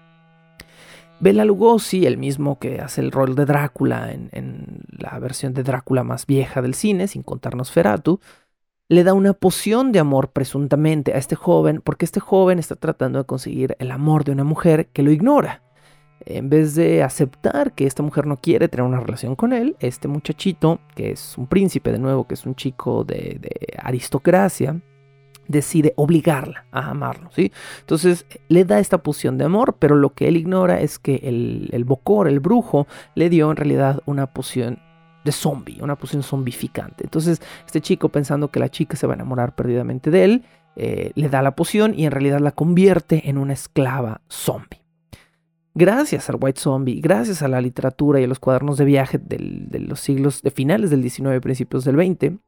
Bela 1.20 1.44
Lugosi, 1.44 2.06
el 2.06 2.16
mismo 2.16 2.58
que 2.58 2.80
hace 2.80 3.02
el 3.02 3.12
rol 3.12 3.34
de 3.34 3.44
Drácula 3.44 4.10
en, 4.10 4.80
la 4.88 5.18
versión 5.18 5.52
de 5.52 5.62
Drácula 5.62 6.02
más 6.02 6.26
vieja 6.26 6.62
del 6.62 6.74
cine, 6.74 7.08
sin 7.08 7.22
contarnos 7.22 7.70
Feratu, 7.70 8.20
le 8.88 9.04
da 9.04 9.12
una 9.12 9.34
poción 9.34 9.92
de 9.92 9.98
amor 9.98 10.30
presuntamente 10.32 11.12
a 11.12 11.18
este 11.18 11.36
joven, 11.36 11.82
porque 11.84 12.06
este 12.06 12.20
joven 12.20 12.58
está 12.58 12.74
tratando 12.74 13.18
de 13.18 13.26
conseguir 13.26 13.76
el 13.78 13.90
amor 13.90 14.24
de 14.24 14.32
una 14.32 14.44
mujer 14.44 14.88
que 14.88 15.02
lo 15.02 15.10
ignora. 15.10 15.62
En 16.24 16.48
vez 16.48 16.74
de 16.74 17.02
aceptar 17.02 17.74
que 17.74 17.86
esta 17.86 18.02
mujer 18.02 18.26
no 18.26 18.38
quiere 18.38 18.68
tener 18.68 18.86
una 18.86 19.00
relación 19.00 19.36
con 19.36 19.52
él, 19.52 19.76
este 19.80 20.08
muchachito, 20.08 20.80
que 20.94 21.12
es 21.12 21.36
un 21.36 21.46
príncipe 21.46 21.92
de 21.92 21.98
nuevo, 21.98 22.26
que 22.26 22.34
es 22.34 22.46
un 22.46 22.54
chico 22.54 23.04
de, 23.04 23.38
de 23.40 23.76
aristocracia, 23.78 24.80
decide 25.50 25.92
obligarla 25.96 26.66
a 26.70 26.90
amarlo, 26.90 27.30
¿sí? 27.34 27.52
Entonces 27.80 28.26
le 28.48 28.64
da 28.64 28.78
esta 28.78 28.98
poción 28.98 29.36
de 29.36 29.44
amor, 29.44 29.76
pero 29.78 29.96
lo 29.96 30.14
que 30.14 30.28
él 30.28 30.36
ignora 30.36 30.80
es 30.80 30.98
que 30.98 31.16
el, 31.24 31.68
el 31.72 31.84
bocor, 31.84 32.28
el 32.28 32.40
brujo, 32.40 32.86
le 33.14 33.28
dio 33.28 33.50
en 33.50 33.56
realidad 33.56 34.00
una 34.06 34.26
poción 34.26 34.78
de 35.24 35.32
zombie, 35.32 35.82
una 35.82 35.96
poción 35.96 36.22
zombificante. 36.22 37.04
Entonces 37.04 37.42
este 37.66 37.80
chico 37.80 38.08
pensando 38.08 38.50
que 38.50 38.60
la 38.60 38.68
chica 38.68 38.96
se 38.96 39.06
va 39.06 39.14
a 39.14 39.16
enamorar 39.16 39.54
perdidamente 39.54 40.10
de 40.10 40.24
él, 40.24 40.44
eh, 40.76 41.10
le 41.14 41.28
da 41.28 41.42
la 41.42 41.56
poción 41.56 41.94
y 41.96 42.06
en 42.06 42.12
realidad 42.12 42.40
la 42.40 42.52
convierte 42.52 43.28
en 43.28 43.36
una 43.36 43.52
esclava 43.52 44.22
zombie. 44.28 44.80
Gracias 45.74 46.28
al 46.28 46.36
White 46.40 46.60
Zombie, 46.60 47.00
gracias 47.00 47.42
a 47.42 47.48
la 47.48 47.60
literatura 47.60 48.20
y 48.20 48.24
a 48.24 48.26
los 48.26 48.40
cuadernos 48.40 48.76
de 48.76 48.84
viaje 48.84 49.18
de 49.18 49.78
los 49.78 50.00
siglos 50.00 50.42
de 50.42 50.50
finales 50.50 50.90
del 50.90 51.00
19 51.00 51.40
principios 51.40 51.84
del 51.84 51.96
20, 51.96 52.38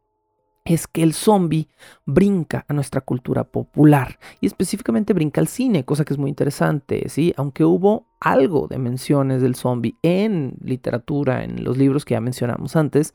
es 0.64 0.86
que 0.86 1.02
el 1.02 1.12
zombie 1.12 1.68
brinca 2.06 2.64
a 2.68 2.72
nuestra 2.72 3.00
cultura 3.00 3.44
popular 3.44 4.18
y 4.40 4.46
específicamente 4.46 5.12
brinca 5.12 5.40
al 5.40 5.48
cine, 5.48 5.84
cosa 5.84 6.04
que 6.04 6.12
es 6.12 6.18
muy 6.18 6.30
interesante, 6.30 7.08
¿sí? 7.08 7.34
Aunque 7.36 7.64
hubo 7.64 8.06
algo 8.20 8.68
de 8.68 8.78
menciones 8.78 9.42
del 9.42 9.56
zombie 9.56 9.96
en 10.02 10.54
literatura, 10.62 11.42
en 11.42 11.64
los 11.64 11.76
libros 11.76 12.04
que 12.04 12.14
ya 12.14 12.20
mencionamos 12.20 12.76
antes, 12.76 13.14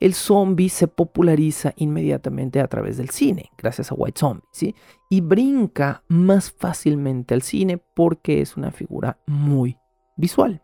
el 0.00 0.14
zombie 0.14 0.68
se 0.68 0.88
populariza 0.88 1.72
inmediatamente 1.76 2.60
a 2.60 2.68
través 2.68 2.96
del 2.98 3.10
cine, 3.10 3.50
gracias 3.56 3.90
a 3.90 3.94
White 3.94 4.18
Zombie, 4.18 4.46
¿sí? 4.52 4.74
Y 5.10 5.20
brinca 5.20 6.02
más 6.08 6.50
fácilmente 6.50 7.34
al 7.34 7.42
cine 7.42 7.78
porque 7.94 8.40
es 8.40 8.56
una 8.56 8.70
figura 8.70 9.18
muy 9.26 9.78
visual. 10.16 10.62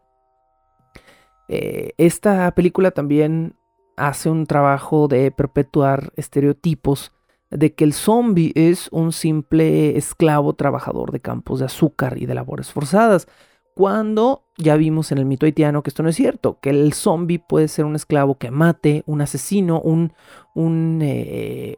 Eh, 1.48 1.92
esta 1.98 2.54
película 2.54 2.90
también 2.90 3.56
hace 3.96 4.30
un 4.30 4.46
trabajo 4.46 5.08
de 5.08 5.30
perpetuar 5.30 6.12
estereotipos 6.16 7.12
de 7.50 7.74
que 7.74 7.84
el 7.84 7.92
zombie 7.92 8.52
es 8.54 8.88
un 8.92 9.12
simple 9.12 9.96
esclavo 9.96 10.54
trabajador 10.54 11.12
de 11.12 11.20
campos 11.20 11.60
de 11.60 11.66
azúcar 11.66 12.16
y 12.16 12.26
de 12.26 12.34
labores 12.34 12.72
forzadas, 12.72 13.28
cuando 13.74 14.44
ya 14.58 14.76
vimos 14.76 15.12
en 15.12 15.18
el 15.18 15.24
mito 15.24 15.46
haitiano 15.46 15.82
que 15.82 15.90
esto 15.90 16.02
no 16.02 16.08
es 16.08 16.16
cierto, 16.16 16.58
que 16.60 16.70
el 16.70 16.92
zombie 16.92 17.38
puede 17.38 17.68
ser 17.68 17.84
un 17.84 17.94
esclavo 17.94 18.38
que 18.38 18.50
mate, 18.50 19.02
un 19.06 19.20
asesino, 19.20 19.80
un, 19.80 20.12
un, 20.54 21.00
eh, 21.02 21.76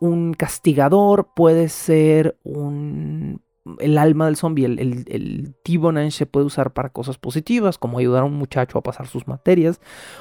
un 0.00 0.34
castigador, 0.34 1.28
puede 1.34 1.68
ser 1.68 2.38
un 2.44 3.42
el 3.78 3.98
alma 3.98 4.26
del 4.26 4.36
zombie, 4.36 4.66
el, 4.66 4.78
el, 4.78 5.04
el 5.08 6.10
se 6.12 6.26
puede 6.26 6.46
usar 6.46 6.72
para 6.72 6.90
cosas 6.90 7.18
positivas, 7.18 7.78
como 7.78 7.98
ayudar 7.98 8.22
a 8.22 8.26
un 8.26 8.34
muchacho 8.34 8.78
a 8.78 8.82
pasar 8.82 9.06
sus 9.06 9.26
materias, 9.26 9.80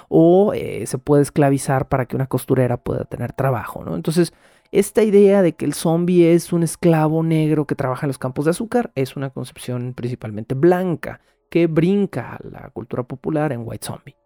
o 0.09 0.53
eh, 0.53 0.85
se 0.87 0.97
puede 0.97 1.23
esclavizar 1.23 1.87
para 1.87 2.05
que 2.05 2.15
una 2.15 2.27
costurera 2.27 2.77
pueda 2.77 3.05
tener 3.05 3.33
trabajo, 3.33 3.83
¿no? 3.83 3.95
Entonces, 3.95 4.33
esta 4.71 5.03
idea 5.03 5.41
de 5.41 5.53
que 5.53 5.65
el 5.65 5.73
zombie 5.73 6.33
es 6.33 6.51
un 6.51 6.63
esclavo 6.63 7.21
negro 7.21 7.67
que 7.67 7.75
trabaja 7.75 8.05
en 8.05 8.09
los 8.09 8.17
campos 8.17 8.45
de 8.45 8.51
azúcar 8.51 8.91
es 8.95 9.15
una 9.15 9.29
concepción 9.29 9.93
principalmente 9.93 10.55
blanca 10.55 11.21
que 11.51 11.67
brinca 11.67 12.35
a 12.35 12.39
la 12.43 12.69
cultura 12.71 13.03
popular 13.03 13.51
en 13.51 13.61
White 13.63 13.85
Zombie. 13.85 14.17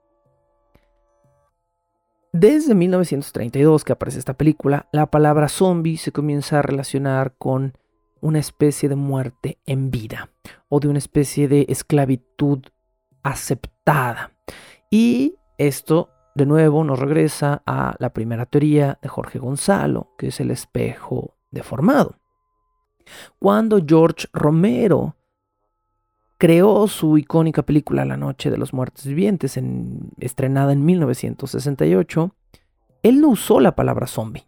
Desde 2.32 2.76
1932 2.76 3.84
que 3.84 3.94
aparece 3.94 4.20
esta 4.20 4.36
película, 4.36 4.88
la 4.94 5.08
palabra 5.08 5.50
zombie 5.50 5.98
se 5.98 6.12
comienza 6.12 6.60
a 6.60 6.62
relacionar 6.62 7.34
con 7.38 7.74
una 8.22 8.40
especie 8.40 8.90
de 8.90 8.96
muerte 8.96 9.60
en 9.66 9.92
vida 9.92 10.30
o 10.70 10.80
de 10.80 10.88
una 10.88 11.00
especie 11.00 11.48
de 11.48 11.66
esclavitud 11.70 12.60
aceptada. 13.24 14.32
Y 14.90 15.36
esto 15.58 16.10
de 16.36 16.46
nuevo 16.46 16.84
nos 16.84 17.00
regresa 17.00 17.64
a 17.66 17.96
la 18.00 18.14
primera 18.14 18.46
teoría 18.46 19.00
de 19.02 19.10
Jorge 19.10 19.40
Gonzalo, 19.40 20.14
que 20.18 20.28
es 20.28 20.40
el 20.40 20.52
espejo 20.52 21.36
deformado. 21.52 22.16
Cuando 23.40 23.82
George 23.86 24.28
Romero 24.34 25.16
creó 26.38 26.88
su 26.88 27.18
icónica 27.18 27.64
película 27.64 28.06
La 28.06 28.18
Noche 28.18 28.52
de 28.52 28.58
los 28.58 28.74
Muertos 28.74 29.06
Vivientes, 29.06 29.60
estrenada 30.20 30.74
en 30.74 30.86
1968, 30.86 32.36
él 33.04 33.22
no 33.22 33.30
usó 33.30 33.60
la 33.60 33.76
palabra 33.76 34.08
zombie. 34.08 34.47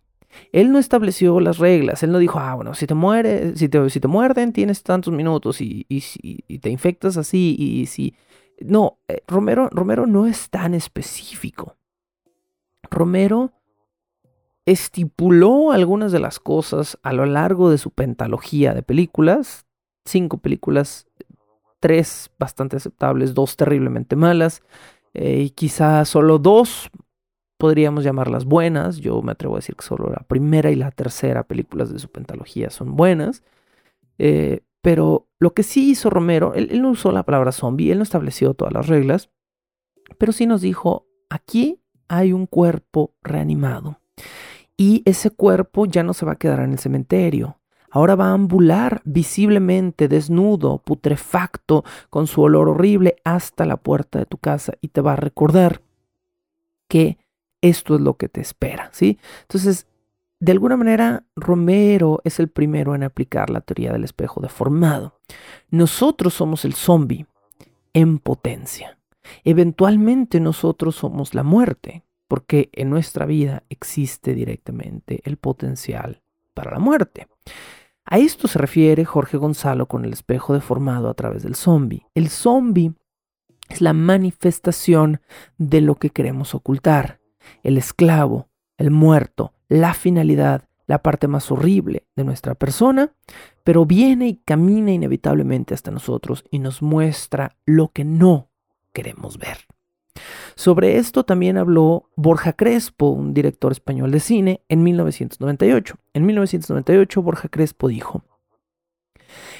Él 0.51 0.71
no 0.71 0.79
estableció 0.79 1.39
las 1.39 1.57
reglas, 1.57 2.03
él 2.03 2.11
no 2.11 2.19
dijo, 2.19 2.39
ah, 2.39 2.55
bueno, 2.55 2.73
si 2.73 2.87
te 2.87 2.93
muere, 2.93 3.55
si 3.55 3.69
te, 3.69 3.89
si 3.89 3.99
te 3.99 4.07
muerden, 4.07 4.53
tienes 4.53 4.83
tantos 4.83 5.13
minutos 5.13 5.61
y, 5.61 5.85
y, 5.89 6.59
te 6.59 6.69
infectas 6.69 7.17
así, 7.17 7.55
y 7.57 7.85
si. 7.85 8.15
No, 8.61 8.99
eh, 9.07 9.21
Romero, 9.27 9.69
Romero 9.69 10.05
no 10.05 10.27
es 10.27 10.49
tan 10.49 10.73
específico. 10.73 11.77
Romero 12.91 13.53
estipuló 14.65 15.71
algunas 15.71 16.11
de 16.11 16.19
las 16.19 16.39
cosas 16.39 16.99
a 17.01 17.13
lo 17.13 17.25
largo 17.25 17.71
de 17.71 17.77
su 17.77 17.91
pentalogía 17.91 18.73
de 18.73 18.83
películas, 18.83 19.65
cinco 20.05 20.37
películas, 20.37 21.07
tres 21.79 22.29
bastante 22.37 22.77
aceptables, 22.77 23.33
dos 23.33 23.55
terriblemente 23.55 24.15
malas, 24.15 24.61
eh, 25.13 25.41
y 25.41 25.49
quizá 25.51 26.05
solo 26.05 26.37
dos 26.37 26.89
podríamos 27.59 28.05
llamarlas 28.05 28.45
buenas. 28.45 28.97
Yo 28.97 29.21
me 29.21 29.33
atrevo 29.33 29.55
a 29.55 29.57
decir 29.57 29.75
que 29.75 29.83
solo 29.83 30.09
la 30.09 30.23
primera 30.25 30.71
y 30.71 30.75
la 30.75 30.91
tercera 30.91 31.43
películas 31.43 31.91
de 31.91 31.99
su 31.99 32.09
pentalogía 32.09 32.69
son 32.69 32.95
buenas. 32.95 33.43
Eh, 34.17 34.61
pero 34.81 35.27
lo 35.39 35.53
que 35.53 35.63
sí 35.63 35.91
hizo 35.91 36.09
Romero, 36.09 36.53
él, 36.53 36.81
no 36.81 36.91
usó 36.91 37.11
la 37.11 37.23
palabra 37.23 37.51
zombie, 37.51 37.91
él 37.91 37.97
no 37.97 38.03
estableció 38.03 38.53
todas 38.53 38.73
las 38.73 38.87
reglas, 38.87 39.29
pero 40.17 40.31
sí 40.31 40.45
nos 40.45 40.61
dijo, 40.61 41.05
aquí 41.29 41.81
hay 42.07 42.31
un 42.31 42.45
cuerpo 42.45 43.13
reanimado. 43.21 43.99
Y 44.77 45.03
ese 45.05 45.29
cuerpo 45.29 45.85
ya 45.85 46.01
no 46.01 46.13
se 46.13 46.25
va 46.25 46.33
a 46.33 46.37
quedar 46.37 46.61
en 46.61 46.71
el 46.71 46.79
cementerio. 46.79 47.59
Ahora 47.91 48.15
va 48.15 48.27
a 48.27 48.33
ambular 48.33 49.01
visiblemente 49.03 50.07
desnudo, 50.07 50.77
putrefacto, 50.77 51.83
con 52.09 52.25
su 52.25 52.41
olor 52.41 52.69
horrible 52.69 53.17
hasta 53.25 53.65
la 53.65 53.75
puerta 53.75 54.17
de 54.17 54.25
tu 54.25 54.37
casa 54.37 54.73
y 54.79 54.89
te 54.89 55.01
va 55.01 55.13
a 55.13 55.17
recordar 55.17 55.81
que 56.87 57.17
esto 57.61 57.95
es 57.95 58.01
lo 58.01 58.17
que 58.17 58.29
te 58.29 58.41
espera, 58.41 58.89
¿sí? 58.93 59.19
Entonces, 59.41 59.87
de 60.39 60.53
alguna 60.53 60.77
manera, 60.77 61.25
Romero 61.35 62.21
es 62.23 62.39
el 62.39 62.47
primero 62.47 62.95
en 62.95 63.03
aplicar 63.03 63.49
la 63.49 63.61
teoría 63.61 63.91
del 63.91 64.05
espejo 64.05 64.39
deformado. 64.39 65.19
Nosotros 65.69 66.33
somos 66.33 66.63
el 66.63 66.73
zombie 66.73 67.25
en 67.93 68.19
potencia. 68.19 68.97
Eventualmente 69.43 70.39
nosotros 70.39 70.95
somos 70.95 71.35
la 71.35 71.43
muerte, 71.43 72.03
porque 72.29 72.69
en 72.71 72.89
nuestra 72.89 73.25
vida 73.25 73.63
existe 73.69 74.33
directamente 74.33 75.21
el 75.25 75.37
potencial 75.37 76.21
para 76.53 76.71
la 76.71 76.79
muerte. 76.79 77.27
A 78.05 78.17
esto 78.17 78.47
se 78.47 78.59
refiere 78.59 79.03
Jorge 79.03 79.37
Gonzalo 79.37 79.87
con 79.87 80.05
el 80.05 80.13
espejo 80.13 80.53
deformado 80.53 81.09
a 81.09 81.13
través 81.15 81.43
del 81.43 81.55
zombie. 81.55 82.07
El 82.15 82.29
zombie 82.29 82.93
es 83.67 83.81
la 83.81 83.93
manifestación 83.93 85.21
de 85.57 85.81
lo 85.81 85.95
que 85.95 86.09
queremos 86.09 86.55
ocultar 86.55 87.18
el 87.63 87.77
esclavo, 87.77 88.49
el 88.77 88.91
muerto, 88.91 89.53
la 89.67 89.93
finalidad, 89.93 90.63
la 90.87 91.03
parte 91.03 91.27
más 91.27 91.51
horrible 91.51 92.07
de 92.15 92.23
nuestra 92.23 92.55
persona, 92.55 93.13
pero 93.63 93.85
viene 93.85 94.27
y 94.27 94.35
camina 94.37 94.91
inevitablemente 94.91 95.75
hasta 95.75 95.91
nosotros 95.91 96.43
y 96.49 96.57
nos 96.57 96.81
muestra 96.81 97.55
lo 97.65 97.89
que 97.89 98.03
no 98.03 98.49
queremos 98.91 99.37
ver. 99.37 99.57
Sobre 100.55 100.97
esto 100.97 101.23
también 101.23 101.57
habló 101.57 102.09
Borja 102.15 102.53
Crespo, 102.53 103.09
un 103.09 103.35
director 103.35 103.71
español 103.71 104.11
de 104.11 104.19
cine, 104.19 104.61
en 104.67 104.81
1998. 104.81 105.95
En 106.13 106.25
1998 106.25 107.21
Borja 107.21 107.49
Crespo 107.49 107.87
dijo, 107.87 108.23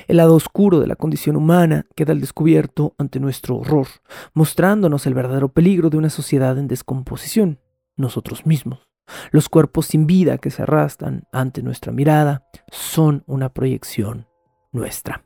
el 0.08 0.18
lado 0.18 0.34
oscuro 0.34 0.80
de 0.80 0.88
la 0.88 0.96
condición 0.96 1.36
humana 1.36 1.86
queda 1.96 2.14
al 2.14 2.22
descubierto 2.22 2.96
ante 2.98 3.20
nuestro 3.20 3.58
horror, 3.58 3.88
mostrándonos 4.34 5.06
el 5.06 5.14
verdadero 5.14 5.50
peligro 5.50 5.92
de 5.92 5.98
una 5.98 6.10
sociedad 6.10 6.58
en 6.58 6.68
descomposición 6.68 7.60
nosotros 8.00 8.46
mismos. 8.46 8.90
Los 9.32 9.50
cuerpos 9.50 9.88
sin 9.88 10.08
vida 10.08 10.38
que 10.38 10.52
se 10.52 10.64
arrastran 10.64 11.24
ante 11.32 11.62
nuestra 11.62 11.92
mirada 11.92 12.48
son 12.72 13.24
una 13.28 13.50
proyección 13.50 14.28
nuestra. 14.72 15.26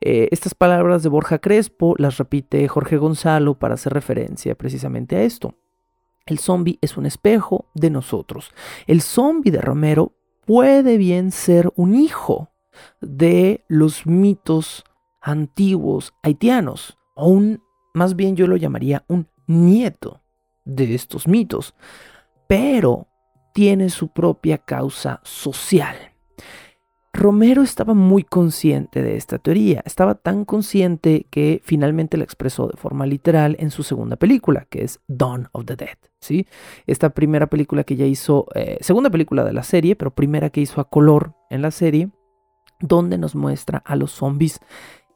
Eh, 0.00 0.28
estas 0.30 0.54
palabras 0.54 1.02
de 1.02 1.08
Borja 1.08 1.38
Crespo 1.38 1.94
las 1.98 2.18
repite 2.18 2.66
Jorge 2.68 2.96
Gonzalo 2.96 3.58
para 3.58 3.74
hacer 3.74 3.92
referencia 3.92 4.54
precisamente 4.54 5.16
a 5.16 5.22
esto. 5.22 5.54
El 6.26 6.38
zombi 6.38 6.78
es 6.80 6.96
un 6.96 7.06
espejo 7.06 7.70
de 7.74 7.90
nosotros. 7.90 8.52
El 8.86 9.02
zombi 9.02 9.50
de 9.50 9.60
Romero 9.60 10.12
puede 10.46 10.96
bien 10.96 11.30
ser 11.30 11.72
un 11.76 11.94
hijo 11.94 12.50
de 13.00 13.64
los 13.68 14.06
mitos 14.06 14.84
antiguos 15.20 16.14
haitianos, 16.22 16.98
o 17.14 17.28
un, 17.28 17.62
más 17.94 18.16
bien 18.16 18.36
yo 18.36 18.46
lo 18.46 18.56
llamaría 18.56 19.04
un 19.08 19.28
nieto 19.46 20.23
de 20.64 20.94
estos 20.94 21.28
mitos, 21.28 21.74
pero 22.46 23.08
tiene 23.52 23.88
su 23.90 24.08
propia 24.08 24.58
causa 24.58 25.20
social. 25.24 25.96
Romero 27.14 27.62
estaba 27.62 27.94
muy 27.94 28.24
consciente 28.24 29.00
de 29.00 29.16
esta 29.16 29.38
teoría, 29.38 29.82
estaba 29.86 30.16
tan 30.16 30.44
consciente 30.44 31.28
que 31.30 31.60
finalmente 31.62 32.16
la 32.16 32.24
expresó 32.24 32.66
de 32.66 32.76
forma 32.76 33.06
literal 33.06 33.56
en 33.60 33.70
su 33.70 33.84
segunda 33.84 34.16
película, 34.16 34.66
que 34.68 34.82
es 34.82 35.00
Dawn 35.06 35.48
of 35.52 35.64
the 35.64 35.76
Dead. 35.76 35.96
¿sí? 36.20 36.48
Esta 36.88 37.10
primera 37.10 37.46
película 37.46 37.84
que 37.84 37.94
ya 37.94 38.04
hizo, 38.04 38.48
eh, 38.56 38.78
segunda 38.80 39.10
película 39.10 39.44
de 39.44 39.52
la 39.52 39.62
serie, 39.62 39.94
pero 39.94 40.12
primera 40.12 40.50
que 40.50 40.60
hizo 40.60 40.80
a 40.80 40.90
color 40.90 41.34
en 41.50 41.62
la 41.62 41.70
serie, 41.70 42.10
donde 42.80 43.16
nos 43.16 43.36
muestra 43.36 43.78
a 43.78 43.94
los 43.94 44.10
zombies 44.10 44.58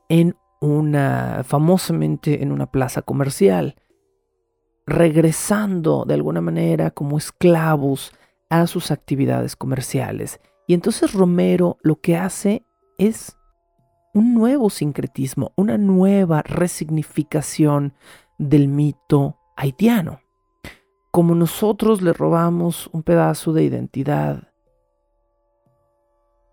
en 0.08 0.36
una, 0.60 1.42
famosamente 1.44 2.44
en 2.44 2.52
una 2.52 2.70
plaza 2.70 3.02
comercial, 3.02 3.74
regresando 4.88 6.04
de 6.06 6.14
alguna 6.14 6.40
manera 6.40 6.90
como 6.90 7.18
esclavos 7.18 8.12
a 8.48 8.66
sus 8.66 8.90
actividades 8.90 9.54
comerciales 9.54 10.40
y 10.68 10.74
entonces 10.74 11.14
Romero 11.14 11.78
lo 11.82 12.00
que 12.00 12.16
hace 12.16 12.66
es 12.98 13.38
un 14.12 14.34
nuevo 14.34 14.68
sincretismo, 14.68 15.52
una 15.56 15.78
nueva 15.78 16.42
resignificación 16.42 17.94
del 18.36 18.68
mito 18.68 19.38
haitiano. 19.56 20.20
Como 21.10 21.34
nosotros 21.34 22.02
le 22.02 22.12
robamos 22.12 22.90
un 22.92 23.02
pedazo 23.02 23.54
de 23.54 23.64
identidad, 23.64 24.52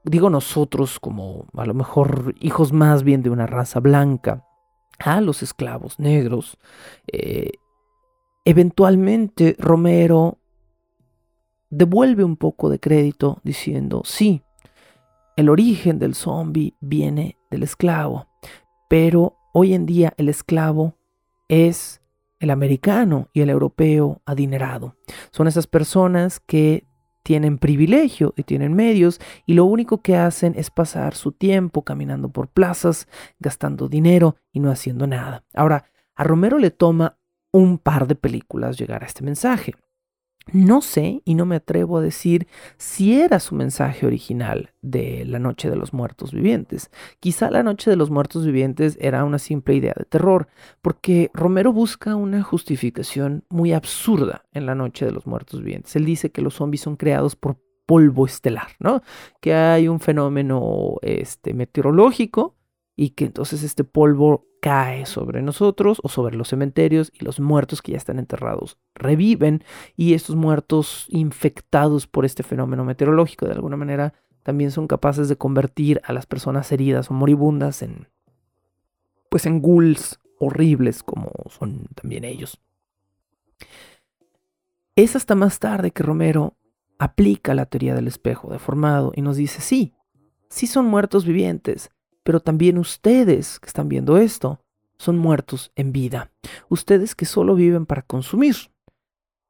digo 0.05 0.29
nosotros 0.29 0.97
como 0.99 1.47
a 1.53 1.65
lo 1.65 1.73
mejor 1.73 2.35
hijos 2.39 2.71
más 2.71 3.03
bien 3.03 3.21
de 3.21 3.29
una 3.29 3.47
raza 3.47 3.81
blanca, 3.81 4.45
a 4.97 5.19
los 5.19 5.43
esclavos 5.43 5.99
negros, 5.99 6.57
eh, 7.11 7.51
eventualmente 8.45 9.55
Romero 9.57 10.39
devuelve 11.69 12.23
un 12.23 12.37
poco 12.37 12.69
de 12.69 12.79
crédito 12.79 13.41
diciendo, 13.43 14.03
sí, 14.05 14.43
el 15.35 15.49
origen 15.49 15.99
del 15.99 16.15
zombie 16.15 16.75
viene 16.79 17.37
del 17.51 17.63
esclavo, 17.63 18.27
pero 18.87 19.35
hoy 19.53 19.73
en 19.73 19.85
día 19.85 20.13
el 20.17 20.29
esclavo 20.29 20.95
es 21.49 22.01
el 22.39 22.51
americano 22.51 23.29
y 23.33 23.41
el 23.41 23.49
europeo 23.49 24.21
adinerado. 24.25 24.95
Son 25.31 25.47
esas 25.47 25.67
personas 25.67 26.39
que 26.39 26.87
tienen 27.23 27.57
privilegio 27.57 28.33
y 28.37 28.43
tienen 28.43 28.75
medios 28.75 29.19
y 29.47 29.55
lo 29.55 29.65
único 29.65 30.01
que 30.01 30.15
hacen 30.15 30.53
es 30.55 30.69
pasar 30.69 31.15
su 31.15 31.31
tiempo 31.31 31.83
caminando 31.83 32.29
por 32.29 32.49
plazas, 32.49 33.07
gastando 33.39 33.89
dinero 33.89 34.35
y 34.53 34.59
no 34.59 34.69
haciendo 34.69 35.07
nada. 35.07 35.43
Ahora, 35.55 35.85
a 36.15 36.23
Romero 36.23 36.59
le 36.59 36.69
toma 36.69 37.17
un 37.55 37.77
par 37.77 38.05
de 38.07 38.15
películas 38.15 38.77
llegar 38.77 39.03
a 39.03 39.05
este 39.05 39.23
mensaje. 39.23 39.75
No 40.51 40.81
sé 40.81 41.21
y 41.25 41.33
no 41.33 41.45
me 41.45 41.55
atrevo 41.55 41.97
a 41.97 42.01
decir 42.01 42.47
si 42.77 43.19
era 43.19 43.39
su 43.39 43.55
mensaje 43.55 44.05
original 44.05 44.73
de 44.81 45.25
la 45.25 45.39
Noche 45.39 45.69
de 45.69 45.75
los 45.75 45.91
Muertos 45.91 46.33
Vivientes. 46.33 46.91
Quizá 47.19 47.49
la 47.49 47.63
Noche 47.63 47.89
de 47.89 47.95
los 47.95 48.11
Muertos 48.11 48.45
Vivientes 48.45 48.97
era 49.01 49.23
una 49.23 49.39
simple 49.39 49.73
idea 49.73 49.93
de 49.97 50.05
terror, 50.05 50.47
porque 50.83 51.31
Romero 51.33 51.73
busca 51.73 52.15
una 52.15 52.43
justificación 52.43 53.43
muy 53.49 53.73
absurda 53.73 54.43
en 54.51 54.67
la 54.67 54.75
Noche 54.75 55.05
de 55.05 55.11
los 55.11 55.25
Muertos 55.25 55.61
Vivientes. 55.61 55.95
Él 55.95 56.05
dice 56.05 56.31
que 56.31 56.43
los 56.43 56.55
zombies 56.55 56.81
son 56.81 56.95
creados 56.95 57.35
por 57.35 57.57
polvo 57.87 58.25
estelar, 58.25 58.67
¿no? 58.79 59.01
Que 59.39 59.53
hay 59.53 59.87
un 59.87 59.99
fenómeno 59.99 60.97
este, 61.01 61.53
meteorológico 61.53 62.55
y 62.95 63.11
que 63.11 63.25
entonces 63.25 63.63
este 63.63 63.83
polvo 63.83 64.45
cae 64.65 65.05
sobre 65.05 65.43
nosotros 65.43 65.99
o 66.01 66.09
sobre 66.09 66.35
los 66.35 66.47
cementerios 66.47 67.11
y 67.13 67.23
los 67.23 67.39
muertos 67.39 67.83
que 67.83 67.91
ya 67.91 67.99
están 67.99 68.17
enterrados 68.17 68.79
reviven 68.95 69.63
y 69.95 70.15
estos 70.15 70.35
muertos 70.35 71.05
infectados 71.09 72.07
por 72.07 72.25
este 72.25 72.41
fenómeno 72.41 72.83
meteorológico 72.83 73.45
de 73.45 73.51
alguna 73.51 73.77
manera 73.77 74.15
también 74.41 74.71
son 74.71 74.87
capaces 74.87 75.29
de 75.29 75.35
convertir 75.37 76.01
a 76.03 76.13
las 76.13 76.25
personas 76.25 76.71
heridas 76.71 77.11
o 77.11 77.13
moribundas 77.13 77.83
en 77.83 78.07
pues 79.29 79.45
en 79.45 79.61
ghouls 79.61 80.19
horribles 80.39 81.03
como 81.03 81.31
son 81.51 81.85
también 81.93 82.23
ellos. 82.23 82.59
Es 84.95 85.15
hasta 85.15 85.35
más 85.35 85.59
tarde 85.59 85.91
que 85.91 86.01
Romero 86.01 86.57
aplica 86.97 87.53
la 87.53 87.67
teoría 87.67 87.93
del 87.93 88.07
espejo 88.07 88.49
deformado 88.49 89.11
y 89.15 89.21
nos 89.21 89.37
dice, 89.37 89.61
sí, 89.61 89.93
sí 90.49 90.65
son 90.65 90.87
muertos 90.87 91.23
vivientes, 91.23 91.91
pero 92.25 92.39
también 92.39 92.79
ustedes 92.79 93.59
que 93.59 93.67
están 93.67 93.87
viendo 93.87 94.17
esto 94.17 94.59
son 94.97 95.19
muertos 95.19 95.71
en 95.75 95.91
vida. 95.91 96.31
Ustedes 96.69 97.13
que 97.13 97.25
solo 97.25 97.53
viven 97.53 97.85
para 97.85 98.01
consumir, 98.01 98.55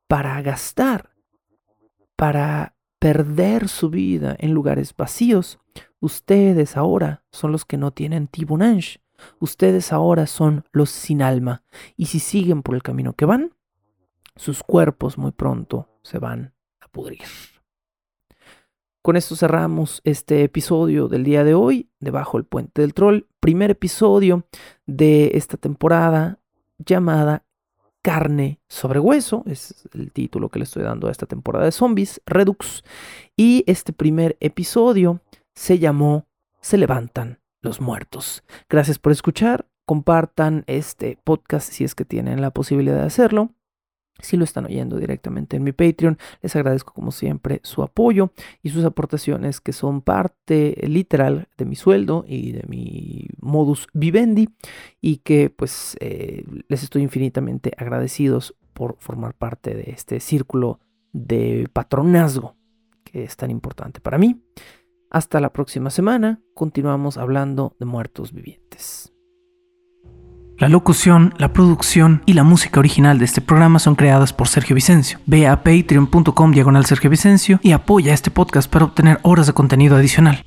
para 0.09 0.41
gastar, 0.41 1.09
para 2.17 2.75
perder 2.99 3.69
su 3.69 3.89
vida 3.89 4.35
en 4.39 4.51
lugares 4.53 4.93
vacíos. 4.93 5.57
Ustedes 6.01 6.75
ahora 6.75 7.23
son 7.31 7.53
los 7.53 7.63
que 7.63 7.77
no 7.77 7.91
tienen 7.91 8.27
tibunange. 8.27 8.99
Ustedes 9.39 9.93
ahora 9.93 10.27
son 10.27 10.65
los 10.73 10.89
sin 10.89 11.21
alma. 11.21 11.63
Y 11.95 12.07
si 12.07 12.19
siguen 12.19 12.61
por 12.61 12.75
el 12.75 12.83
camino 12.83 13.13
que 13.13 13.23
van, 13.23 13.53
sus 14.35 14.63
cuerpos 14.63 15.17
muy 15.17 15.31
pronto 15.31 15.87
se 16.01 16.19
van 16.19 16.53
a 16.81 16.89
pudrir. 16.89 17.21
Con 19.05 19.17
esto 19.17 19.35
cerramos 19.35 20.01
este 20.03 20.41
episodio 20.41 21.07
del 21.07 21.23
día 21.23 21.43
de 21.43 21.53
hoy, 21.53 21.91
debajo 21.99 22.39
del 22.39 22.45
puente 22.47 22.81
del 22.81 22.95
troll, 22.95 23.27
primer 23.39 23.69
episodio 23.69 24.47
de 24.87 25.33
esta 25.35 25.57
temporada 25.57 26.39
llamada 26.79 27.45
Carne 28.01 28.59
sobre 28.67 28.99
Hueso, 28.99 29.43
es 29.45 29.87
el 29.93 30.11
título 30.11 30.49
que 30.49 30.57
le 30.57 30.63
estoy 30.63 30.81
dando 30.81 31.07
a 31.07 31.11
esta 31.11 31.27
temporada 31.27 31.65
de 31.65 31.71
Zombies, 31.71 32.19
Redux, 32.25 32.83
y 33.37 33.63
este 33.67 33.93
primer 33.93 34.37
episodio 34.39 35.21
se 35.53 35.77
llamó 35.77 36.25
Se 36.59 36.79
levantan 36.79 37.37
los 37.61 37.81
muertos. 37.81 38.43
Gracias 38.69 38.97
por 38.97 39.11
escuchar, 39.11 39.67
compartan 39.85 40.63
este 40.65 41.19
podcast 41.23 41.71
si 41.71 41.83
es 41.83 41.93
que 41.93 42.05
tienen 42.05 42.41
la 42.41 42.49
posibilidad 42.49 43.01
de 43.01 43.05
hacerlo. 43.05 43.51
Si 44.19 44.37
lo 44.37 44.43
están 44.43 44.65
oyendo 44.65 44.97
directamente 44.97 45.57
en 45.57 45.63
mi 45.63 45.71
Patreon, 45.71 46.17
les 46.41 46.55
agradezco 46.55 46.93
como 46.93 47.11
siempre 47.11 47.59
su 47.63 47.83
apoyo 47.83 48.31
y 48.63 48.69
sus 48.69 48.85
aportaciones 48.85 49.59
que 49.59 49.73
son 49.73 50.01
parte 50.01 50.77
literal 50.87 51.49
de 51.57 51.65
mi 51.65 51.75
sueldo 51.75 52.23
y 52.27 52.53
de 52.53 52.63
mi 52.67 53.27
modus 53.39 53.87
vivendi 53.93 54.49
y 55.01 55.17
que 55.17 55.49
pues 55.49 55.97
eh, 55.99 56.45
les 56.67 56.83
estoy 56.83 57.01
infinitamente 57.01 57.73
agradecidos 57.77 58.55
por 58.73 58.95
formar 58.99 59.33
parte 59.33 59.73
de 59.73 59.91
este 59.91 60.19
círculo 60.19 60.79
de 61.11 61.69
patronazgo 61.71 62.55
que 63.03 63.23
es 63.23 63.37
tan 63.37 63.51
importante 63.51 64.01
para 64.01 64.17
mí. 64.17 64.41
Hasta 65.09 65.39
la 65.39 65.53
próxima 65.53 65.89
semana, 65.89 66.41
continuamos 66.53 67.17
hablando 67.17 67.75
de 67.79 67.85
muertos 67.85 68.33
vivientes. 68.33 69.14
La 70.57 70.69
locución, 70.69 71.33
la 71.37 71.51
producción 71.51 72.23
y 72.25 72.31
la 72.31 72.43
música 72.43 72.79
original 72.79 73.19
de 73.19 73.25
este 73.25 73.41
programa 73.41 73.77
son 73.77 73.95
creadas 73.95 74.31
por 74.31 74.47
Sergio 74.47 74.73
Vicencio. 74.73 75.19
Ve 75.25 75.47
a 75.47 75.63
patreon.com 75.63 76.51
diagonal 76.53 76.85
Sergio 76.85 77.09
Vicencio 77.09 77.59
y 77.61 77.73
apoya 77.73 78.13
este 78.13 78.31
podcast 78.31 78.71
para 78.71 78.85
obtener 78.85 79.19
horas 79.23 79.47
de 79.47 79.53
contenido 79.53 79.97
adicional. 79.97 80.45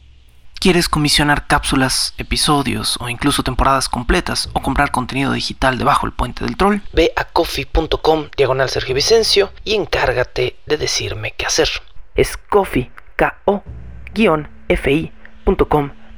¿Quieres 0.60 0.88
comisionar 0.88 1.46
cápsulas, 1.46 2.14
episodios 2.16 2.96
o 3.00 3.10
incluso 3.10 3.42
temporadas 3.42 3.90
completas 3.90 4.48
o 4.54 4.62
comprar 4.62 4.92
contenido 4.92 5.32
digital 5.32 5.76
debajo 5.76 6.06
del 6.06 6.16
puente 6.16 6.42
del 6.42 6.56
troll? 6.56 6.78
Ve 6.94 7.12
a 7.14 7.24
coffee.com 7.24 8.28
diagonal 8.34 8.70
Sergio 8.70 8.94
Vicencio 8.94 9.52
y 9.62 9.74
encárgate 9.74 10.56
de 10.64 10.78
decirme 10.78 11.34
qué 11.36 11.44
hacer. 11.44 11.68
Es 12.14 12.38
coffee, 12.38 12.90
K-O-F-I.com 13.16 13.60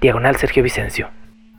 diagonal 0.01 0.37
Sergio 0.37 0.63
Vicencio. 0.63 1.11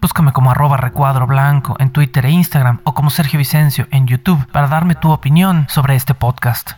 Búscame 0.02 0.34
como 0.34 0.49
arroba 0.49 0.78
recuadro 0.78 1.28
blanco 1.28 1.76
en 1.78 1.91
Twitter 1.91 2.26
e 2.26 2.32
Instagram 2.32 2.80
o 2.86 2.93
como 2.93 3.12
Sergio 3.12 3.38
Vicencio 3.38 3.88
en 3.91 4.08
YouTube 4.08 4.47
para 4.52 4.68
darme 4.68 4.95
tu 4.95 5.12
opinión 5.12 5.68
sobre 5.70 5.95
este 5.95 6.16
podcast. 6.16 6.72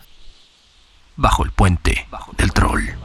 Bajo 1.16 1.42
el 1.44 1.50
puente 1.50 2.06
del 2.36 2.52
troll. 2.52 3.03